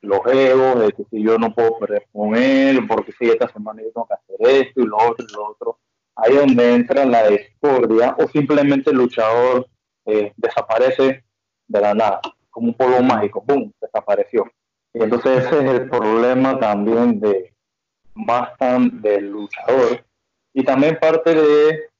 los 0.00 0.20
egos, 0.26 0.80
de 0.80 0.92
que 0.92 1.04
si 1.10 1.22
yo 1.22 1.38
no 1.38 1.54
puedo 1.54 1.78
perder 1.78 2.06
con 2.12 2.36
él, 2.36 2.86
porque 2.86 3.12
si 3.12 3.28
esta 3.28 3.48
semana 3.48 3.82
yo 3.82 3.90
tengo 3.92 4.06
que 4.06 4.14
hacer 4.14 4.66
esto 4.66 4.80
y 4.80 4.86
lo 4.86 4.96
otro 4.96 5.26
y 5.28 5.32
lo 5.32 5.50
otro. 5.50 5.78
Ahí 6.16 6.34
donde 6.34 6.74
entra 6.74 7.04
la 7.04 7.28
discordia 7.28 8.16
o 8.18 8.26
simplemente 8.28 8.90
el 8.90 8.96
luchador 8.96 9.68
eh, 10.06 10.32
desaparece 10.36 11.24
de 11.66 11.80
la 11.80 11.94
nada, 11.94 12.20
como 12.50 12.68
un 12.68 12.74
polvo 12.74 13.02
mágico, 13.02 13.44
¡pum!, 13.44 13.70
desapareció. 13.80 14.50
Entonces 14.94 15.44
ese 15.44 15.58
es 15.58 15.70
el 15.70 15.88
problema 15.88 16.58
también 16.58 17.20
de 17.20 17.52
más 18.14 18.50
del 18.58 19.30
luchador 19.30 20.04
y 20.52 20.64
también 20.64 20.98
parte 21.00 21.34
de 21.34 21.90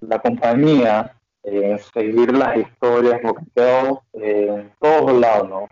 la 0.00 0.20
compañía 0.20 1.16
en 1.42 1.78
seguir 1.78 2.32
las 2.36 2.56
historias, 2.56 3.20
porque 3.22 3.44
quedó 3.54 4.02
en 4.12 4.72
todos 4.80 5.12
lados, 5.20 5.48
¿no? 5.48 5.68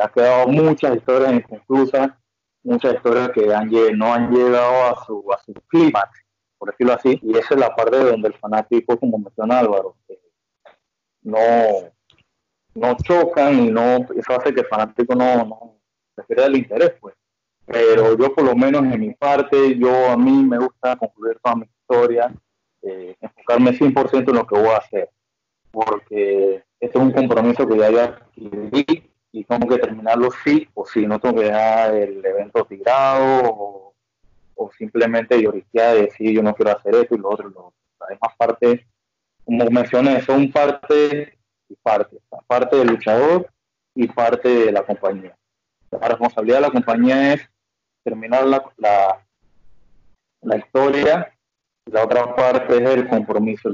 Ha 0.00 0.08
quedado 0.08 0.48
muchas 0.48 0.96
historias 0.96 1.32
inconclusas, 1.32 2.10
muchas 2.62 2.94
historias 2.94 3.30
que 3.30 3.92
no 3.94 4.12
han 4.12 4.30
llegado 4.30 4.84
a 4.84 5.04
su, 5.04 5.24
a 5.32 5.38
su 5.38 5.52
clímax, 5.68 6.24
por 6.58 6.70
decirlo 6.70 6.94
así, 6.94 7.18
y 7.22 7.36
esa 7.36 7.54
es 7.54 7.60
la 7.60 7.74
parte 7.74 7.98
donde 7.98 8.28
el 8.28 8.34
fanático, 8.34 8.98
como 8.98 9.18
menciona 9.18 9.58
Álvaro, 9.58 9.96
no, 11.22 11.38
no 12.74 12.96
chocan 13.02 13.58
y 13.58 13.70
no, 13.70 14.06
eso 14.16 14.32
hace 14.32 14.54
que 14.54 14.60
el 14.60 14.66
fanático 14.66 15.14
no, 15.14 15.44
no 15.44 15.74
se 16.26 16.34
el 16.44 16.56
interés, 16.56 16.92
pues. 17.00 17.14
Pero 17.66 18.16
yo 18.16 18.34
por 18.34 18.44
lo 18.44 18.54
menos 18.54 18.82
en 18.82 19.00
mi 19.00 19.14
parte, 19.14 19.76
yo 19.78 20.10
a 20.10 20.16
mí 20.16 20.44
me 20.44 20.58
gusta 20.58 20.96
concluir 20.96 21.38
toda 21.42 21.56
mi 21.56 21.64
historia, 21.64 22.32
eh, 22.82 23.16
enfocarme 23.20 23.72
100% 23.72 24.28
en 24.28 24.36
lo 24.36 24.46
que 24.46 24.58
voy 24.58 24.68
a 24.68 24.76
hacer, 24.76 25.08
porque 25.70 26.62
este 26.78 26.98
es 26.98 27.04
un 27.04 27.12
compromiso 27.12 27.66
que 27.66 27.78
ya 27.78 27.90
yo 27.90 28.02
adquirí 28.02 29.10
y 29.34 29.42
tengo 29.42 29.66
que 29.66 29.78
terminarlo 29.78 30.28
sí 30.44 30.68
o 30.74 30.86
sí, 30.86 31.06
no 31.06 31.18
tengo 31.18 31.40
que 31.40 31.46
dejar 31.46 31.92
el 31.96 32.24
evento 32.24 32.64
tirado 32.64 33.42
o, 33.42 33.94
o 34.54 34.70
simplemente 34.78 35.42
lloriquear 35.42 35.96
y 35.96 36.02
decir 36.02 36.30
yo 36.30 36.40
no 36.40 36.54
quiero 36.54 36.70
hacer 36.70 36.94
esto 36.94 37.16
y 37.16 37.18
lo 37.18 37.30
otro 37.30 37.48
y 37.50 37.52
lo 37.52 37.66
otro. 37.66 37.78
Además, 37.98 38.36
parte, 38.38 38.86
como 39.44 39.64
mencioné, 39.70 40.22
son 40.22 40.52
parte 40.52 41.36
y 41.68 41.74
parte, 41.74 42.18
parte 42.46 42.76
del 42.76 42.86
luchador 42.86 43.50
y 43.96 44.06
parte 44.06 44.48
de 44.48 44.70
la 44.70 44.84
compañía. 44.84 45.36
La 45.90 46.06
responsabilidad 46.06 46.58
de 46.58 46.62
la 46.62 46.70
compañía 46.70 47.34
es 47.34 47.50
terminar 48.04 48.46
la, 48.46 48.64
la, 48.76 49.26
la 50.42 50.56
historia 50.58 51.34
la 51.86 52.04
otra 52.04 52.34
parte 52.34 52.82
es 52.82 52.90
el 52.90 53.08
compromiso. 53.08 53.70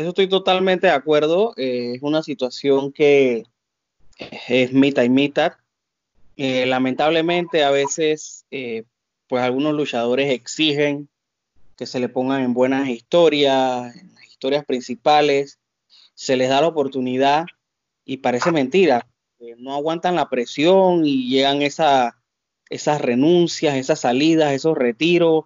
Eso 0.00 0.08
estoy 0.08 0.28
totalmente 0.30 0.86
de 0.86 0.94
acuerdo. 0.94 1.52
Eh, 1.58 1.92
es 1.96 2.02
una 2.02 2.22
situación 2.22 2.90
que 2.90 3.44
es 4.48 4.72
mitad 4.72 5.02
y 5.02 5.10
mitad. 5.10 5.52
Eh, 6.38 6.64
lamentablemente 6.64 7.64
a 7.64 7.70
veces 7.70 8.46
eh, 8.50 8.84
pues 9.26 9.42
algunos 9.42 9.74
luchadores 9.74 10.32
exigen 10.32 11.10
que 11.76 11.84
se 11.84 12.00
le 12.00 12.08
pongan 12.08 12.40
en 12.40 12.54
buenas 12.54 12.88
historias, 12.88 13.94
en 13.94 14.14
las 14.14 14.24
historias 14.24 14.64
principales, 14.64 15.58
se 16.14 16.38
les 16.38 16.48
da 16.48 16.62
la 16.62 16.68
oportunidad 16.68 17.44
y 18.06 18.18
parece 18.18 18.52
mentira, 18.52 19.06
no 19.58 19.74
aguantan 19.74 20.14
la 20.14 20.30
presión 20.30 21.04
y 21.04 21.28
llegan 21.28 21.60
esa, 21.60 22.22
esas 22.70 23.02
renuncias, 23.02 23.76
esas 23.76 24.00
salidas, 24.00 24.52
esos 24.52 24.78
retiros, 24.78 25.44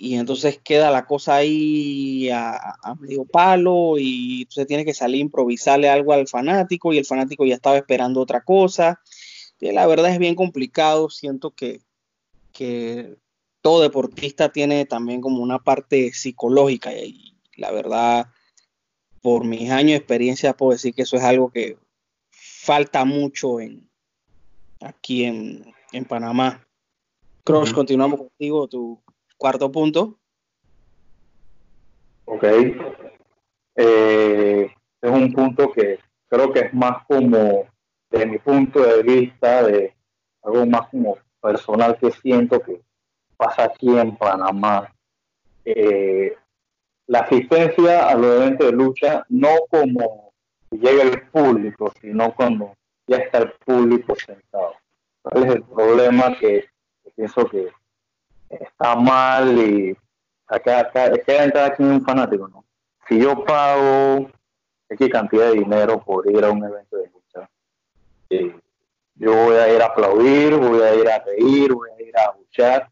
y 0.00 0.14
entonces 0.14 0.60
queda 0.62 0.92
la 0.92 1.06
cosa 1.06 1.36
ahí 1.36 2.30
a, 2.30 2.76
medio 3.00 3.24
palo 3.24 3.98
y 3.98 4.42
entonces 4.42 4.68
tiene 4.68 4.84
que 4.84 4.94
salir 4.94 5.18
a 5.18 5.22
improvisarle 5.22 5.88
algo 5.88 6.12
al 6.12 6.28
fanático 6.28 6.92
y 6.92 6.98
el 6.98 7.04
fanático 7.04 7.44
ya 7.44 7.56
estaba 7.56 7.78
esperando 7.78 8.20
otra 8.20 8.42
cosa. 8.42 9.00
Y 9.60 9.72
la 9.72 9.88
verdad 9.88 10.12
es 10.12 10.20
bien 10.20 10.36
complicado, 10.36 11.10
siento 11.10 11.50
que, 11.50 11.80
que 12.52 13.16
todo 13.60 13.82
deportista 13.82 14.52
tiene 14.52 14.84
también 14.86 15.20
como 15.20 15.42
una 15.42 15.58
parte 15.58 16.12
psicológica 16.12 16.92
y 16.94 17.34
la 17.56 17.72
verdad, 17.72 18.28
por 19.20 19.44
mis 19.44 19.68
años 19.70 19.90
de 19.90 19.96
experiencia 19.96 20.56
puedo 20.56 20.72
decir 20.72 20.94
que 20.94 21.02
eso 21.02 21.16
es 21.16 21.24
algo 21.24 21.50
que 21.50 21.76
falta 22.30 23.04
mucho 23.04 23.58
en, 23.58 23.90
aquí 24.80 25.24
en, 25.24 25.74
en 25.90 26.04
Panamá. 26.04 26.64
Cross, 27.42 27.72
continuamos 27.72 28.20
contigo, 28.20 28.68
tu 28.68 29.00
Cuarto 29.38 29.70
punto. 29.70 30.18
Ok. 32.24 32.44
Eh, 33.76 34.74
es 35.00 35.10
un 35.10 35.32
punto 35.32 35.72
que 35.72 36.00
creo 36.28 36.52
que 36.52 36.60
es 36.60 36.74
más 36.74 37.06
como, 37.06 37.66
de 38.10 38.26
mi 38.26 38.38
punto 38.38 38.82
de 38.82 39.02
vista, 39.04 39.62
de 39.62 39.94
algo 40.42 40.66
más 40.66 40.88
como 40.88 41.16
personal 41.40 41.96
que 41.98 42.10
siento 42.10 42.60
que 42.60 42.82
pasa 43.36 43.64
aquí 43.64 43.96
en 43.96 44.16
Panamá. 44.16 44.92
Eh, 45.64 46.36
la 47.06 47.20
asistencia 47.20 48.08
a 48.08 48.16
los 48.16 48.40
eventos 48.40 48.66
de 48.66 48.72
lucha, 48.72 49.24
no 49.28 49.50
como 49.70 50.32
llega 50.72 51.04
el 51.04 51.22
público, 51.28 51.92
sino 52.00 52.34
cuando 52.34 52.74
ya 53.06 53.18
está 53.18 53.38
el 53.38 53.52
público 53.64 54.16
sentado. 54.16 54.74
¿Cuál 55.22 55.44
es 55.44 55.54
el 55.54 55.62
problema 55.62 56.36
que 56.38 56.68
pienso 57.14 57.48
que 57.48 57.68
está 58.48 58.96
mal 58.96 59.58
y 59.58 59.96
acá, 60.46 60.90
queda 60.90 61.44
en 61.44 61.50
cada 61.50 61.74
quien 61.74 61.90
un 61.90 62.04
fanático, 62.04 62.48
¿no? 62.48 62.64
Si 63.08 63.18
yo 63.18 63.44
pago 63.44 64.30
X 64.90 65.08
cantidad 65.10 65.50
de 65.50 65.58
dinero 65.58 66.02
por 66.04 66.30
ir 66.30 66.44
a 66.44 66.50
un 66.50 66.64
evento 66.64 66.96
de 66.96 67.10
lucha, 67.10 67.50
yo 69.14 69.34
voy 69.34 69.56
a 69.56 69.74
ir 69.74 69.82
a 69.82 69.86
aplaudir, 69.86 70.54
voy 70.56 70.80
a 70.82 70.94
ir 70.94 71.08
a 71.08 71.18
reír, 71.24 71.72
voy 71.72 71.90
a 71.90 72.02
ir 72.02 72.16
a 72.16 72.36
luchar. 72.36 72.90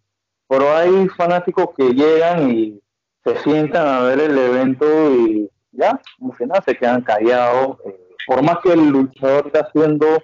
Pero 0.48 0.76
hay 0.76 1.08
fanáticos 1.08 1.68
que 1.76 1.92
llegan 1.92 2.50
y 2.50 2.80
se 3.24 3.36
sientan 3.38 3.86
a 3.86 4.02
ver 4.02 4.20
el 4.20 4.38
evento 4.38 4.86
y 5.12 5.50
ya, 5.72 6.00
si 6.38 6.46
nada, 6.46 6.62
se 6.62 6.74
quedan 6.74 7.02
callados. 7.02 7.78
Eh, 7.84 8.06
por 8.26 8.42
más 8.42 8.58
que 8.62 8.72
el 8.72 8.88
luchador 8.88 9.46
está 9.46 9.60
haciendo 9.60 10.22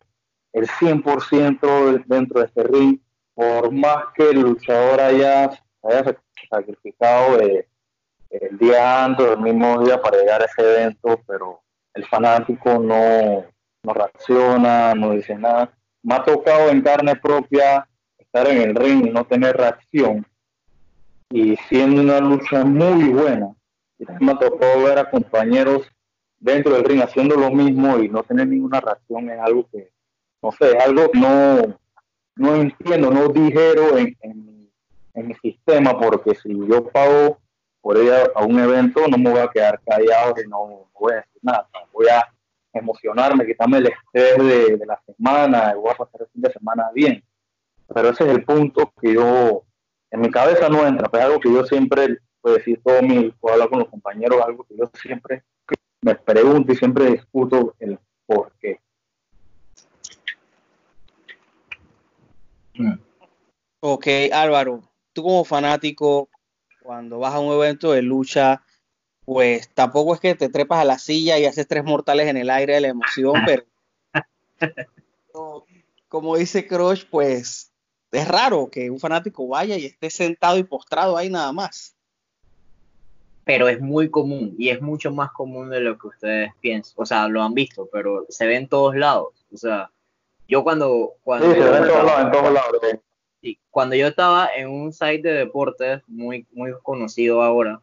el 0.52 0.66
100% 0.66 2.04
dentro 2.06 2.40
de 2.40 2.46
este 2.46 2.62
ring, 2.64 2.98
por 3.34 3.70
más 3.72 4.06
que 4.14 4.30
el 4.30 4.40
luchador 4.40 5.00
haya, 5.00 5.50
sacrificado 6.50 7.40
eh, 7.40 7.66
el 8.30 8.58
día 8.58 9.04
antes, 9.04 9.26
el 9.26 9.40
mismo 9.40 9.84
día 9.84 10.00
para 10.00 10.18
llegar 10.18 10.42
a 10.42 10.46
ese 10.46 10.62
evento, 10.62 11.20
pero 11.26 11.60
el 11.94 12.04
fanático 12.06 12.78
no, 12.78 13.44
reacciona, 13.82 14.94
no 14.94 15.12
dice 15.12 15.34
nada. 15.36 15.72
Me 16.02 16.14
ha 16.14 16.24
tocado 16.24 16.70
en 16.70 16.82
carne 16.82 17.16
propia 17.16 17.86
estar 18.18 18.48
en 18.48 18.62
el 18.62 18.74
ring 18.74 19.06
y 19.06 19.10
no 19.10 19.24
tener 19.24 19.56
reacción. 19.56 20.26
Y 21.30 21.56
siendo 21.68 22.02
una 22.02 22.20
lucha 22.20 22.64
muy 22.64 23.08
buena, 23.08 23.54
y 23.98 24.04
me 24.20 24.32
ha 24.32 24.38
tocado 24.38 24.84
ver 24.84 24.98
a 24.98 25.10
compañeros 25.10 25.90
dentro 26.38 26.74
del 26.74 26.84
ring 26.84 27.02
haciendo 27.02 27.36
lo 27.36 27.50
mismo 27.50 27.98
y 27.98 28.08
no 28.08 28.22
tener 28.22 28.48
ninguna 28.48 28.80
reacción 28.80 29.30
es 29.30 29.38
algo 29.40 29.66
que, 29.70 29.92
no 30.42 30.50
sé, 30.52 30.76
es 30.76 30.84
algo 30.84 31.08
no, 31.14 31.78
no 32.36 32.56
entiendo, 32.56 33.10
no 33.10 33.28
dijeron 33.28 33.98
en, 33.98 34.16
en, 35.14 35.26
mi 35.28 35.34
sistema, 35.34 35.98
porque 35.98 36.34
si 36.36 36.48
yo 36.66 36.88
pago 36.88 37.38
por 37.80 37.98
ir 37.98 38.12
a, 38.34 38.44
un 38.44 38.58
evento, 38.58 39.06
no 39.08 39.18
me 39.18 39.30
voy 39.30 39.40
a 39.40 39.48
quedar 39.48 39.80
callado 39.84 40.34
y 40.42 40.48
no, 40.48 40.88
voy 40.98 41.12
a 41.12 41.16
decir 41.16 41.40
nada, 41.42 41.68
voy 41.92 42.06
a 42.08 42.26
emocionarme, 42.72 43.46
quitarme 43.46 43.78
el 43.78 43.88
estrés 43.88 44.78
de, 44.78 44.86
la 44.86 45.00
semana, 45.04 45.74
voy 45.74 45.90
a 45.90 45.96
pasar 45.96 46.22
el 46.22 46.28
fin 46.28 46.42
de 46.42 46.52
semana 46.52 46.90
bien. 46.94 47.22
Pero 47.94 48.08
ese 48.08 48.24
es 48.24 48.30
el 48.30 48.44
punto 48.44 48.92
que 49.00 49.14
yo, 49.14 49.64
en 50.10 50.20
mi 50.20 50.30
cabeza 50.30 50.68
no 50.68 50.86
entra, 50.86 51.08
pero 51.08 51.22
es 51.22 51.28
algo 51.28 51.40
que 51.40 51.52
yo 51.52 51.64
siempre, 51.64 52.18
puedo 52.40 52.56
decir 52.56 52.80
todo 52.82 53.02
mi, 53.02 53.30
puedo 53.32 53.54
hablar 53.54 53.68
con 53.68 53.80
los 53.80 53.88
compañeros, 53.88 54.40
algo 54.42 54.64
que 54.64 54.76
yo 54.76 54.90
siempre 54.94 55.44
me 56.00 56.14
pregunto 56.14 56.72
y 56.72 56.76
siempre 56.76 57.06
discuto 57.06 57.74
el 57.78 57.98
por 58.26 58.52
qué. 58.60 58.80
Ok, 63.80 64.06
Álvaro, 64.32 64.82
tú 65.12 65.22
como 65.22 65.44
fanático, 65.44 66.28
cuando 66.82 67.18
vas 67.18 67.34
a 67.34 67.40
un 67.40 67.52
evento 67.52 67.92
de 67.92 68.02
lucha, 68.02 68.62
pues 69.24 69.68
tampoco 69.74 70.14
es 70.14 70.20
que 70.20 70.34
te 70.34 70.48
trepas 70.48 70.80
a 70.80 70.84
la 70.84 70.98
silla 70.98 71.38
y 71.38 71.44
haces 71.44 71.66
tres 71.66 71.84
mortales 71.84 72.28
en 72.28 72.36
el 72.36 72.50
aire 72.50 72.74
de 72.74 72.80
la 72.80 72.88
emoción, 72.88 73.34
pero 73.46 73.64
como 76.08 76.36
dice 76.36 76.66
Crush, 76.66 77.04
pues 77.10 77.72
es 78.10 78.28
raro 78.28 78.68
que 78.70 78.90
un 78.90 79.00
fanático 79.00 79.48
vaya 79.48 79.76
y 79.76 79.86
esté 79.86 80.10
sentado 80.10 80.58
y 80.58 80.64
postrado 80.64 81.16
ahí 81.16 81.30
nada 81.30 81.52
más. 81.52 81.96
Pero 83.44 83.68
es 83.68 83.80
muy 83.80 84.10
común 84.10 84.54
y 84.58 84.68
es 84.68 84.80
mucho 84.80 85.10
más 85.10 85.32
común 85.32 85.70
de 85.70 85.80
lo 85.80 85.98
que 85.98 86.08
ustedes 86.08 86.52
piensan. 86.60 86.92
O 86.96 87.06
sea, 87.06 87.26
lo 87.28 87.42
han 87.42 87.54
visto, 87.54 87.88
pero 87.90 88.26
se 88.28 88.46
ve 88.46 88.56
en 88.56 88.68
todos 88.68 88.94
lados. 88.94 89.46
O 89.52 89.56
sea, 89.56 89.90
yo 90.48 90.62
cuando... 90.62 91.14
cuando 91.22 91.52
sí, 91.52 91.58
ve 91.58 91.66
en 91.66 91.86
todos 91.86 92.04
lados, 92.04 92.20
en 92.24 92.30
todos 92.30 92.52
lados. 92.52 92.80
cuando 93.70 93.96
yo 93.96 94.06
estaba 94.06 94.50
en 94.54 94.68
un 94.68 94.92
site 94.92 95.22
de 95.22 95.32
deportes 95.34 96.02
muy, 96.06 96.46
muy 96.52 96.72
conocido 96.82 97.42
ahora, 97.42 97.80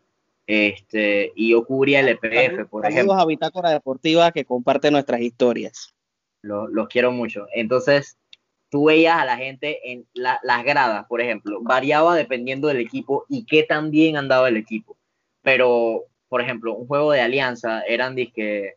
este, 0.49 1.31
y 1.35 1.51
yo 1.51 1.63
cubría 1.63 1.99
el 1.99 2.09
EPF, 2.09 2.67
por 2.69 2.83
ejemplo. 2.83 3.13
a 3.13 3.25
Bitácora 3.25 3.69
Deportiva 3.69 4.31
que 4.31 4.45
comparte 4.45 4.89
nuestras 4.89 5.21
historias. 5.21 5.93
Los, 6.41 6.87
quiero 6.87 7.11
mucho. 7.11 7.45
Entonces, 7.53 8.17
tú 8.69 8.85
veías 8.85 9.19
a 9.19 9.25
la 9.25 9.37
gente 9.37 9.91
en 9.91 10.07
las 10.13 10.63
gradas, 10.63 11.05
por 11.07 11.21
ejemplo, 11.21 11.59
variaba 11.61 12.15
dependiendo 12.15 12.67
del 12.67 12.79
equipo 12.79 13.25
y 13.29 13.45
qué 13.45 13.61
tan 13.61 13.91
bien 13.91 14.17
andaba 14.17 14.49
el 14.49 14.57
equipo. 14.57 14.97
Pero, 15.43 16.05
por 16.29 16.41
ejemplo, 16.41 16.73
un 16.73 16.87
juego 16.87 17.11
de 17.11 17.21
alianza 17.21 17.83
eran 17.83 18.15
que 18.15 18.73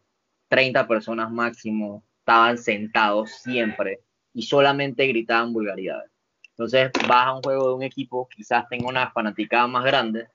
30 0.48 0.86
personas 0.86 1.30
máximo, 1.30 2.02
estaban 2.32 2.56
sentados 2.56 3.30
siempre 3.30 4.00
y 4.32 4.42
solamente 4.42 5.06
gritaban 5.06 5.52
vulgaridades. 5.52 6.10
Entonces, 6.48 6.90
vas 7.06 7.26
a 7.26 7.34
un 7.34 7.42
juego 7.42 7.68
de 7.68 7.74
un 7.74 7.82
equipo, 7.82 8.26
quizás 8.34 8.66
tenga 8.70 8.88
una 8.88 9.10
fanaticada 9.10 9.66
más 9.66 9.84
grande, 9.84 10.28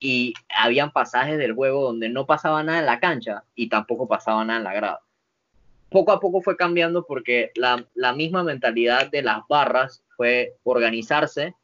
y 0.00 0.34
habían 0.48 0.90
pasajes 0.90 1.38
del 1.38 1.54
juego 1.54 1.84
donde 1.84 2.08
no 2.08 2.26
pasaba 2.26 2.64
nada 2.64 2.80
en 2.80 2.86
la 2.86 2.98
cancha 2.98 3.44
y 3.54 3.68
tampoco 3.68 4.08
pasaba 4.08 4.44
nada 4.44 4.58
en 4.58 4.64
la 4.64 4.74
grada. 4.74 5.00
Poco 5.88 6.10
a 6.10 6.18
poco 6.18 6.42
fue 6.42 6.56
cambiando 6.56 7.06
porque 7.06 7.52
la, 7.54 7.86
la 7.94 8.12
misma 8.12 8.42
mentalidad 8.42 9.08
de 9.08 9.22
las 9.22 9.46
barras 9.48 10.02
fue 10.16 10.56
organizarse 10.64 11.54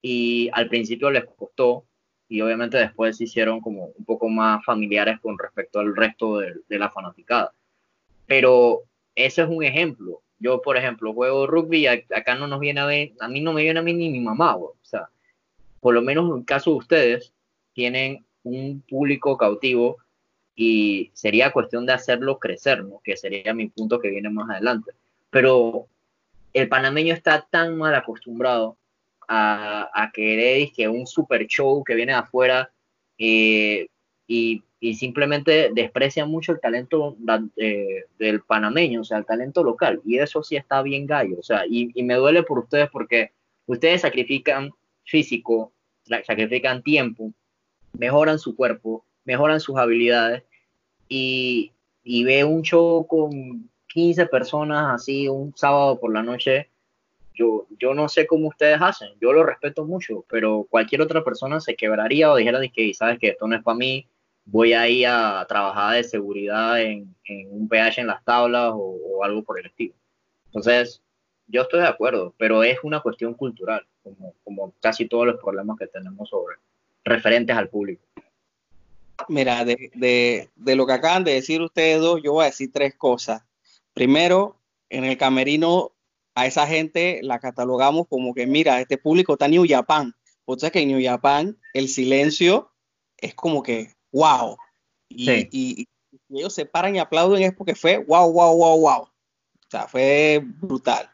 y 0.00 0.48
al 0.54 0.68
principio 0.68 1.10
les 1.10 1.26
costó 1.26 1.84
y 2.26 2.40
obviamente 2.40 2.78
después 2.78 3.18
se 3.18 3.24
hicieron 3.24 3.60
como 3.60 3.84
un 3.84 4.04
poco 4.06 4.30
más 4.30 4.64
familiares 4.64 5.20
con 5.20 5.38
respecto 5.38 5.78
al 5.78 5.94
resto 5.94 6.38
de, 6.38 6.54
de 6.68 6.78
la 6.78 6.90
fanaticada. 6.90 7.52
Pero 8.26 8.82
ese 9.16 9.42
es 9.42 9.48
un 9.48 9.64
ejemplo. 9.64 10.22
Yo, 10.38 10.62
por 10.62 10.76
ejemplo, 10.76 11.12
juego 11.12 11.46
rugby, 11.46 11.86
acá 11.86 12.34
no 12.34 12.46
nos 12.46 12.60
viene 12.60 12.80
a 12.80 12.86
ver, 12.86 13.12
a 13.20 13.28
mí 13.28 13.40
no 13.40 13.52
me 13.52 13.62
viene 13.62 13.80
a 13.80 13.82
mí 13.82 13.94
ni 13.94 14.10
mi 14.10 14.20
mamá, 14.20 14.56
o 14.56 14.76
sea, 14.82 15.08
por 15.80 15.94
lo 15.94 16.02
menos 16.02 16.30
en 16.30 16.38
el 16.38 16.44
caso 16.44 16.70
de 16.70 16.76
ustedes, 16.76 17.32
tienen 17.72 18.24
un 18.42 18.82
público 18.88 19.36
cautivo 19.36 19.96
y 20.54 21.10
sería 21.14 21.52
cuestión 21.52 21.86
de 21.86 21.94
hacerlo 21.94 22.38
crecer, 22.38 22.84
¿no? 22.84 23.00
que 23.02 23.16
sería 23.16 23.52
mi 23.54 23.68
punto 23.68 23.98
que 23.98 24.10
viene 24.10 24.30
más 24.30 24.48
adelante. 24.50 24.92
Pero 25.30 25.86
el 26.52 26.68
panameño 26.68 27.12
está 27.12 27.46
tan 27.50 27.76
mal 27.76 27.94
acostumbrado 27.94 28.76
a, 29.28 29.90
a 29.92 30.10
querer 30.12 30.70
que 30.72 30.88
un 30.88 31.06
super 31.06 31.46
show 31.46 31.82
que 31.84 31.94
viene 31.94 32.12
de 32.12 32.18
afuera 32.18 32.70
eh, 33.18 33.88
y, 34.26 34.62
y, 34.80 34.94
simplemente 34.94 35.70
desprecia 35.72 36.26
mucho 36.26 36.52
el 36.52 36.60
talento 36.60 37.16
eh, 37.56 38.04
del 38.18 38.40
panameño, 38.42 39.00
o 39.00 39.04
sea, 39.04 39.18
el 39.18 39.26
talento 39.26 39.64
local. 39.64 40.00
Y 40.04 40.18
eso 40.18 40.42
sí 40.42 40.56
está 40.56 40.82
bien 40.82 41.06
gallo, 41.06 41.38
o 41.38 41.42
sea, 41.42 41.64
y, 41.68 41.90
y 41.94 42.02
me 42.02 42.14
duele 42.14 42.42
por 42.42 42.58
ustedes 42.58 42.88
porque 42.90 43.32
ustedes 43.66 44.02
sacrifican 44.02 44.72
físico, 45.04 45.72
sacrifican 46.24 46.82
tiempo, 46.82 47.32
mejoran 47.92 48.38
su 48.38 48.54
cuerpo, 48.54 49.04
mejoran 49.24 49.60
sus 49.60 49.76
habilidades 49.76 50.42
y, 51.08 51.72
ve 52.04 52.44
un 52.44 52.62
show 52.62 53.06
con 53.06 53.68
15 53.88 54.26
personas 54.26 54.94
así 54.94 55.28
un 55.28 55.52
sábado 55.56 55.98
por 55.98 56.12
la 56.12 56.22
noche, 56.22 56.68
yo, 57.34 57.66
yo 57.78 57.92
no 57.92 58.08
sé 58.08 58.26
cómo 58.26 58.48
ustedes 58.48 58.78
hacen, 58.80 59.10
yo 59.20 59.32
lo 59.32 59.44
respeto 59.44 59.84
mucho, 59.84 60.24
pero 60.28 60.66
cualquier 60.70 61.02
otra 61.02 61.22
persona 61.22 61.60
se 61.60 61.76
quebraría 61.76 62.30
o 62.30 62.36
dijera 62.36 62.60
que, 62.68 62.94
sabes 62.94 63.18
que 63.18 63.28
esto 63.28 63.46
no 63.46 63.56
es 63.56 63.62
para 63.62 63.76
mí, 63.76 64.06
voy 64.46 64.72
a 64.72 64.88
ir 64.88 65.06
a 65.06 65.44
trabajar 65.48 65.96
de 65.96 66.04
seguridad 66.04 66.80
en, 66.80 67.14
un 67.50 67.68
PH 67.68 68.00
en 68.00 68.06
las 68.06 68.24
tablas 68.24 68.72
o, 68.74 69.22
algo 69.22 69.42
por 69.42 69.58
el 69.60 69.66
estilo. 69.66 69.94
Entonces, 70.46 71.02
yo 71.48 71.62
estoy 71.62 71.80
de 71.80 71.88
acuerdo, 71.88 72.34
pero 72.38 72.62
es 72.62 72.78
una 72.82 73.00
cuestión 73.00 73.34
cultural, 73.34 73.86
como, 74.02 74.34
como 74.44 74.72
casi 74.80 75.06
todos 75.06 75.26
los 75.26 75.40
problemas 75.40 75.78
que 75.78 75.86
tenemos 75.86 76.28
sobre, 76.28 76.56
referentes 77.04 77.56
al 77.56 77.68
público. 77.68 78.02
Mira, 79.28 79.64
de, 79.64 80.50
lo 80.56 80.86
que 80.86 80.92
acaban 80.92 81.24
de 81.24 81.34
decir 81.34 81.62
ustedes 81.62 82.00
dos, 82.00 82.20
yo 82.22 82.34
voy 82.34 82.44
a 82.44 82.46
decir 82.48 82.70
tres 82.72 82.94
cosas. 82.94 83.42
Primero, 83.94 84.56
en 84.90 85.04
el 85.04 85.16
camerino 85.16 85.92
a 86.34 86.46
esa 86.46 86.66
gente 86.66 87.20
la 87.22 87.38
catalogamos 87.38 88.06
como 88.08 88.34
que, 88.34 88.46
mira, 88.46 88.80
este 88.80 88.98
público 88.98 89.32
está 89.32 89.46
en 89.46 89.52
New 89.52 89.66
Japan. 89.66 90.14
O 90.44 90.58
sea 90.58 90.70
que 90.70 90.80
en 90.80 90.88
New 90.88 91.02
Japan 91.02 91.56
el 91.72 91.88
silencio 91.88 92.70
es 93.16 93.34
como 93.34 93.62
que, 93.62 93.95
wow. 94.16 94.56
Y, 95.08 95.88
ellos 96.30 96.54
se 96.54 96.66
paran 96.66 96.96
y 96.96 96.98
aplauden 96.98 97.42
es 97.42 97.54
porque 97.54 97.74
fue 97.74 97.98
wow, 97.98 98.32
wow, 98.32 98.56
wow, 98.56 98.80
wow. 98.80 99.02
O 99.02 99.70
sea, 99.70 99.86
fue 99.86 100.42
brutal. 100.42 101.10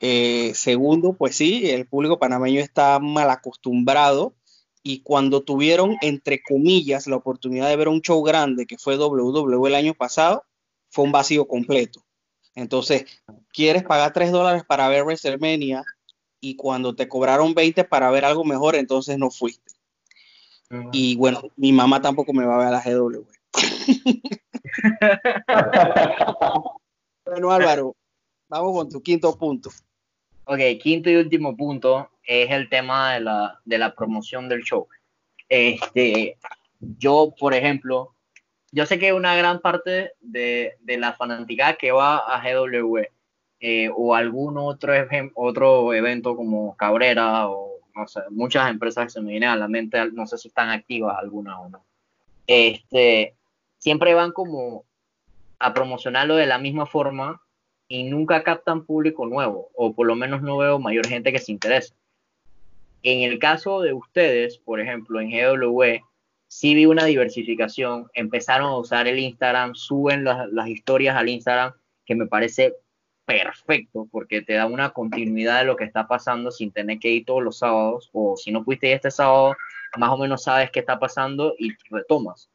Eh, 0.00 0.52
segundo, 0.54 1.14
pues 1.14 1.36
sí, 1.36 1.70
el 1.70 1.86
público 1.86 2.18
panameño 2.18 2.60
está 2.60 2.98
mal 2.98 3.30
acostumbrado 3.30 4.34
y 4.82 5.00
cuando 5.00 5.42
tuvieron, 5.42 5.96
entre 6.00 6.42
comillas, 6.42 7.06
la 7.06 7.16
oportunidad 7.16 7.68
de 7.68 7.76
ver 7.76 7.88
un 7.88 8.02
show 8.02 8.22
grande 8.22 8.66
que 8.66 8.78
fue 8.78 8.96
WWE 8.96 9.68
el 9.68 9.74
año 9.74 9.94
pasado, 9.94 10.44
fue 10.90 11.04
un 11.04 11.12
vacío 11.12 11.46
completo. 11.48 12.04
Entonces, 12.54 13.04
quieres 13.52 13.82
pagar 13.82 14.12
3 14.12 14.32
dólares 14.32 14.62
para 14.66 14.88
ver 14.88 15.04
WrestleMania 15.04 15.82
y 16.40 16.56
cuando 16.56 16.94
te 16.94 17.08
cobraron 17.08 17.54
20 17.54 17.84
para 17.84 18.10
ver 18.10 18.24
algo 18.24 18.44
mejor, 18.44 18.76
entonces 18.76 19.18
no 19.18 19.30
fuiste. 19.30 19.65
Y 20.92 21.16
bueno, 21.16 21.42
mi 21.56 21.72
mamá 21.72 22.00
tampoco 22.00 22.32
me 22.32 22.44
va 22.44 22.56
a 22.56 22.58
ver 22.58 22.68
a 22.68 22.70
la 22.70 22.82
GW. 22.82 23.24
bueno, 27.24 27.52
Álvaro, 27.52 27.96
vamos 28.48 28.76
con 28.76 28.90
tu 28.90 29.02
quinto 29.02 29.36
punto. 29.38 29.70
Ok, 30.44 30.58
quinto 30.80 31.10
y 31.10 31.16
último 31.16 31.56
punto 31.56 32.10
es 32.24 32.50
el 32.50 32.68
tema 32.68 33.14
de 33.14 33.20
la, 33.20 33.60
de 33.64 33.78
la 33.78 33.94
promoción 33.94 34.48
del 34.48 34.62
show. 34.62 34.88
Este, 35.48 36.36
yo, 36.80 37.32
por 37.38 37.54
ejemplo, 37.54 38.14
yo 38.72 38.86
sé 38.86 38.98
que 38.98 39.12
una 39.12 39.36
gran 39.36 39.60
parte 39.60 40.14
de, 40.20 40.76
de 40.80 40.98
la 40.98 41.12
fanaticada 41.12 41.74
que 41.74 41.92
va 41.92 42.18
a 42.18 42.42
GW 42.42 43.02
eh, 43.60 43.88
o 43.94 44.14
algún 44.14 44.58
otro, 44.58 44.92
otro 45.34 45.94
evento 45.94 46.36
como 46.36 46.76
Cabrera 46.76 47.48
o 47.48 47.75
muchas 48.30 48.70
empresas 48.70 49.04
que 49.04 49.10
se 49.10 49.20
me 49.20 49.30
vienen 49.30 49.50
a 49.50 49.56
la 49.56 49.68
mente, 49.68 50.10
no 50.12 50.26
sé 50.26 50.38
si 50.38 50.48
están 50.48 50.70
activas 50.70 51.16
alguna 51.18 51.58
o 51.60 51.68
no, 51.68 51.84
este, 52.46 53.34
siempre 53.78 54.14
van 54.14 54.32
como 54.32 54.84
a 55.58 55.72
promocionarlo 55.72 56.36
de 56.36 56.46
la 56.46 56.58
misma 56.58 56.86
forma 56.86 57.40
y 57.88 58.04
nunca 58.04 58.42
captan 58.42 58.84
público 58.84 59.26
nuevo, 59.26 59.70
o 59.74 59.94
por 59.94 60.06
lo 60.06 60.16
menos 60.16 60.42
no 60.42 60.58
veo 60.58 60.78
mayor 60.78 61.06
gente 61.06 61.32
que 61.32 61.38
se 61.38 61.52
interese. 61.52 61.94
En 63.02 63.22
el 63.22 63.38
caso 63.38 63.80
de 63.80 63.92
ustedes, 63.92 64.58
por 64.58 64.80
ejemplo, 64.80 65.20
en 65.20 65.30
GW, 65.30 66.02
sí 66.48 66.74
vi 66.74 66.86
una 66.86 67.04
diversificación, 67.04 68.08
empezaron 68.14 68.68
a 68.68 68.76
usar 68.76 69.06
el 69.06 69.18
Instagram, 69.18 69.74
suben 69.74 70.24
las 70.24 70.68
historias 70.68 71.16
al 71.16 71.28
Instagram, 71.28 71.72
que 72.04 72.14
me 72.14 72.26
parece 72.26 72.74
perfecto 73.26 74.08
porque 74.10 74.40
te 74.40 74.54
da 74.54 74.66
una 74.66 74.90
continuidad 74.90 75.58
de 75.58 75.66
lo 75.66 75.76
que 75.76 75.84
está 75.84 76.06
pasando 76.06 76.50
sin 76.50 76.70
tener 76.72 76.98
que 76.98 77.10
ir 77.10 77.24
todos 77.26 77.42
los 77.42 77.58
sábados 77.58 78.08
o 78.12 78.36
si 78.36 78.52
no 78.52 78.64
fuiste 78.64 78.92
este 78.92 79.10
sábado, 79.10 79.54
más 79.98 80.10
o 80.10 80.16
menos 80.16 80.44
sabes 80.44 80.70
qué 80.70 80.80
está 80.80 80.98
pasando 80.98 81.54
y 81.58 81.72
retomas. 81.90 82.48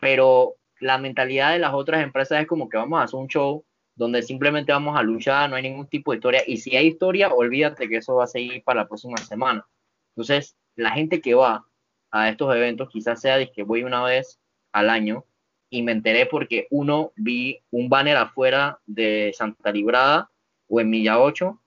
Pero 0.00 0.54
la 0.80 0.98
mentalidad 0.98 1.52
de 1.52 1.58
las 1.58 1.74
otras 1.74 2.02
empresas 2.02 2.40
es 2.40 2.46
como 2.46 2.68
que 2.68 2.76
vamos 2.76 3.00
a 3.00 3.04
hacer 3.04 3.18
un 3.18 3.28
show 3.28 3.64
donde 3.94 4.22
simplemente 4.22 4.72
vamos 4.72 4.98
a 4.98 5.02
luchar, 5.02 5.50
no 5.50 5.56
hay 5.56 5.64
ningún 5.64 5.88
tipo 5.88 6.12
de 6.12 6.16
historia 6.18 6.42
y 6.46 6.56
si 6.56 6.76
hay 6.76 6.86
historia, 6.86 7.28
olvídate 7.28 7.88
que 7.88 7.98
eso 7.98 8.14
va 8.14 8.24
a 8.24 8.28
seguir 8.28 8.62
para 8.64 8.82
la 8.82 8.88
próxima 8.88 9.18
semana. 9.18 9.66
Entonces, 10.14 10.56
la 10.76 10.92
gente 10.92 11.20
que 11.20 11.34
va 11.34 11.66
a 12.10 12.28
estos 12.28 12.54
eventos 12.54 12.88
quizás 12.90 13.20
sea 13.20 13.36
de 13.38 13.50
que 13.50 13.64
voy 13.64 13.82
una 13.82 14.02
vez 14.04 14.40
al 14.72 14.88
año 14.88 15.24
y 15.72 15.80
me 15.80 15.92
enteré 15.92 16.26
porque 16.26 16.66
uno 16.70 17.12
vi 17.16 17.58
un 17.70 17.88
banner 17.88 18.18
afuera 18.18 18.78
de 18.84 19.32
Santa 19.34 19.72
Librada 19.72 20.30
o 20.68 20.80
en 20.80 20.90
Milla 20.90 21.18
8, 21.18 21.58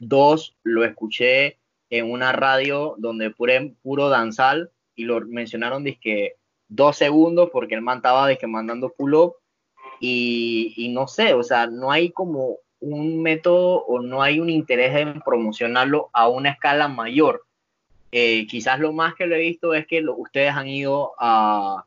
dos 0.00 0.56
lo 0.64 0.84
escuché 0.84 1.58
en 1.88 2.10
una 2.10 2.32
radio 2.32 2.96
donde 2.98 3.30
pure, 3.30 3.72
puro 3.80 4.08
danzal 4.08 4.72
y 4.96 5.04
lo 5.04 5.20
mencionaron 5.20 5.84
que 6.00 6.34
dos 6.66 6.96
segundos 6.96 7.50
porque 7.52 7.76
el 7.76 7.82
man 7.82 7.98
estaba 7.98 8.34
que 8.34 8.46
mandando 8.48 8.92
pull 8.92 9.14
up 9.14 9.34
y, 10.00 10.74
y 10.76 10.88
no 10.88 11.06
sé, 11.06 11.32
o 11.34 11.44
sea, 11.44 11.68
no 11.68 11.92
hay 11.92 12.10
como 12.10 12.58
un 12.80 13.22
método 13.22 13.84
o 13.84 14.02
no 14.02 14.20
hay 14.20 14.40
un 14.40 14.50
interés 14.50 14.96
en 14.96 15.20
promocionarlo 15.20 16.10
a 16.12 16.26
una 16.26 16.50
escala 16.50 16.88
mayor. 16.88 17.44
Eh, 18.10 18.48
quizás 18.48 18.80
lo 18.80 18.92
más 18.92 19.14
que 19.14 19.26
lo 19.26 19.36
he 19.36 19.40
visto 19.40 19.74
es 19.74 19.86
que 19.86 20.04
ustedes 20.04 20.50
han 20.50 20.66
ido 20.66 21.12
a, 21.20 21.84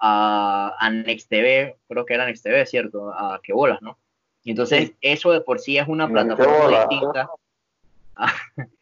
a, 0.00 0.74
a 0.78 0.90
Next 0.90 1.28
TV, 1.28 1.76
creo 1.88 2.04
que 2.04 2.14
era 2.14 2.26
Next 2.26 2.44
TV, 2.44 2.66
¿cierto? 2.66 3.12
A 3.12 3.40
que 3.42 3.52
bolas, 3.52 3.80
¿no? 3.82 3.98
Y 4.44 4.52
entonces 4.52 4.92
eso 5.00 5.32
de 5.32 5.40
por 5.40 5.58
sí 5.58 5.76
es 5.76 5.86
una 5.88 6.08
plataforma 6.08 6.86
distinta 6.88 7.28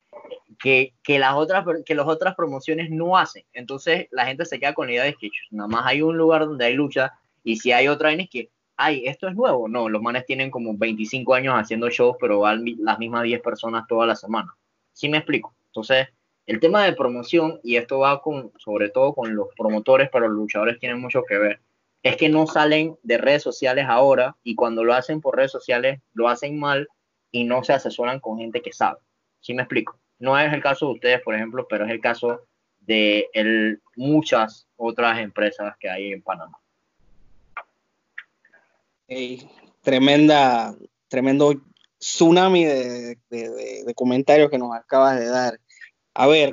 que, 0.62 0.92
que, 1.02 1.18
las 1.18 1.34
otras, 1.34 1.64
que 1.84 1.94
las 1.94 2.06
otras 2.06 2.34
promociones 2.34 2.90
no 2.90 3.16
hacen. 3.16 3.44
Entonces 3.52 4.06
la 4.10 4.26
gente 4.26 4.44
se 4.44 4.60
queda 4.60 4.74
con 4.74 4.86
la 4.86 4.92
idea 4.92 5.04
de 5.04 5.14
que 5.14 5.30
nada 5.50 5.68
más 5.68 5.86
hay 5.86 6.02
un 6.02 6.16
lugar 6.16 6.46
donde 6.46 6.66
hay 6.66 6.74
lucha 6.74 7.12
y 7.42 7.56
si 7.56 7.72
hay 7.72 7.88
otra 7.88 8.12
es 8.12 8.28
que, 8.28 8.50
ay, 8.76 9.06
esto 9.06 9.28
es 9.28 9.34
nuevo. 9.34 9.68
No, 9.68 9.88
los 9.88 10.02
manes 10.02 10.26
tienen 10.26 10.50
como 10.50 10.76
25 10.76 11.34
años 11.34 11.54
haciendo 11.56 11.88
shows, 11.90 12.16
pero 12.20 12.40
van 12.40 12.64
las 12.78 12.98
mismas 12.98 13.22
10 13.22 13.40
personas 13.40 13.86
toda 13.86 14.06
la 14.06 14.16
semana. 14.16 14.54
¿Sí 14.92 15.08
me 15.08 15.18
explico? 15.18 15.54
Entonces, 15.66 16.08
el 16.46 16.60
tema 16.60 16.84
de 16.84 16.92
promoción, 16.92 17.60
y 17.62 17.76
esto 17.76 17.98
va 17.98 18.22
con, 18.22 18.52
sobre 18.58 18.88
todo 18.88 19.14
con 19.14 19.34
los 19.34 19.48
promotores, 19.56 20.08
pero 20.12 20.28
los 20.28 20.36
luchadores 20.36 20.78
tienen 20.78 21.00
mucho 21.00 21.24
que 21.24 21.38
ver, 21.38 21.60
es 22.02 22.16
que 22.16 22.28
no 22.28 22.46
salen 22.46 22.96
de 23.02 23.18
redes 23.18 23.42
sociales 23.42 23.86
ahora 23.88 24.36
y 24.44 24.54
cuando 24.54 24.84
lo 24.84 24.94
hacen 24.94 25.20
por 25.20 25.36
redes 25.36 25.50
sociales 25.50 26.00
lo 26.14 26.28
hacen 26.28 26.58
mal 26.58 26.88
y 27.32 27.44
no 27.44 27.64
se 27.64 27.72
asesoran 27.72 28.20
con 28.20 28.38
gente 28.38 28.62
que 28.62 28.72
sabe. 28.72 29.00
¿Sí 29.40 29.54
me 29.54 29.62
explico? 29.62 29.98
No 30.18 30.38
es 30.38 30.52
el 30.52 30.62
caso 30.62 30.86
de 30.86 30.92
ustedes, 30.92 31.20
por 31.22 31.34
ejemplo, 31.34 31.66
pero 31.68 31.84
es 31.84 31.90
el 31.90 32.00
caso 32.00 32.46
de 32.80 33.28
muchas 33.96 34.68
otras 34.76 35.18
empresas 35.18 35.74
que 35.78 35.90
hay 35.90 36.12
en 36.12 36.22
Panamá. 36.22 36.58
tremenda, 39.82 40.74
tremendo 41.08 41.54
tsunami 41.98 42.64
de, 42.64 43.18
comentarios 43.94 44.50
que 44.50 44.58
nos 44.58 44.74
acabas 44.74 45.18
de 45.18 45.26
dar. 45.26 45.60
A 46.18 46.26
ver, 46.26 46.50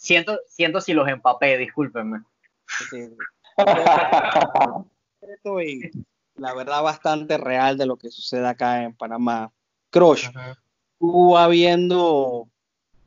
Siento, 0.00 0.40
siento 0.48 0.80
si 0.80 0.92
los 0.92 1.08
empapé, 1.08 1.56
discúlpenme. 1.58 2.24
la 6.34 6.54
verdad 6.54 6.82
bastante 6.82 7.38
real 7.38 7.78
de 7.78 7.86
lo 7.86 7.96
que 7.96 8.10
sucede 8.10 8.48
acá 8.48 8.82
en 8.82 8.96
Panamá. 8.96 9.52
Crush, 9.90 10.28
tú 10.98 11.36
habiendo, 11.38 12.48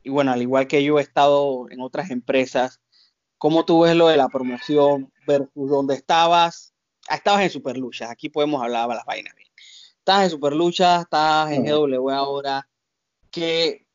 y 0.02 0.10
bueno, 0.10 0.32
al 0.32 0.42
igual 0.42 0.68
que 0.68 0.86
yo 0.86 1.00
he 1.00 1.02
estado 1.02 1.70
en 1.70 1.82
otras 1.82 2.12
empresas, 2.12 2.80
¿cómo 3.38 3.66
tú 3.66 3.82
ves 3.82 3.94
lo 3.94 4.08
de 4.08 4.16
la 4.16 4.30
promoción 4.30 5.12
versus 5.28 5.70
donde 5.70 5.96
estabas? 5.96 6.74
Ah, 7.10 7.16
estabas 7.16 7.42
en 7.42 7.50
Superlucha, 7.50 8.10
aquí 8.10 8.30
podemos 8.30 8.64
hablar 8.64 8.88
de 8.88 8.96
las 8.96 9.06
vainas 9.06 9.36
bien. 9.36 9.50
Estás 9.98 10.24
en 10.24 10.30
Superlucha, 10.30 11.02
estás 11.02 11.52
en 11.52 11.66
GW 11.66 12.10
ahora. 12.10 12.70
¿Qué, 13.30 13.86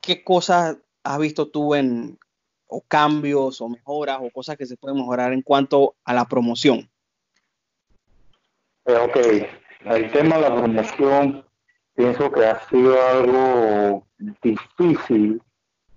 qué 0.00 0.24
cosas 0.24 0.78
has 1.02 1.18
visto 1.18 1.48
tú 1.48 1.74
en 1.74 2.18
o 2.70 2.82
cambios 2.86 3.60
o 3.60 3.68
mejoras 3.68 4.18
o 4.22 4.30
cosas 4.30 4.56
que 4.56 4.66
se 4.66 4.76
pueden 4.76 4.98
mejorar 4.98 5.32
en 5.32 5.42
cuanto 5.42 5.96
a 6.04 6.14
la 6.14 6.24
promoción? 6.24 6.88
Eh, 8.86 8.96
ok, 8.96 9.16
el 9.86 10.12
tema 10.12 10.36
de 10.36 10.42
la 10.42 10.56
promoción 10.56 11.44
pienso 11.94 12.30
que 12.30 12.46
ha 12.46 12.60
sido 12.68 12.96
algo 13.08 14.06
difícil. 14.42 15.42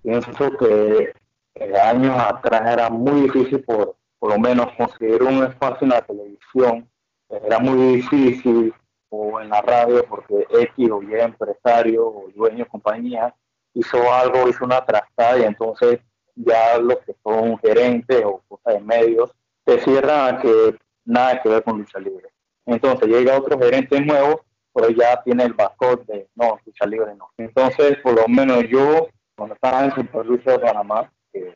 Pienso 0.02 0.50
que 0.58 1.14
eh, 1.54 1.78
años 1.80 2.16
atrás 2.18 2.72
era 2.72 2.90
muy 2.90 3.22
difícil 3.22 3.62
por, 3.62 3.96
por 4.18 4.32
lo 4.32 4.38
menos 4.38 4.72
conseguir 4.76 5.22
un 5.22 5.44
espacio 5.44 5.84
en 5.84 5.90
la 5.90 6.02
televisión. 6.02 6.90
Era 7.28 7.58
muy 7.58 7.96
difícil 7.96 8.74
o 9.08 9.40
en 9.40 9.48
la 9.48 9.62
radio 9.62 10.04
porque 10.06 10.46
X 10.50 10.90
o 10.90 11.02
Y 11.02 11.14
empresario 11.14 12.06
o 12.06 12.28
dueño 12.34 12.64
de 12.64 12.66
compañía 12.66 13.34
hizo 13.74 14.12
algo, 14.12 14.48
hizo 14.48 14.64
una 14.64 14.84
trastada 14.84 15.38
y 15.38 15.42
entonces 15.42 16.00
ya 16.34 16.78
los 16.78 16.98
que 17.00 17.14
son 17.22 17.58
gerentes 17.58 18.22
o 18.24 18.42
cosas 18.48 18.74
de 18.74 18.80
medios 18.80 19.30
se 19.66 19.80
cierran 19.80 20.34
a 20.34 20.40
que 20.40 20.76
nada 21.04 21.42
que 21.42 21.48
ver 21.48 21.62
con 21.62 21.78
lucha 21.78 21.98
libre. 21.98 22.28
Entonces 22.66 23.08
llega 23.08 23.38
otro 23.38 23.58
gerente 23.58 24.00
nuevo, 24.00 24.44
pero 24.72 24.90
ya 24.90 25.22
tiene 25.22 25.44
el 25.44 25.52
backup 25.52 26.06
de 26.06 26.28
no, 26.34 26.58
lucha 26.64 26.86
libre 26.86 27.14
no. 27.14 27.30
Entonces, 27.36 27.98
por 28.02 28.14
lo 28.14 28.26
menos 28.28 28.64
yo, 28.68 29.08
cuando 29.36 29.54
estaba 29.54 29.84
en 29.84 29.94
Super 29.94 30.26
Lucha 30.26 30.52
de 30.52 30.58
Panamá, 30.60 31.12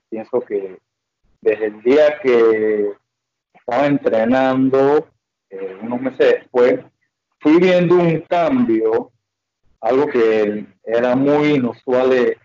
pienso 0.09 0.41
que 0.41 0.79
desde 1.41 1.67
el 1.67 1.83
día 1.83 2.19
que 2.21 2.93
estaba 3.55 3.87
entrenando, 3.87 5.09
eh, 5.51 5.79
unos 5.83 6.01
meses 6.01 6.35
después, 6.41 6.81
fui 7.41 7.59
viendo 7.59 7.97
un 7.97 8.21
cambio 8.23 9.13
algo 9.81 10.07
que 10.07 10.67
era 10.85 11.15
muy 11.15 11.55
inusual 11.55 12.11
de 12.11 12.37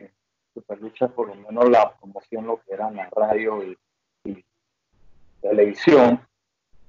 Superlucha, 0.53 1.07
por 1.07 1.29
lo 1.29 1.35
menos 1.35 1.69
la 1.69 1.93
promoción, 1.97 2.45
lo 2.45 2.61
que 2.61 2.73
era 2.73 2.91
la 2.91 3.09
radio 3.09 3.63
y, 3.63 3.77
televisión. 5.41 6.21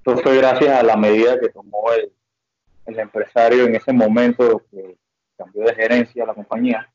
Eso 0.05 0.17
fue 0.17 0.37
gracias 0.37 0.69
a 0.69 0.83
la 0.83 0.95
medida 0.95 1.39
que 1.39 1.49
tomó 1.49 1.91
el, 1.91 2.11
el 2.85 2.99
empresario 2.99 3.65
en 3.65 3.75
ese 3.75 3.91
momento, 3.91 4.61
que 4.71 4.97
cambió 5.37 5.65
de 5.65 5.75
gerencia 5.75 6.23
a 6.23 6.27
la 6.27 6.33
compañía. 6.33 6.89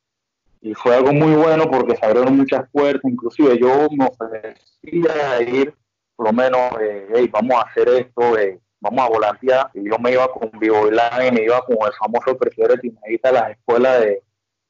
Y 0.63 0.75
fue 0.75 0.95
algo 0.95 1.13
muy 1.13 1.35
bueno 1.35 1.71
porque 1.71 1.97
se 1.97 2.07
abrieron 2.07 2.37
muchas 2.37 2.69
puertas, 2.71 3.11
inclusive 3.11 3.59
yo 3.59 3.89
me 3.91 4.07
ofrecía 4.07 5.43
ir, 5.43 5.75
por 6.17 6.27
lo 6.27 6.33
menos, 6.33 6.61
eh, 6.81 7.29
vamos 7.31 7.57
a 7.57 7.69
hacer 7.69 7.89
esto, 7.89 8.39
eh, 8.39 8.61
vamos 8.81 9.05
a 9.05 9.09
volantear, 9.09 9.71
y 9.75 9.89
yo 9.89 9.99
me 9.99 10.13
iba 10.13 10.27
con 10.33 10.51
Vivo 10.59 10.89
y 10.89 11.33
me 11.33 11.43
iba 11.45 11.65
con 11.65 11.77
el 11.87 11.93
famoso 11.99 12.37
presidente 12.37 12.93
de 13.05 13.21
a 13.23 13.33
las 13.33 13.51
escuelas 13.51 14.01
de, 14.01 14.23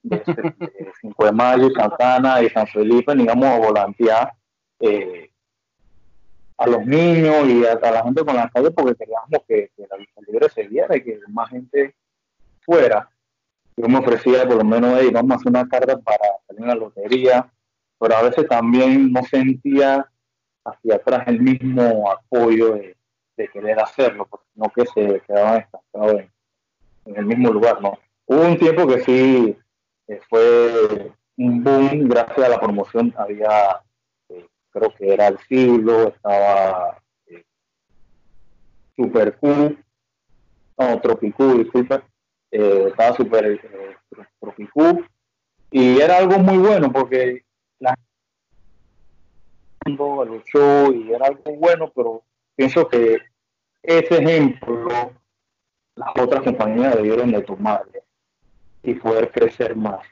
de, 0.03 0.93
5 1.01 1.25
de 1.25 1.33
Mayo, 1.33 1.71
Santana 1.71 2.43
y 2.43 2.51
San 2.51 2.67
Felipe, 2.67 3.13
y 3.17 3.23
íbamos 3.23 3.47
a 3.47 3.59
volantear 3.59 4.33
eh, 4.81 5.31
a 6.59 6.67
los 6.67 6.85
niños 6.85 7.47
y 7.47 7.65
a, 7.65 7.75
la 7.77 8.03
gente 8.03 8.25
con 8.25 8.37
la 8.37 8.51
calle 8.51 8.71
porque 8.71 8.95
queríamos 8.95 9.47
que, 9.49 9.71
la 9.77 9.97
lucha 9.97 10.21
libre 10.27 10.49
se 10.51 10.67
viera 10.67 10.97
y 10.97 11.03
que 11.03 11.19
más 11.29 11.49
gente 11.49 11.95
fuera. 12.61 13.09
Yo 13.77 13.89
me 13.89 13.99
ofrecía 13.99 14.47
por 14.47 14.57
lo 14.57 14.65
menos, 14.65 14.93
ahí 14.95 15.11
vamos 15.11 15.33
a 15.33 15.35
hacer 15.37 15.49
una 15.49 15.69
carta 15.69 15.99
para 15.99 16.25
salir 16.47 16.63
en 16.63 16.69
la 16.69 16.75
lotería, 16.75 17.51
pero 17.99 18.17
a 18.17 18.23
veces 18.23 18.47
también 18.47 19.11
no 19.11 19.23
sentía 19.25 20.07
hacia 20.65 20.97
atrás 20.97 21.23
el 21.29 21.41
mismo 21.41 22.11
apoyo 22.11 22.75
de 22.75 22.97
de 23.37 23.49
querer 23.49 23.81
hacerlo, 23.81 24.27
porque 24.29 24.47
no 24.55 24.69
que 24.71 24.87
se 24.87 25.21
quedaban 25.21 25.61
estancados 25.61 26.23
en, 27.05 27.17
el 27.17 27.27
mismo 27.27 27.51
lugar, 27.51 27.81
¿no? 27.81 27.99
Hubo 28.27 28.43
un 28.43 28.59
tiempo 28.59 28.87
que 28.87 29.01
sí 29.01 29.57
eh, 30.07 30.21
fue 30.29 31.13
un 31.37 31.65
boom, 31.65 32.09
gracias 32.09 32.47
a 32.47 32.49
la 32.49 32.61
promoción 32.61 33.13
había, 33.17 33.81
eh, 34.29 34.47
creo 34.71 34.95
que 34.95 35.13
era 35.13 35.29
el 35.29 35.39
siglo, 35.41 36.09
estaba 36.09 37.01
eh, 37.27 37.43
Super 38.95 39.37
Q, 39.39 39.77
no, 40.79 41.01
Tropicu, 41.01 41.59
disculpa, 41.59 42.03
estaba 42.51 43.17
súper 43.17 43.47
eh, 43.47 43.97
y 45.71 46.01
era 46.01 46.19
algo 46.19 46.39
muy 46.39 46.59
bueno 46.59 46.93
porque 46.93 47.45
la 47.79 47.95
luchó 49.87 50.93
y 50.93 51.13
era 51.13 51.27
algo 51.27 51.57
bueno, 51.57 51.93
pero 51.95 52.23
pienso 52.61 52.87
que 52.89 53.17
ese 53.83 54.19
ejemplo 54.19 55.13
las 55.95 56.11
otras 56.21 56.43
compañías 56.43 56.95
debieron 56.95 57.33
de 57.33 57.43
y 58.83 58.95
poder 58.97 59.31
crecer 59.31 59.75
más. 59.75 60.07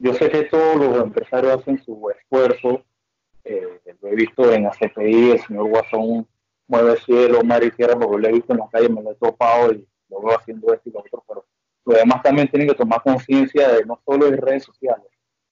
Yo 0.00 0.12
sé 0.12 0.28
que 0.28 0.42
todos 0.42 0.74
los 0.74 1.04
empresarios 1.04 1.60
hacen 1.60 1.80
su 1.84 2.10
esfuerzo, 2.10 2.82
eh, 3.44 3.80
lo 4.02 4.08
he 4.08 4.16
visto 4.16 4.52
en 4.52 4.66
ACPI, 4.66 5.30
el 5.30 5.40
señor 5.46 5.68
Guasón 5.68 6.26
mueve 6.66 6.96
cielo, 6.96 7.44
mar 7.44 7.62
y 7.62 7.70
tierra, 7.70 7.96
porque 7.96 8.22
lo 8.22 8.28
he 8.28 8.32
visto 8.32 8.52
en 8.52 8.58
las 8.58 8.70
calles, 8.70 8.90
me 8.90 9.00
lo 9.00 9.12
he 9.12 9.14
topado 9.14 9.72
y 9.72 9.86
lo 10.08 10.20
veo 10.20 10.36
haciendo 10.36 10.74
esto 10.74 10.88
y 10.88 10.92
lo 10.92 10.98
otro, 10.98 11.22
pero 11.28 11.46
los 11.84 11.96
demás 11.96 12.22
también 12.24 12.48
tienen 12.48 12.66
que 12.66 12.74
tomar 12.74 13.02
conciencia 13.04 13.68
de 13.68 13.84
no 13.84 14.00
solo 14.04 14.26
en 14.26 14.36
redes 14.36 14.64
sociales. 14.64 15.06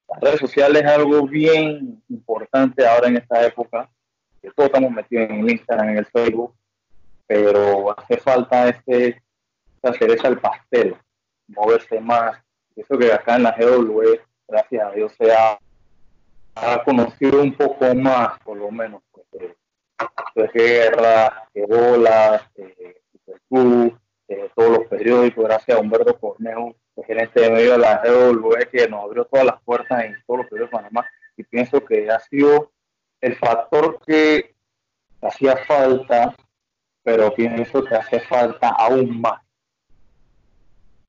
Las 0.09 0.21
redes 0.21 0.41
sociales 0.41 0.83
es 0.83 0.91
algo 0.91 1.25
bien 1.25 2.03
importante 2.09 2.85
ahora 2.85 3.07
en 3.07 3.19
esta 3.19 3.47
época, 3.47 3.89
todos 4.51 4.67
estamos 4.67 4.91
metidos 4.91 5.31
en 5.31 5.41
el 5.41 5.51
Instagram, 5.51 5.91
en 5.91 5.99
el 5.99 6.07
Facebook, 6.07 6.55
pero 7.27 7.99
hace 7.99 8.17
falta 8.19 8.69
este, 8.69 9.23
esa 9.83 9.95
cereza 9.95 10.29
al 10.29 10.41
pastel, 10.41 10.97
moverse 11.49 12.01
más. 12.01 12.39
Eso 12.75 12.99
que 12.99 13.13
acá 13.13 13.37
en 13.37 13.45
la 13.45 13.53
GW, 13.53 14.19
gracias 14.49 14.85
a 14.85 14.91
Dios, 14.91 15.13
se 15.17 15.33
ha, 15.33 15.59
conocido 16.85 17.43
un 17.43 17.55
poco 17.55 17.95
más, 17.95 18.39
por 18.41 18.59
lo 18.59 18.71
menos, 18.71 19.03
pues, 19.13 19.27
de, 19.31 20.49
guerra, 20.53 21.49
de 21.55 21.65
bolas, 21.65 22.43
de, 22.55 22.65
de 23.27 23.97
eh, 24.29 24.51
todos 24.55 24.79
los 24.79 24.87
periódicos, 24.89 25.45
gracias 25.45 25.77
a 25.77 25.81
Humberto 25.81 26.19
Cornejo, 26.19 26.75
el 26.97 27.05
gerente 27.05 27.41
de 27.41 27.51
medio 27.51 27.73
de 27.73 27.79
la 27.79 28.03
GW, 28.05 28.71
que 28.71 28.89
nos 28.89 29.05
abrió 29.05 29.25
todas 29.25 29.47
las 29.47 29.63
puertas 29.63 30.05
en 30.05 30.17
todos 30.27 30.41
los 30.41 30.49
periódicos 30.49 30.81
de 30.81 30.83
Panamá, 30.83 31.09
y 31.37 31.45
pienso 31.45 31.85
que 31.85 32.11
ha 32.11 32.19
sido 32.21 32.72
el 33.23 33.37
factor 33.37 33.99
que 34.07 34.55
hacía 35.23 35.57
falta, 35.65 36.35
pero 37.03 37.33
pienso 37.35 37.83
que 37.83 37.95
hace 37.95 38.21
falta 38.21 38.69
aún 38.69 39.21
más. 39.21 39.41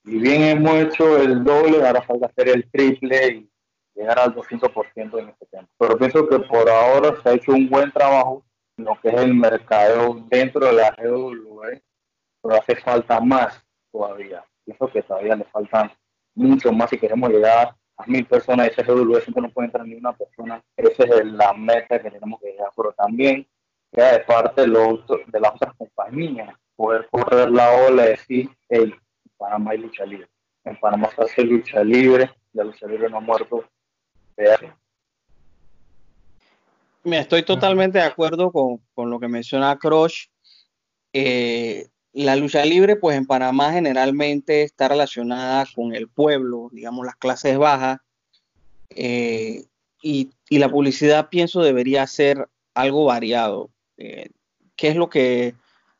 Y 0.05 0.19
bien 0.19 0.43
hemos 0.43 0.75
hecho 0.75 1.17
el 1.17 1.43
doble, 1.43 1.85
ahora 1.85 2.01
falta 2.01 2.27
hacer 2.27 2.49
el 2.49 2.69
triple 2.71 3.27
y 3.27 3.49
llegar 3.95 4.19
al 4.19 4.33
200% 4.33 5.19
en 5.19 5.29
este 5.29 5.45
tema. 5.47 5.67
Pero 5.77 5.97
pienso 5.97 6.27
que 6.27 6.39
por 6.39 6.69
ahora 6.69 7.21
se 7.21 7.29
ha 7.29 7.33
hecho 7.33 7.51
un 7.51 7.69
buen 7.69 7.91
trabajo 7.91 8.45
en 8.77 8.85
lo 8.85 8.99
que 9.01 9.09
es 9.09 9.15
el 9.15 9.33
mercado 9.33 10.25
dentro 10.29 10.65
de 10.67 10.73
la 10.73 10.91
GW 10.91 11.53
pero 12.43 12.59
hace 12.59 12.75
falta 12.75 13.19
más 13.21 13.63
todavía. 13.91 14.43
Pienso 14.65 14.87
que 14.87 15.01
todavía 15.01 15.35
le 15.35 15.45
faltan 15.45 15.91
mucho 16.35 16.71
más 16.71 16.89
si 16.89 16.97
queremos 16.97 17.29
llegar 17.29 17.75
mil 18.07 18.25
personas. 18.25 18.67
Ese 18.67 18.83
GW 18.83 19.19
siempre 19.19 19.43
no 19.43 19.49
puede 19.49 19.67
entrar 19.67 19.85
ni 19.85 19.95
una 19.95 20.13
persona. 20.13 20.63
Esa 20.77 21.03
es 21.03 21.25
la 21.25 21.53
meta 21.53 22.01
que 22.01 22.11
tenemos 22.11 22.39
que 22.41 22.51
llegar. 22.51 22.69
Pero 22.75 22.93
también 22.93 23.47
queda 23.91 24.13
de 24.13 24.19
parte 24.19 24.61
de, 24.61 24.67
los, 24.67 25.05
de 25.07 25.39
las 25.39 25.53
otras 25.53 25.73
compañías 25.75 26.55
poder 26.75 27.07
correr 27.09 27.51
la 27.51 27.71
ola 27.71 28.05
y 28.05 28.09
decir, 28.09 28.49
hey, 28.69 28.93
en 28.93 29.31
Panamá 29.37 29.71
hay 29.71 29.77
lucha 29.77 30.05
libre. 30.05 30.27
En 30.63 30.79
Panamá 30.79 31.09
se 31.15 31.21
hace 31.21 31.43
lucha 31.43 31.83
libre, 31.83 32.31
la 32.53 32.63
lucha 32.63 32.87
libre 32.87 33.09
no 33.09 33.17
ha 33.17 33.21
muerto. 33.21 33.63
Me 37.03 37.19
estoy 37.19 37.43
totalmente 37.43 37.99
de 37.99 38.05
acuerdo 38.05 38.51
con, 38.51 38.79
con 38.93 39.09
lo 39.09 39.19
que 39.19 39.27
menciona 39.27 39.77
Crush. 39.77 40.27
Eh, 41.11 41.87
la 42.13 42.35
lucha 42.35 42.63
libre, 42.63 42.95
pues 42.95 43.17
en 43.17 43.25
Panamá 43.25 43.73
generalmente 43.73 44.63
está 44.63 44.87
relacionada 44.87 45.65
con 45.75 45.95
el 45.95 46.07
pueblo, 46.07 46.69
digamos 46.71 47.05
las 47.05 47.15
clases 47.15 47.57
bajas, 47.57 47.99
eh, 48.91 49.65
y, 50.01 50.29
la 50.49 50.69
publicidad 50.69 51.29
pienso 51.29 51.61
debería 51.61 52.05
ser 52.05 52.47
algo 52.75 53.05
variado. 53.05 53.71
Eh, 53.97 54.29
¿qué, 54.75 54.89
es 54.89 54.95
lo 54.95 55.09
que, 55.09 55.55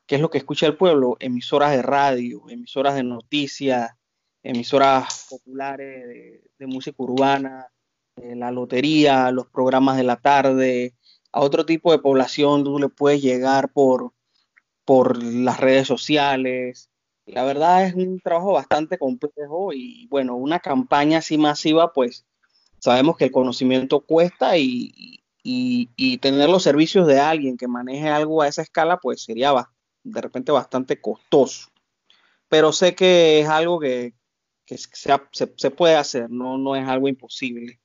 es 0.07 0.22
lo 0.22 0.30
que 0.30 0.38
escucha 0.38 0.68
el 0.68 0.78
pueblo? 0.78 1.18
Emisoras 1.20 1.72
de 1.72 1.82
radio, 1.82 2.43
emisoras 2.49 2.93
de 2.93 3.03
noticias, 3.03 3.91
emisoras 4.43 5.28
populares 5.30 6.07
de, 6.07 6.43
de 6.59 6.68
música 6.68 6.97
urbana, 6.99 7.68
eh, 8.18 8.36
la 8.36 8.51
lotería, 8.51 9.32
los 9.32 9.47
programas 9.47 9.97
de 9.97 10.03
la 10.03 10.18
tarde, 10.18 10.93
a 11.32 11.41
otro 11.41 11.66
tipo 11.66 11.91
de 11.91 11.97
población 11.97 12.64
tú 12.64 12.78
le 12.78 12.89
puedes 12.89 13.22
llegar 13.22 13.72
por 13.72 14.14
por 14.86 15.21
las 15.21 15.59
redes 15.59 15.88
sociales. 15.88 16.89
La 17.25 17.43
verdad 17.43 17.86
es 17.86 17.93
un 17.95 18.19
trabajo 18.19 18.53
bastante 18.53 18.97
complejo 18.97 19.73
y 19.73 20.07
bueno, 20.07 20.36
una 20.36 20.59
campaña 20.59 21.19
así 21.19 21.38
masiva, 21.38 21.93
pues 21.93 22.25
sabemos 22.79 23.15
que 23.15 23.25
el 23.25 23.31
conocimiento 23.31 24.01
cuesta 24.01 24.57
y, 24.57 25.19
tener 26.21 26.49
los 26.49 26.63
servicios 26.63 27.07
de 27.07 27.19
alguien 27.19 27.57
que 27.57 27.67
maneje 27.67 28.09
algo 28.09 28.41
a 28.41 28.47
esa 28.47 28.61
escala, 28.61 28.97
pues 28.97 29.23
sería 29.23 29.53
de 30.03 30.21
repente 30.21 30.51
bastante 30.51 30.99
costoso. 30.99 31.69
Pero 32.49 32.71
sé 32.71 32.93
que 32.95 33.39
es 33.39 33.47
algo 33.47 33.79
que, 33.79 34.13
se, 34.65 35.71
puede 35.71 35.95
hacer, 35.95 36.29
no, 36.29 36.57
no 36.57 36.75
es 36.75 36.88
algo 36.88 37.07
imposible. 37.07 37.79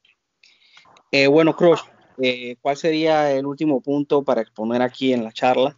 Eh, 1.10 1.26
bueno, 1.26 1.56
Crush, 1.56 1.80
eh, 2.20 2.56
¿cuál 2.60 2.76
sería 2.76 3.32
el 3.32 3.46
último 3.46 3.80
punto 3.80 4.22
para 4.24 4.42
exponer 4.42 4.82
aquí 4.82 5.12
en 5.12 5.24
la 5.24 5.32
charla? 5.32 5.76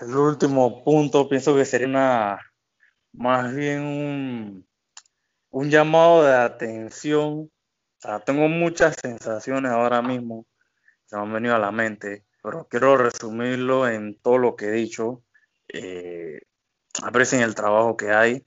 El 0.00 0.16
último 0.16 0.82
punto 0.84 1.28
pienso 1.28 1.54
que 1.54 1.64
sería 1.64 1.86
una, 1.86 2.40
más 3.12 3.54
bien 3.54 4.66
un, 5.50 5.70
llamado 5.70 6.24
de 6.24 6.34
atención. 6.34 7.50
tengo 8.26 8.48
muchas 8.48 8.96
sensaciones 9.00 9.70
ahora 9.70 10.02
mismo 10.02 10.46
que 11.08 11.16
me 11.16 11.22
han 11.22 11.32
venido 11.32 11.54
a 11.54 11.58
la 11.58 11.70
mente, 11.70 12.24
pero 12.42 12.66
quiero 12.68 12.96
resumirlo 12.96 13.88
en 13.88 14.18
todo 14.20 14.38
lo 14.38 14.56
que 14.56 14.66
he 14.66 14.72
dicho. 14.72 15.22
Eh, 15.68 16.40
aprecien 17.02 17.42
el 17.42 17.54
trabajo 17.54 17.96
que 17.96 18.10
hay, 18.10 18.46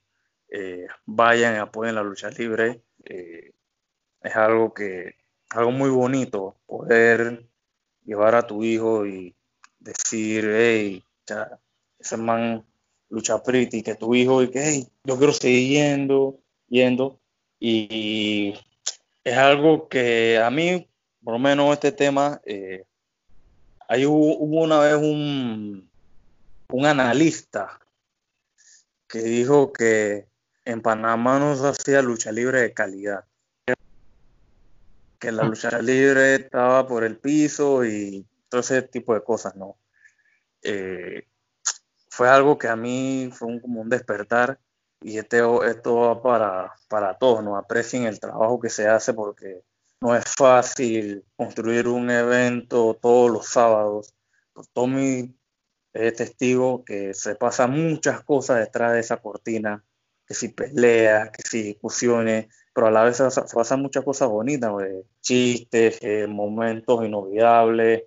eh, 0.49 0.87
vayan 1.05 1.55
y 1.55 1.57
apoyen 1.59 1.95
la 1.95 2.03
lucha 2.03 2.29
libre. 2.29 2.83
Eh, 3.05 3.53
es 4.21 4.35
algo 4.35 4.73
que, 4.73 5.15
algo 5.51 5.71
muy 5.71 5.89
bonito 5.89 6.57
poder 6.65 7.47
llevar 8.03 8.35
a 8.35 8.47
tu 8.47 8.63
hijo 8.63 9.05
y 9.05 9.36
decir, 9.87 10.49
hey, 10.53 11.03
ya, 11.25 11.59
ese 11.99 12.17
man 12.17 12.65
lucha 13.09 13.41
pretty, 13.41 13.81
que 13.83 13.95
tu 13.95 14.13
hijo, 14.15 14.43
y 14.43 14.49
que, 14.49 14.63
hey, 14.63 14.87
yo 15.03 15.17
quiero 15.17 15.33
seguir 15.33 15.69
yendo, 15.69 16.39
yendo, 16.67 17.19
y 17.59 18.53
es 19.23 19.37
algo 19.37 19.87
que 19.87 20.39
a 20.39 20.49
mí, 20.49 20.87
por 21.23 21.33
lo 21.33 21.39
menos 21.39 21.73
este 21.73 21.91
tema, 21.91 22.41
eh, 22.45 22.85
hay, 23.87 24.05
hubo, 24.05 24.35
una 24.37 24.79
vez 24.79 24.95
un, 24.95 25.89
un 26.69 26.85
analista 26.85 27.79
que 29.07 29.19
dijo 29.19 29.71
que 29.71 30.27
en 30.65 30.81
Panamá 30.81 31.39
no 31.39 31.55
se 31.55 31.67
hacía 31.67 32.01
lucha 32.01 32.31
libre 32.31 32.61
de 32.61 32.73
calidad. 32.73 33.23
Que 35.19 35.31
la 35.31 35.43
lucha 35.43 35.81
libre 35.81 36.35
estaba 36.35 36.85
por 36.85 37.03
el 37.03 37.17
piso 37.17 37.85
y 37.85 38.25
todo 38.49 38.61
ese 38.61 38.81
tipo 38.83 39.13
de 39.13 39.23
cosas, 39.23 39.55
¿no? 39.55 39.77
Eh, 40.63 41.27
fue 42.09 42.29
algo 42.29 42.57
que 42.57 42.67
a 42.67 42.75
mí 42.75 43.29
fue 43.31 43.47
un, 43.47 43.59
como 43.59 43.81
un 43.81 43.89
despertar 43.89 44.59
y 45.01 45.17
este, 45.17 45.39
esto 45.65 45.95
va 45.95 46.21
para, 46.21 46.73
para 46.89 47.17
todos, 47.17 47.43
¿no? 47.43 47.57
Aprecien 47.57 48.05
el 48.05 48.19
trabajo 48.19 48.59
que 48.59 48.69
se 48.69 48.87
hace 48.87 49.13
porque 49.13 49.63
no 50.01 50.15
es 50.15 50.23
fácil 50.35 51.23
construir 51.35 51.87
un 51.87 52.09
evento 52.09 52.97
todos 53.01 53.31
los 53.31 53.47
sábados. 53.47 54.13
Pues 54.53 54.69
Tommy 54.73 55.35
es 55.93 56.15
testigo 56.15 56.83
que 56.83 57.13
se 57.13 57.35
pasan 57.35 57.71
muchas 57.71 58.23
cosas 58.23 58.59
detrás 58.59 58.93
de 58.93 58.99
esa 58.99 59.17
cortina, 59.17 59.83
que 60.25 60.33
si 60.33 60.49
peleas, 60.49 61.29
que 61.31 61.43
si 61.43 61.63
discusiones, 61.63 62.47
pero 62.73 62.87
a 62.87 62.91
la 62.91 63.03
vez 63.03 63.17
se, 63.17 63.41
pasan 63.53 63.81
muchas 63.81 64.03
cosas 64.03 64.29
bonitas, 64.29 64.71
chistes, 65.21 65.97
eh, 66.01 66.27
momentos 66.27 67.03
inolvidables, 67.05 68.03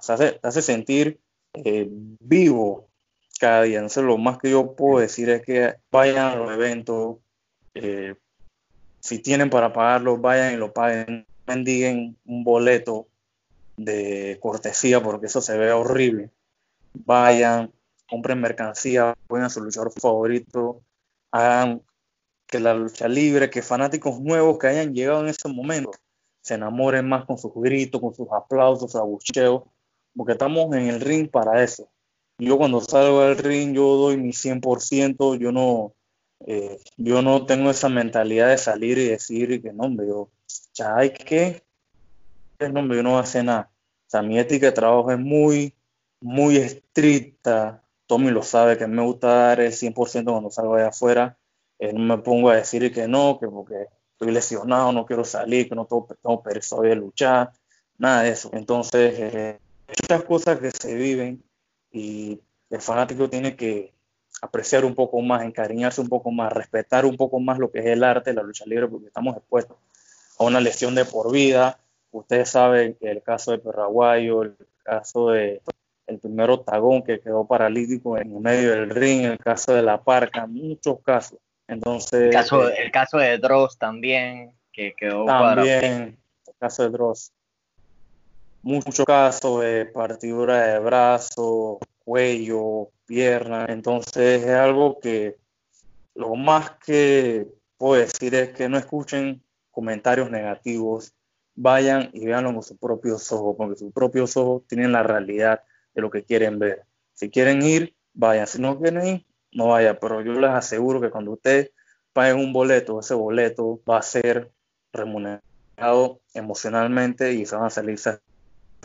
se 0.00 0.12
hace, 0.12 0.40
hace 0.42 0.62
sentir 0.62 1.20
eh, 1.52 1.88
vivo 1.90 2.88
cada 3.38 3.62
día. 3.62 3.78
Entonces, 3.78 4.04
lo 4.04 4.18
más 4.18 4.38
que 4.38 4.50
yo 4.50 4.74
puedo 4.74 5.00
decir 5.00 5.30
es 5.30 5.42
que 5.42 5.74
vayan 5.90 6.32
a 6.32 6.36
los 6.36 6.50
eventos, 6.52 7.18
eh, 7.74 8.14
si 9.00 9.18
tienen 9.18 9.50
para 9.50 9.72
pagarlo, 9.72 10.16
vayan 10.18 10.54
y 10.54 10.56
lo 10.56 10.72
paguen, 10.72 11.26
mendiguen 11.46 12.16
un 12.24 12.44
boleto 12.44 13.06
de 13.76 14.38
cortesía 14.40 15.02
porque 15.02 15.26
eso 15.26 15.40
se 15.40 15.58
ve 15.58 15.72
horrible. 15.72 16.30
Vayan, 16.92 17.72
compren 18.08 18.40
mercancía, 18.40 19.14
a 19.28 19.48
su 19.48 19.60
luchador 19.60 19.92
favorito, 19.92 20.82
hagan 21.30 21.82
que 22.46 22.60
la 22.60 22.74
lucha 22.74 23.08
libre, 23.08 23.50
que 23.50 23.62
fanáticos 23.62 24.20
nuevos 24.20 24.58
que 24.58 24.68
hayan 24.68 24.94
llegado 24.94 25.20
en 25.20 25.28
ese 25.28 25.48
momento 25.48 25.90
se 26.44 26.54
enamoren 26.54 27.08
más 27.08 27.24
con 27.24 27.38
sus 27.38 27.52
gritos, 27.54 28.00
con 28.00 28.14
sus 28.14 28.28
aplausos, 28.30 28.94
abucheos, 28.94 29.62
porque 30.16 30.32
estamos 30.32 30.74
en 30.74 30.88
el 30.88 31.00
ring 31.00 31.28
para 31.30 31.62
eso. 31.62 31.88
Yo 32.38 32.58
cuando 32.58 32.80
salgo 32.80 33.22
del 33.22 33.38
ring, 33.38 33.74
yo 33.74 33.96
doy 33.96 34.16
mi 34.16 34.32
100%, 34.32 35.36
yo 35.36 35.52
no, 35.52 35.94
Eh, 36.46 36.78
yo 36.98 37.22
no 37.22 37.46
tengo 37.46 37.70
esa 37.70 37.88
mentalidad 37.88 38.48
de 38.50 38.58
salir 38.58 38.98
y 38.98 39.08
decir 39.08 39.62
que 39.62 39.72
no, 39.72 39.84
hombre, 39.84 40.06
yo, 40.08 40.30
ya 40.74 40.96
hay 40.96 41.10
que, 41.10 41.62
no, 42.60 42.80
hombre, 42.80 42.98
yo 42.98 43.02
no 43.02 43.10
voy 43.10 43.18
a 43.18 43.22
hacer 43.22 43.44
nada. 43.44 43.70
O 44.06 44.10
sea, 44.10 44.22
mi 44.22 44.38
ética 44.38 44.66
de 44.66 44.72
trabajo 44.72 45.10
es 45.10 45.18
muy, 45.18 45.74
muy 46.20 46.56
estricta. 46.56 47.82
Tommy 48.06 48.30
lo 48.30 48.42
sabe, 48.42 48.76
que 48.78 48.86
me 48.86 49.02
gusta 49.02 49.28
dar 49.28 49.60
el 49.60 49.72
100% 49.72 50.32
cuando 50.32 50.50
salgo 50.50 50.74
allá 50.74 50.88
afuera. 50.88 51.38
Eh, 51.78 51.92
no 51.92 52.00
me 52.16 52.22
pongo 52.22 52.50
a 52.50 52.56
decir 52.56 52.92
que 52.92 53.08
no, 53.08 53.38
que 53.40 53.48
porque 53.48 53.86
estoy 54.12 54.32
lesionado, 54.32 54.92
no 54.92 55.06
quiero 55.06 55.24
salir, 55.24 55.68
que 55.68 55.74
no 55.74 55.86
tengo, 55.86 56.06
tengo 56.22 56.42
pereza 56.42 56.80
de 56.80 56.94
luchar, 56.96 57.52
nada 57.98 58.22
de 58.22 58.30
eso. 58.30 58.50
Entonces, 58.52 59.14
eh, 59.18 59.58
muchas 59.88 60.24
cosas 60.24 60.58
que 60.58 60.70
se 60.70 60.94
viven 60.94 61.42
y 61.90 62.40
el 62.70 62.80
fanático 62.80 63.28
tiene 63.28 63.56
que 63.56 63.92
apreciar 64.42 64.84
un 64.84 64.94
poco 64.94 65.20
más, 65.20 65.42
encariñarse 65.42 66.00
un 66.00 66.08
poco 66.08 66.30
más, 66.30 66.52
respetar 66.52 67.06
un 67.06 67.16
poco 67.16 67.40
más 67.40 67.58
lo 67.58 67.70
que 67.70 67.78
es 67.78 67.86
el 67.86 68.04
arte, 68.04 68.34
la 68.34 68.42
lucha 68.42 68.64
libre, 68.66 68.88
porque 68.88 69.06
estamos 69.06 69.36
expuestos 69.36 69.76
a 70.38 70.44
una 70.44 70.60
lesión 70.60 70.94
de 70.94 71.04
por 71.04 71.32
vida. 71.32 71.78
Ustedes 72.10 72.50
saben 72.50 72.96
que 73.00 73.10
el 73.10 73.22
caso 73.22 73.52
de 73.52 73.58
Perraguayo, 73.58 74.42
el 74.42 74.56
caso 74.82 75.30
de 75.30 75.62
el 76.06 76.18
primer 76.18 76.50
Otagón 76.50 77.02
que 77.02 77.20
quedó 77.20 77.46
paralítico 77.46 78.18
en 78.18 78.40
medio 78.42 78.72
del 78.72 78.90
ring, 78.90 79.24
el 79.24 79.38
caso 79.38 79.74
de 79.74 79.82
La 79.82 80.02
Parca, 80.02 80.46
muchos 80.46 81.00
casos. 81.02 81.38
Entonces, 81.66 82.24
el 82.24 82.30
caso, 82.30 82.68
eh, 82.68 82.74
el 82.78 82.90
caso 82.90 83.18
de 83.18 83.38
Dross 83.38 83.78
también, 83.78 84.52
que 84.72 84.94
quedó 84.94 85.24
También, 85.24 86.18
el 86.46 86.54
caso 86.58 86.82
de 86.82 86.90
Dross. 86.90 87.32
Muchos 88.64 89.04
casos 89.04 89.60
de 89.60 89.84
partidura 89.84 90.68
de 90.68 90.78
brazo, 90.78 91.80
cuello, 91.98 92.88
pierna. 93.04 93.66
Entonces 93.68 94.42
es 94.42 94.48
algo 94.48 94.98
que 95.00 95.36
lo 96.14 96.34
más 96.34 96.70
que 96.82 97.46
puedo 97.76 98.00
decir 98.00 98.34
es 98.34 98.54
que 98.54 98.70
no 98.70 98.78
escuchen 98.78 99.42
comentarios 99.70 100.30
negativos, 100.30 101.12
vayan 101.54 102.08
y 102.14 102.24
veanlo 102.24 102.54
con 102.54 102.62
sus 102.62 102.78
propios 102.78 103.30
ojos, 103.32 103.54
porque 103.58 103.78
sus 103.78 103.92
propios 103.92 104.34
ojos 104.38 104.62
tienen 104.66 104.92
la 104.92 105.02
realidad 105.02 105.60
de 105.94 106.00
lo 106.00 106.10
que 106.10 106.24
quieren 106.24 106.58
ver. 106.58 106.84
Si 107.12 107.28
quieren 107.28 107.60
ir, 107.60 107.94
vayan. 108.14 108.46
Si 108.46 108.62
no 108.62 108.80
quieren 108.80 109.06
ir, 109.06 109.26
no 109.52 109.68
vayan. 109.68 109.98
Pero 110.00 110.22
yo 110.22 110.32
les 110.40 110.50
aseguro 110.50 111.02
que 111.02 111.10
cuando 111.10 111.32
ustedes 111.32 111.70
paguen 112.14 112.38
un 112.38 112.54
boleto, 112.54 112.98
ese 112.98 113.12
boleto 113.12 113.82
va 113.86 113.98
a 113.98 114.02
ser 114.02 114.50
remunerado 114.90 116.22
emocionalmente 116.32 117.34
y 117.34 117.44
se 117.44 117.56
van 117.56 117.66
a 117.66 117.70
salir 117.70 117.98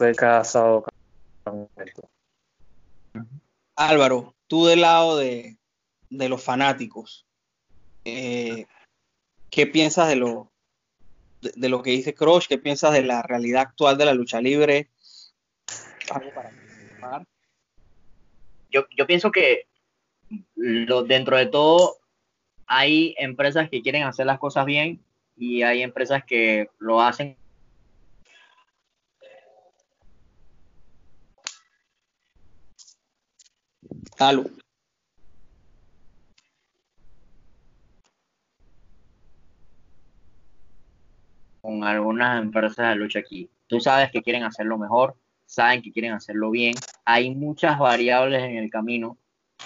de 0.06 0.16
cada 0.16 0.44
sábado. 0.44 0.86
Álvaro, 3.76 4.36
tú 4.48 4.66
del 4.66 4.82
lado 4.82 5.18
de, 5.18 5.58
los 6.10 6.44
fanáticos, 6.44 7.26
eh, 8.06 8.66
¿qué 9.50 9.68
piensas 9.68 10.10
de 10.10 10.16
lo, 10.16 10.52
de, 11.42 11.70
lo 11.70 11.82
que 11.82 11.92
dice 11.92 12.14
Crush? 12.14 12.48
¿Qué 12.48 12.58
piensas 12.58 12.94
de 12.94 13.04
la 13.04 13.22
realidad 13.22 13.62
actual 13.62 13.98
de 13.98 14.06
la 14.06 14.14
lucha 14.14 14.42
libre? 14.42 14.90
yo, 18.72 18.86
yo 18.96 19.08
pienso 19.08 19.32
que 19.32 19.68
lo, 20.56 21.04
dentro 21.04 21.38
de 21.38 21.46
todo 21.48 21.98
hay 22.68 23.16
empresas 23.18 23.70
que 23.70 23.82
quieren 23.82 24.04
hacer 24.04 24.26
las 24.26 24.40
cosas 24.40 24.66
bien 24.66 25.00
y 25.36 25.64
hay 25.64 25.82
empresas 25.82 26.24
que 26.24 26.70
lo 26.78 27.02
hacen 27.02 27.36
Con 41.62 41.86
algunas 41.86 42.42
empresas 42.42 42.90
de 42.90 42.96
lucha 42.96 43.20
aquí. 43.20 43.50
Tú 43.68 43.80
sabes 43.80 44.12
que 44.12 44.22
quieren 44.22 44.44
hacerlo 44.44 44.78
mejor, 44.78 45.16
saben 45.46 45.82
que 45.82 45.94
quieren 45.94 46.12
hacerlo 46.12 46.52
bien. 46.52 46.76
Hay 47.06 47.34
muchas 47.34 47.80
variables 47.80 48.44
en 48.44 48.58
el 48.58 48.70
camino, 48.70 49.18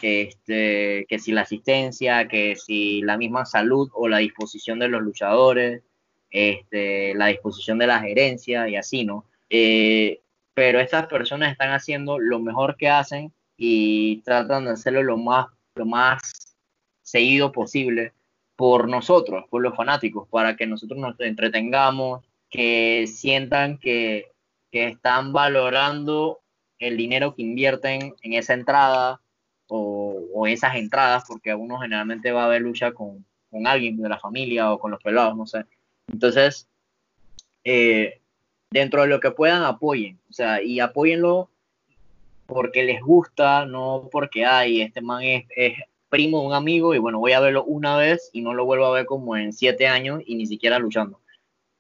este, 0.04 1.08
que 1.10 1.18
si 1.18 1.32
la 1.32 1.41
asistencia, 1.41 2.28
que 2.28 2.56
si 2.56 3.01
la 3.01 3.18
misma 3.18 3.45
salud 3.45 3.89
o 3.93 4.08
la 4.08 4.20
disposición 4.20 4.78
de 4.78 4.88
los 4.88 5.01
luchadores, 5.01 5.82
este, 6.30 7.16
la 7.16 7.28
disposición 7.28 7.80
de 7.80 7.88
la 7.88 8.01
gerencia 8.01 8.70
y 8.70 8.76
así, 8.76 9.04
¿no? 9.04 9.26
Eh, 9.49 10.22
pero 10.54 10.80
estas 10.80 11.08
personas 11.08 11.51
están 11.51 11.72
haciendo 11.72 12.20
lo 12.20 12.39
mejor 12.39 12.78
que 12.78 12.89
hacen 12.89 13.34
y 13.58 14.18
tratan 14.22 14.66
de 14.66 14.72
hacerlo 14.72 15.04
lo 15.04 15.18
más, 15.18 15.47
lo 15.76 15.86
más 15.86 16.56
seguido 17.01 17.51
posible 17.51 18.14
por 18.56 18.88
nosotros, 18.88 19.45
por 19.49 19.62
los 19.62 19.76
fanáticos, 19.76 20.28
para 20.30 20.56
que 20.56 20.68
nosotros 20.68 20.99
nos 20.99 21.20
entretengamos, 21.20 22.24
que 22.49 23.06
sientan 23.08 23.78
que, 23.78 24.32
están 24.72 25.34
valorando 25.34 26.39
el 26.80 26.97
dinero 26.97 27.36
que 27.36 27.43
invierten 27.43 28.16
en 28.24 28.34
esa 28.34 28.56
entrada 28.56 29.22
o, 29.68 30.47
esas 30.47 30.76
entradas, 30.76 31.26
porque 31.28 31.54
uno 31.54 31.78
generalmente 31.78 32.32
va 32.32 32.45
a 32.45 32.47
ver 32.47 32.62
lucha 32.62 32.91
con, 32.91 33.24
alguien 33.66 34.01
de 34.01 34.10
la 34.10 34.20
familia 34.20 34.74
o 34.74 34.80
con 34.80 34.89
los 34.89 35.01
pelados, 35.04 35.38
no 35.38 35.45
sé. 35.45 35.66
Entonces, 36.12 36.68
eh, 37.64 38.20
dentro 38.72 39.04
de 39.04 39.10
lo 39.10 39.20
que 39.20 39.30
puedan, 39.30 39.64
apoyen, 39.64 40.20
o 40.28 40.34
sea, 40.34 40.62
y 40.64 40.80
apóyenlo 40.80 41.49
porque 42.46 42.84
les 42.84 43.02
gusta, 43.02 43.66
no 43.66 44.10
porque, 44.12 44.46
ay, 44.46 44.82
este 44.82 45.02
man 45.02 45.24
es, 45.24 45.46
primo 46.10 46.41
de 46.41 46.46
un 46.46 46.54
amigo 46.54 46.94
y 46.94 47.00
bueno, 47.00 47.18
voy 47.18 47.32
a 47.32 47.39
verlo 47.39 47.64
una 47.64 47.98
vez 47.98 48.30
y 48.34 48.41
no 48.41 48.54
lo 48.54 48.66
vuelvo 48.66 48.86
a 48.86 48.91
ver 48.91 49.08
como 49.08 49.36
en 49.36 49.52
siete 49.52 49.88
años 49.88 50.22
y 50.24 50.36
ni 50.36 50.46
siquiera 50.46 50.78
luchando. 50.78 51.20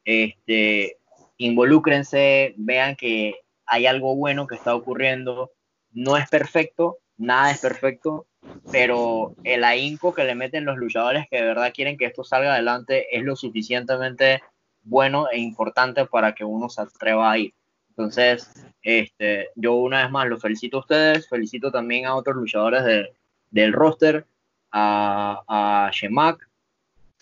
Este, 0.05 0.97
involúcrense, 1.37 2.55
vean 2.57 2.95
que 2.95 3.35
hay 3.67 3.85
algo 3.85 4.15
bueno 4.15 4.47
que 4.47 4.55
está 4.55 4.73
ocurriendo. 4.73 5.51
No 5.91 6.17
es 6.17 6.27
perfecto, 6.29 6.97
nada 7.15 7.51
es 7.51 7.59
perfecto, 7.59 8.25
pero 8.71 9.35
el 9.43 9.63
ahínco 9.63 10.15
que 10.15 10.23
le 10.23 10.33
meten 10.33 10.65
los 10.65 10.77
luchadores 10.77 11.27
que 11.29 11.37
de 11.37 11.43
verdad 11.43 11.71
quieren 11.71 11.97
que 11.97 12.05
esto 12.05 12.23
salga 12.23 12.53
adelante 12.53 13.15
es 13.15 13.23
lo 13.23 13.35
suficientemente 13.35 14.41
bueno 14.81 15.27
e 15.31 15.37
importante 15.37 16.05
para 16.05 16.33
que 16.33 16.43
uno 16.43 16.69
se 16.69 16.81
atreva 16.81 17.31
a 17.31 17.37
ir. 17.37 17.53
Entonces, 17.95 18.51
este, 18.81 19.49
yo 19.55 19.75
una 19.75 20.01
vez 20.01 20.11
más 20.11 20.27
los 20.27 20.41
felicito 20.41 20.77
a 20.77 20.79
ustedes, 20.79 21.29
felicito 21.29 21.71
también 21.71 22.07
a 22.07 22.15
otros 22.15 22.35
luchadores 22.35 22.83
del 23.51 23.73
roster, 23.73 24.25
a, 24.71 25.43
a 25.47 25.91
Shemak, 25.91 26.49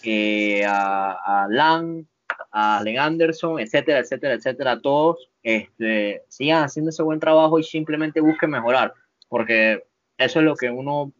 eh, 0.03 0.63
a, 0.65 1.43
a 1.43 1.47
Lang, 1.49 2.05
a 2.51 2.77
Allen 2.77 2.99
Anderson, 2.99 3.59
etcétera, 3.59 3.99
etcétera, 3.99 4.35
etcétera, 4.35 4.71
a 4.71 4.81
todos, 4.81 5.29
este, 5.43 6.23
sigan 6.29 6.63
haciendo 6.63 6.89
ese 6.89 7.03
buen 7.03 7.19
trabajo 7.19 7.59
y 7.59 7.63
simplemente 7.63 8.21
busquen 8.21 8.51
mejorar, 8.51 8.93
porque 9.27 9.83
eso 10.17 10.39
es 10.39 10.45
lo 10.45 10.55
que 10.55 10.69
uno 10.69 11.11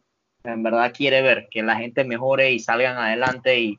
en 0.44 0.62
verdad 0.62 0.92
quiere 0.96 1.22
ver, 1.22 1.48
que 1.50 1.62
la 1.62 1.76
gente 1.76 2.04
mejore 2.04 2.52
y 2.52 2.58
salgan 2.58 2.96
adelante 2.96 3.60
y 3.60 3.78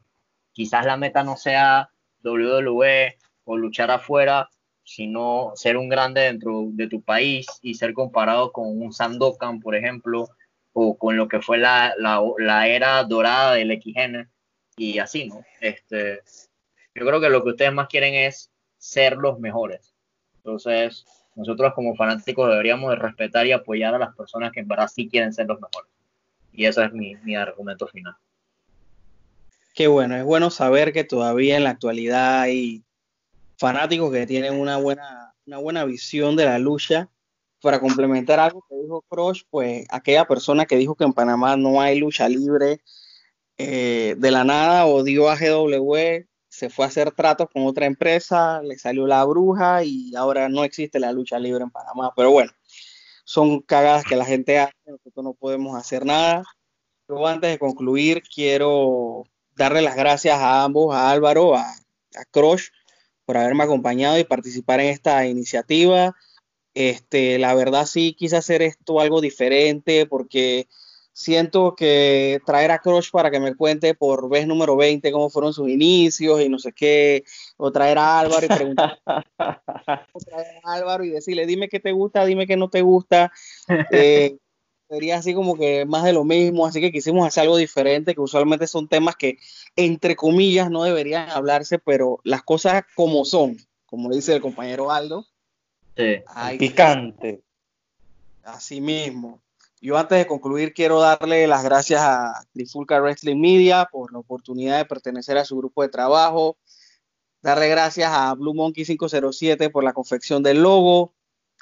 quizás 0.53 0.85
la 0.85 0.97
meta 0.97 1.23
no 1.23 1.35
sea 1.35 1.89
WWE 2.23 3.17
o 3.45 3.57
luchar 3.57 3.91
afuera, 3.91 4.49
sino 4.83 5.53
ser 5.55 5.77
un 5.77 5.89
grande 5.89 6.21
dentro 6.21 6.65
de 6.71 6.87
tu 6.87 7.01
país 7.01 7.47
y 7.61 7.75
ser 7.75 7.93
comparado 7.93 8.51
con 8.51 8.81
un 8.81 8.93
Sandokan, 8.93 9.59
por 9.59 9.75
ejemplo, 9.75 10.29
o 10.73 10.97
con 10.97 11.15
lo 11.15 11.27
que 11.27 11.41
fue 11.41 11.57
la, 11.57 11.93
la, 11.97 12.67
era 12.67 13.03
dorada 13.03 13.53
del 13.53 13.79
XN 13.81 14.29
y 14.75 14.99
así, 14.99 15.27
¿no? 15.27 15.43
Este, 15.61 16.21
yo 16.95 17.05
creo 17.05 17.21
que 17.21 17.29
lo 17.29 17.43
que 17.43 17.49
ustedes 17.51 17.73
más 17.73 17.87
quieren 17.87 18.13
es 18.15 18.51
ser 18.77 19.17
los 19.17 19.39
mejores. 19.39 19.93
Entonces, 20.37 21.05
nosotros 21.35 21.73
como 21.73 21.95
fanáticos 21.95 22.49
deberíamos 22.49 22.89
de 22.89 22.97
respetar 22.97 23.45
y 23.45 23.51
apoyar 23.51 23.95
a 23.95 23.99
las 23.99 24.15
personas 24.15 24.51
que 24.51 24.59
en 24.59 24.67
verdad 24.67 24.87
sí 24.87 25.07
quieren 25.07 25.31
ser 25.31 25.47
los 25.47 25.61
mejores. 25.61 25.91
Y 26.51 26.65
ese 26.65 26.83
es 26.83 26.91
mi, 26.91 27.15
mi 27.17 27.35
argumento 27.35 27.87
final. 27.87 28.15
Qué 29.73 29.87
bueno, 29.87 30.15
es 30.15 30.23
bueno 30.23 30.51
saber 30.51 30.93
que 30.93 31.03
todavía 31.03 31.57
en 31.57 31.63
la 31.63 31.71
actualidad 31.71 32.41
hay 32.41 32.83
fanáticos 33.63 34.11
que 34.11 34.27
tienen 34.27 34.59
una 34.59 34.75
buena, 34.75 35.33
una 35.45 35.57
buena 35.57 35.85
visión 35.85 36.35
de 36.35 36.43
la 36.43 36.59
lucha. 36.59 37.09
Para 37.61 37.79
complementar 37.79 38.41
algo 38.41 38.65
que 38.67 38.75
dijo 38.75 39.05
Crush, 39.07 39.43
pues 39.49 39.85
aquella 39.89 40.25
persona 40.25 40.65
que 40.65 40.75
dijo 40.75 40.95
que 40.95 41.05
en 41.05 41.13
Panamá 41.13 41.55
no 41.55 41.79
hay 41.79 41.97
lucha 41.97 42.27
libre, 42.27 42.81
eh, 43.57 44.15
de 44.17 44.31
la 44.31 44.43
nada 44.43 44.85
odió 44.85 45.29
a 45.29 45.37
GW, 45.37 46.25
se 46.49 46.69
fue 46.69 46.83
a 46.83 46.89
hacer 46.89 47.11
tratos 47.11 47.47
con 47.53 47.65
otra 47.65 47.85
empresa, 47.85 48.61
le 48.61 48.77
salió 48.77 49.07
la 49.07 49.23
bruja 49.23 49.85
y 49.85 50.13
ahora 50.13 50.49
no 50.49 50.65
existe 50.65 50.99
la 50.99 51.13
lucha 51.13 51.39
libre 51.39 51.63
en 51.63 51.71
Panamá. 51.71 52.11
Pero 52.17 52.31
bueno, 52.31 52.51
son 53.23 53.61
cagadas 53.61 54.03
que 54.03 54.17
la 54.17 54.25
gente 54.25 54.59
hace, 54.59 54.75
nosotros 54.85 55.23
no 55.23 55.33
podemos 55.35 55.77
hacer 55.77 56.05
nada. 56.05 56.43
Pero 57.07 57.25
antes 57.25 57.49
de 57.49 57.59
concluir, 57.59 58.23
quiero 58.23 59.23
darle 59.55 59.81
las 59.81 59.95
gracias 59.95 60.37
a 60.37 60.65
ambos, 60.65 60.93
a 60.93 61.11
Álvaro, 61.11 61.55
a, 61.55 61.61
a 61.61 62.25
Crush, 62.29 62.67
por 63.25 63.37
haberme 63.37 63.63
acompañado 63.63 64.17
y 64.17 64.23
participar 64.23 64.79
en 64.79 64.89
esta 64.89 65.25
iniciativa. 65.25 66.15
Este, 66.73 67.37
la 67.37 67.53
verdad 67.53 67.85
sí 67.85 68.15
quise 68.17 68.35
hacer 68.35 68.61
esto 68.61 68.99
algo 68.99 69.21
diferente 69.21 70.05
porque 70.07 70.67
siento 71.13 71.75
que 71.75 72.39
traer 72.45 72.71
a 72.71 72.79
Crush 72.79 73.11
para 73.11 73.29
que 73.29 73.39
me 73.39 73.55
cuente 73.55 73.93
por 73.93 74.27
vez 74.29 74.47
número 74.47 74.75
20 74.75 75.11
cómo 75.11 75.29
fueron 75.29 75.53
sus 75.53 75.69
inicios 75.69 76.41
y 76.41 76.49
no 76.49 76.57
sé 76.57 76.73
qué, 76.73 77.23
o 77.57 77.71
traer 77.71 77.99
a 77.99 78.19
Álvaro 78.19 78.45
y 78.45 78.49
preguntar 78.49 78.99
traer 79.05 80.61
a 80.63 80.73
Álvaro 80.73 81.03
y 81.03 81.11
decirle, 81.11 81.45
dime 81.45 81.69
qué 81.69 81.79
te 81.79 81.91
gusta, 81.91 82.25
dime 82.25 82.47
qué 82.47 82.57
no 82.57 82.69
te 82.69 82.81
gusta. 82.81 83.31
Eh, 83.91 84.37
sería 84.89 85.17
así 85.17 85.33
como 85.33 85.57
que 85.57 85.85
más 85.85 86.03
de 86.03 86.13
lo 86.13 86.23
mismo, 86.23 86.65
así 86.65 86.79
que 86.81 86.91
quisimos 86.91 87.27
hacer 87.27 87.43
algo 87.43 87.57
diferente, 87.57 88.13
que 88.13 88.21
usualmente 88.21 88.67
son 88.67 88.87
temas 88.87 89.15
que, 89.15 89.37
entre 89.75 90.15
comillas, 90.15 90.69
no 90.69 90.83
deberían 90.83 91.29
hablarse, 91.29 91.79
pero 91.79 92.19
las 92.23 92.43
cosas 92.43 92.83
como 92.95 93.25
son, 93.25 93.57
como 93.85 94.11
dice 94.11 94.35
el 94.35 94.41
compañero 94.41 94.91
Aldo. 94.91 95.25
Sí. 95.95 96.23
Picante. 96.57 97.41
Así 98.43 98.81
mismo. 98.81 99.41
Yo 99.81 99.97
antes 99.97 100.17
de 100.17 100.27
concluir 100.27 100.73
quiero 100.73 100.99
darle 101.01 101.45
las 101.45 101.63
gracias 101.63 102.01
a 102.01 102.45
Trifulca 102.53 103.01
Wrestling 103.01 103.39
Media 103.39 103.89
por 103.91 104.13
la 104.13 104.19
oportunidad 104.19 104.77
de 104.77 104.85
pertenecer 104.85 105.37
a 105.37 105.43
su 105.43 105.57
grupo 105.57 105.81
de 105.81 105.89
trabajo. 105.89 106.57
Darle 107.41 107.67
gracias 107.67 108.09
a 108.09 108.33
Blue 108.33 108.53
Monkey 108.53 108.85
507 108.85 109.69
por 109.69 109.83
la 109.83 109.91
confección 109.91 110.41
del 110.41 110.61
logo, 110.61 111.13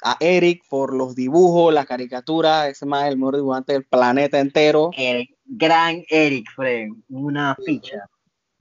a 0.02 0.16
Eric 0.20 0.64
por 0.68 0.94
los 0.94 1.14
dibujos, 1.14 1.72
las 1.72 1.86
caricaturas, 1.86 2.68
ese 2.68 2.86
más 2.86 3.06
el 3.08 3.16
mejor 3.16 3.36
dibujante 3.36 3.72
del 3.72 3.84
planeta 3.84 4.38
entero. 4.40 4.90
El 4.96 5.28
gran 5.44 6.02
Eric 6.08 6.46
Fred, 6.54 6.88
una 7.08 7.54
ficha. 7.64 8.08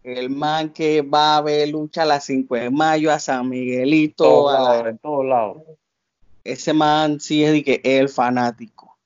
El 0.03 0.29
man 0.29 0.71
que 0.73 1.01
va 1.01 1.37
a 1.37 1.41
ver 1.41 1.69
lucha 1.69 2.03
a 2.03 2.05
las 2.05 2.25
5 2.25 2.55
de 2.55 2.69
mayo 2.69 3.11
a 3.11 3.19
San 3.19 3.47
Miguelito. 3.49 4.49
A 4.49 4.53
la- 4.53 4.59
lados, 4.69 4.87
en 4.87 4.97
todos 4.97 5.25
lados. 5.25 5.57
ese 6.43 6.73
man 6.73 7.19
sí 7.19 7.43
es 7.43 7.51
de 7.51 7.63
que 7.63 7.81
el 7.83 8.09
fanático. 8.09 8.97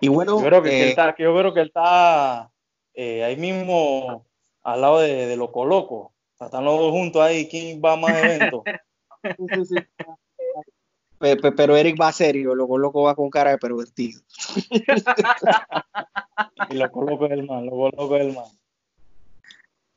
Y 0.00 0.08
bueno, 0.08 0.40
Yo 0.40 0.46
creo 0.46 0.62
que, 0.62 0.70
que 0.70 0.76
eh, 0.78 0.82
él 0.84 0.88
está, 0.90 1.14
que 1.14 1.22
yo 1.24 1.36
creo 1.36 1.54
que 1.54 1.60
él 1.60 1.66
está 1.68 2.50
eh, 2.94 3.22
ahí 3.24 3.36
mismo 3.36 4.24
al 4.62 4.80
lado 4.80 5.00
de, 5.00 5.26
de 5.26 5.36
Loco 5.36 5.64
Loco. 5.64 5.96
O 5.96 6.12
sea, 6.38 6.46
están 6.46 6.64
los 6.64 6.78
dos 6.78 6.90
juntos 6.90 7.22
ahí. 7.22 7.48
¿Quién 7.48 7.80
va 7.84 7.92
a 7.92 7.96
más 7.96 8.16
eventos? 8.24 8.62
Sí, 9.38 9.46
sí, 9.54 9.64
sí. 9.64 9.74
Pe- 11.24 11.36
pe- 11.38 11.52
Pero 11.52 11.74
Eric 11.74 11.98
va 11.98 12.12
serio, 12.12 12.54
luego 12.54 12.76
loco 12.76 13.00
va 13.02 13.14
con 13.14 13.30
cara 13.30 13.52
de 13.52 13.56
pervertido. 13.56 14.20
y 16.68 16.74
Loco 16.74 17.02
Loco 17.02 17.24
es 17.24 17.32
el 17.32 17.46
man. 17.46 17.64
Loco 17.64 17.88
Loco 17.96 18.16
es 18.16 18.26
el 18.26 18.34
man. 18.34 18.44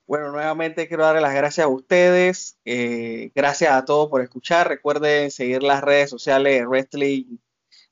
Bueno, 0.06 0.32
nuevamente 0.32 0.88
quiero 0.88 1.04
darle 1.04 1.20
las 1.20 1.36
gracias 1.36 1.66
a 1.66 1.68
ustedes. 1.68 2.58
eh, 2.64 3.30
gracias 3.36 3.74
a 3.74 3.84
todos 3.84 4.08
por 4.10 4.22
escuchar. 4.22 4.70
Recuerden 4.70 5.30
seguir 5.30 5.64
las 5.64 5.84
redes 5.84 6.10
sociales 6.10 6.60
de 6.62 6.66
Wrestling, 6.66 7.26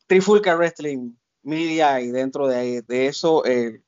Trifulca 0.07 0.55
Wrestling 0.55 1.11
Media 1.43 1.99
y 1.99 2.11
dentro 2.11 2.47
de, 2.47 2.83
de 2.83 3.07
eso 3.07 3.43
el 3.43 3.83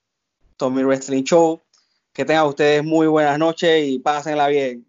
Tommy 0.58 0.84
Wrestling 0.84 1.24
Show. 1.24 1.62
Que 2.12 2.26
tengan 2.26 2.48
ustedes 2.48 2.84
muy 2.84 3.08
buenas 3.08 3.40
noches 3.40 3.88
y 3.88 4.00
pásenla 4.00 4.50
bien. 4.50 4.86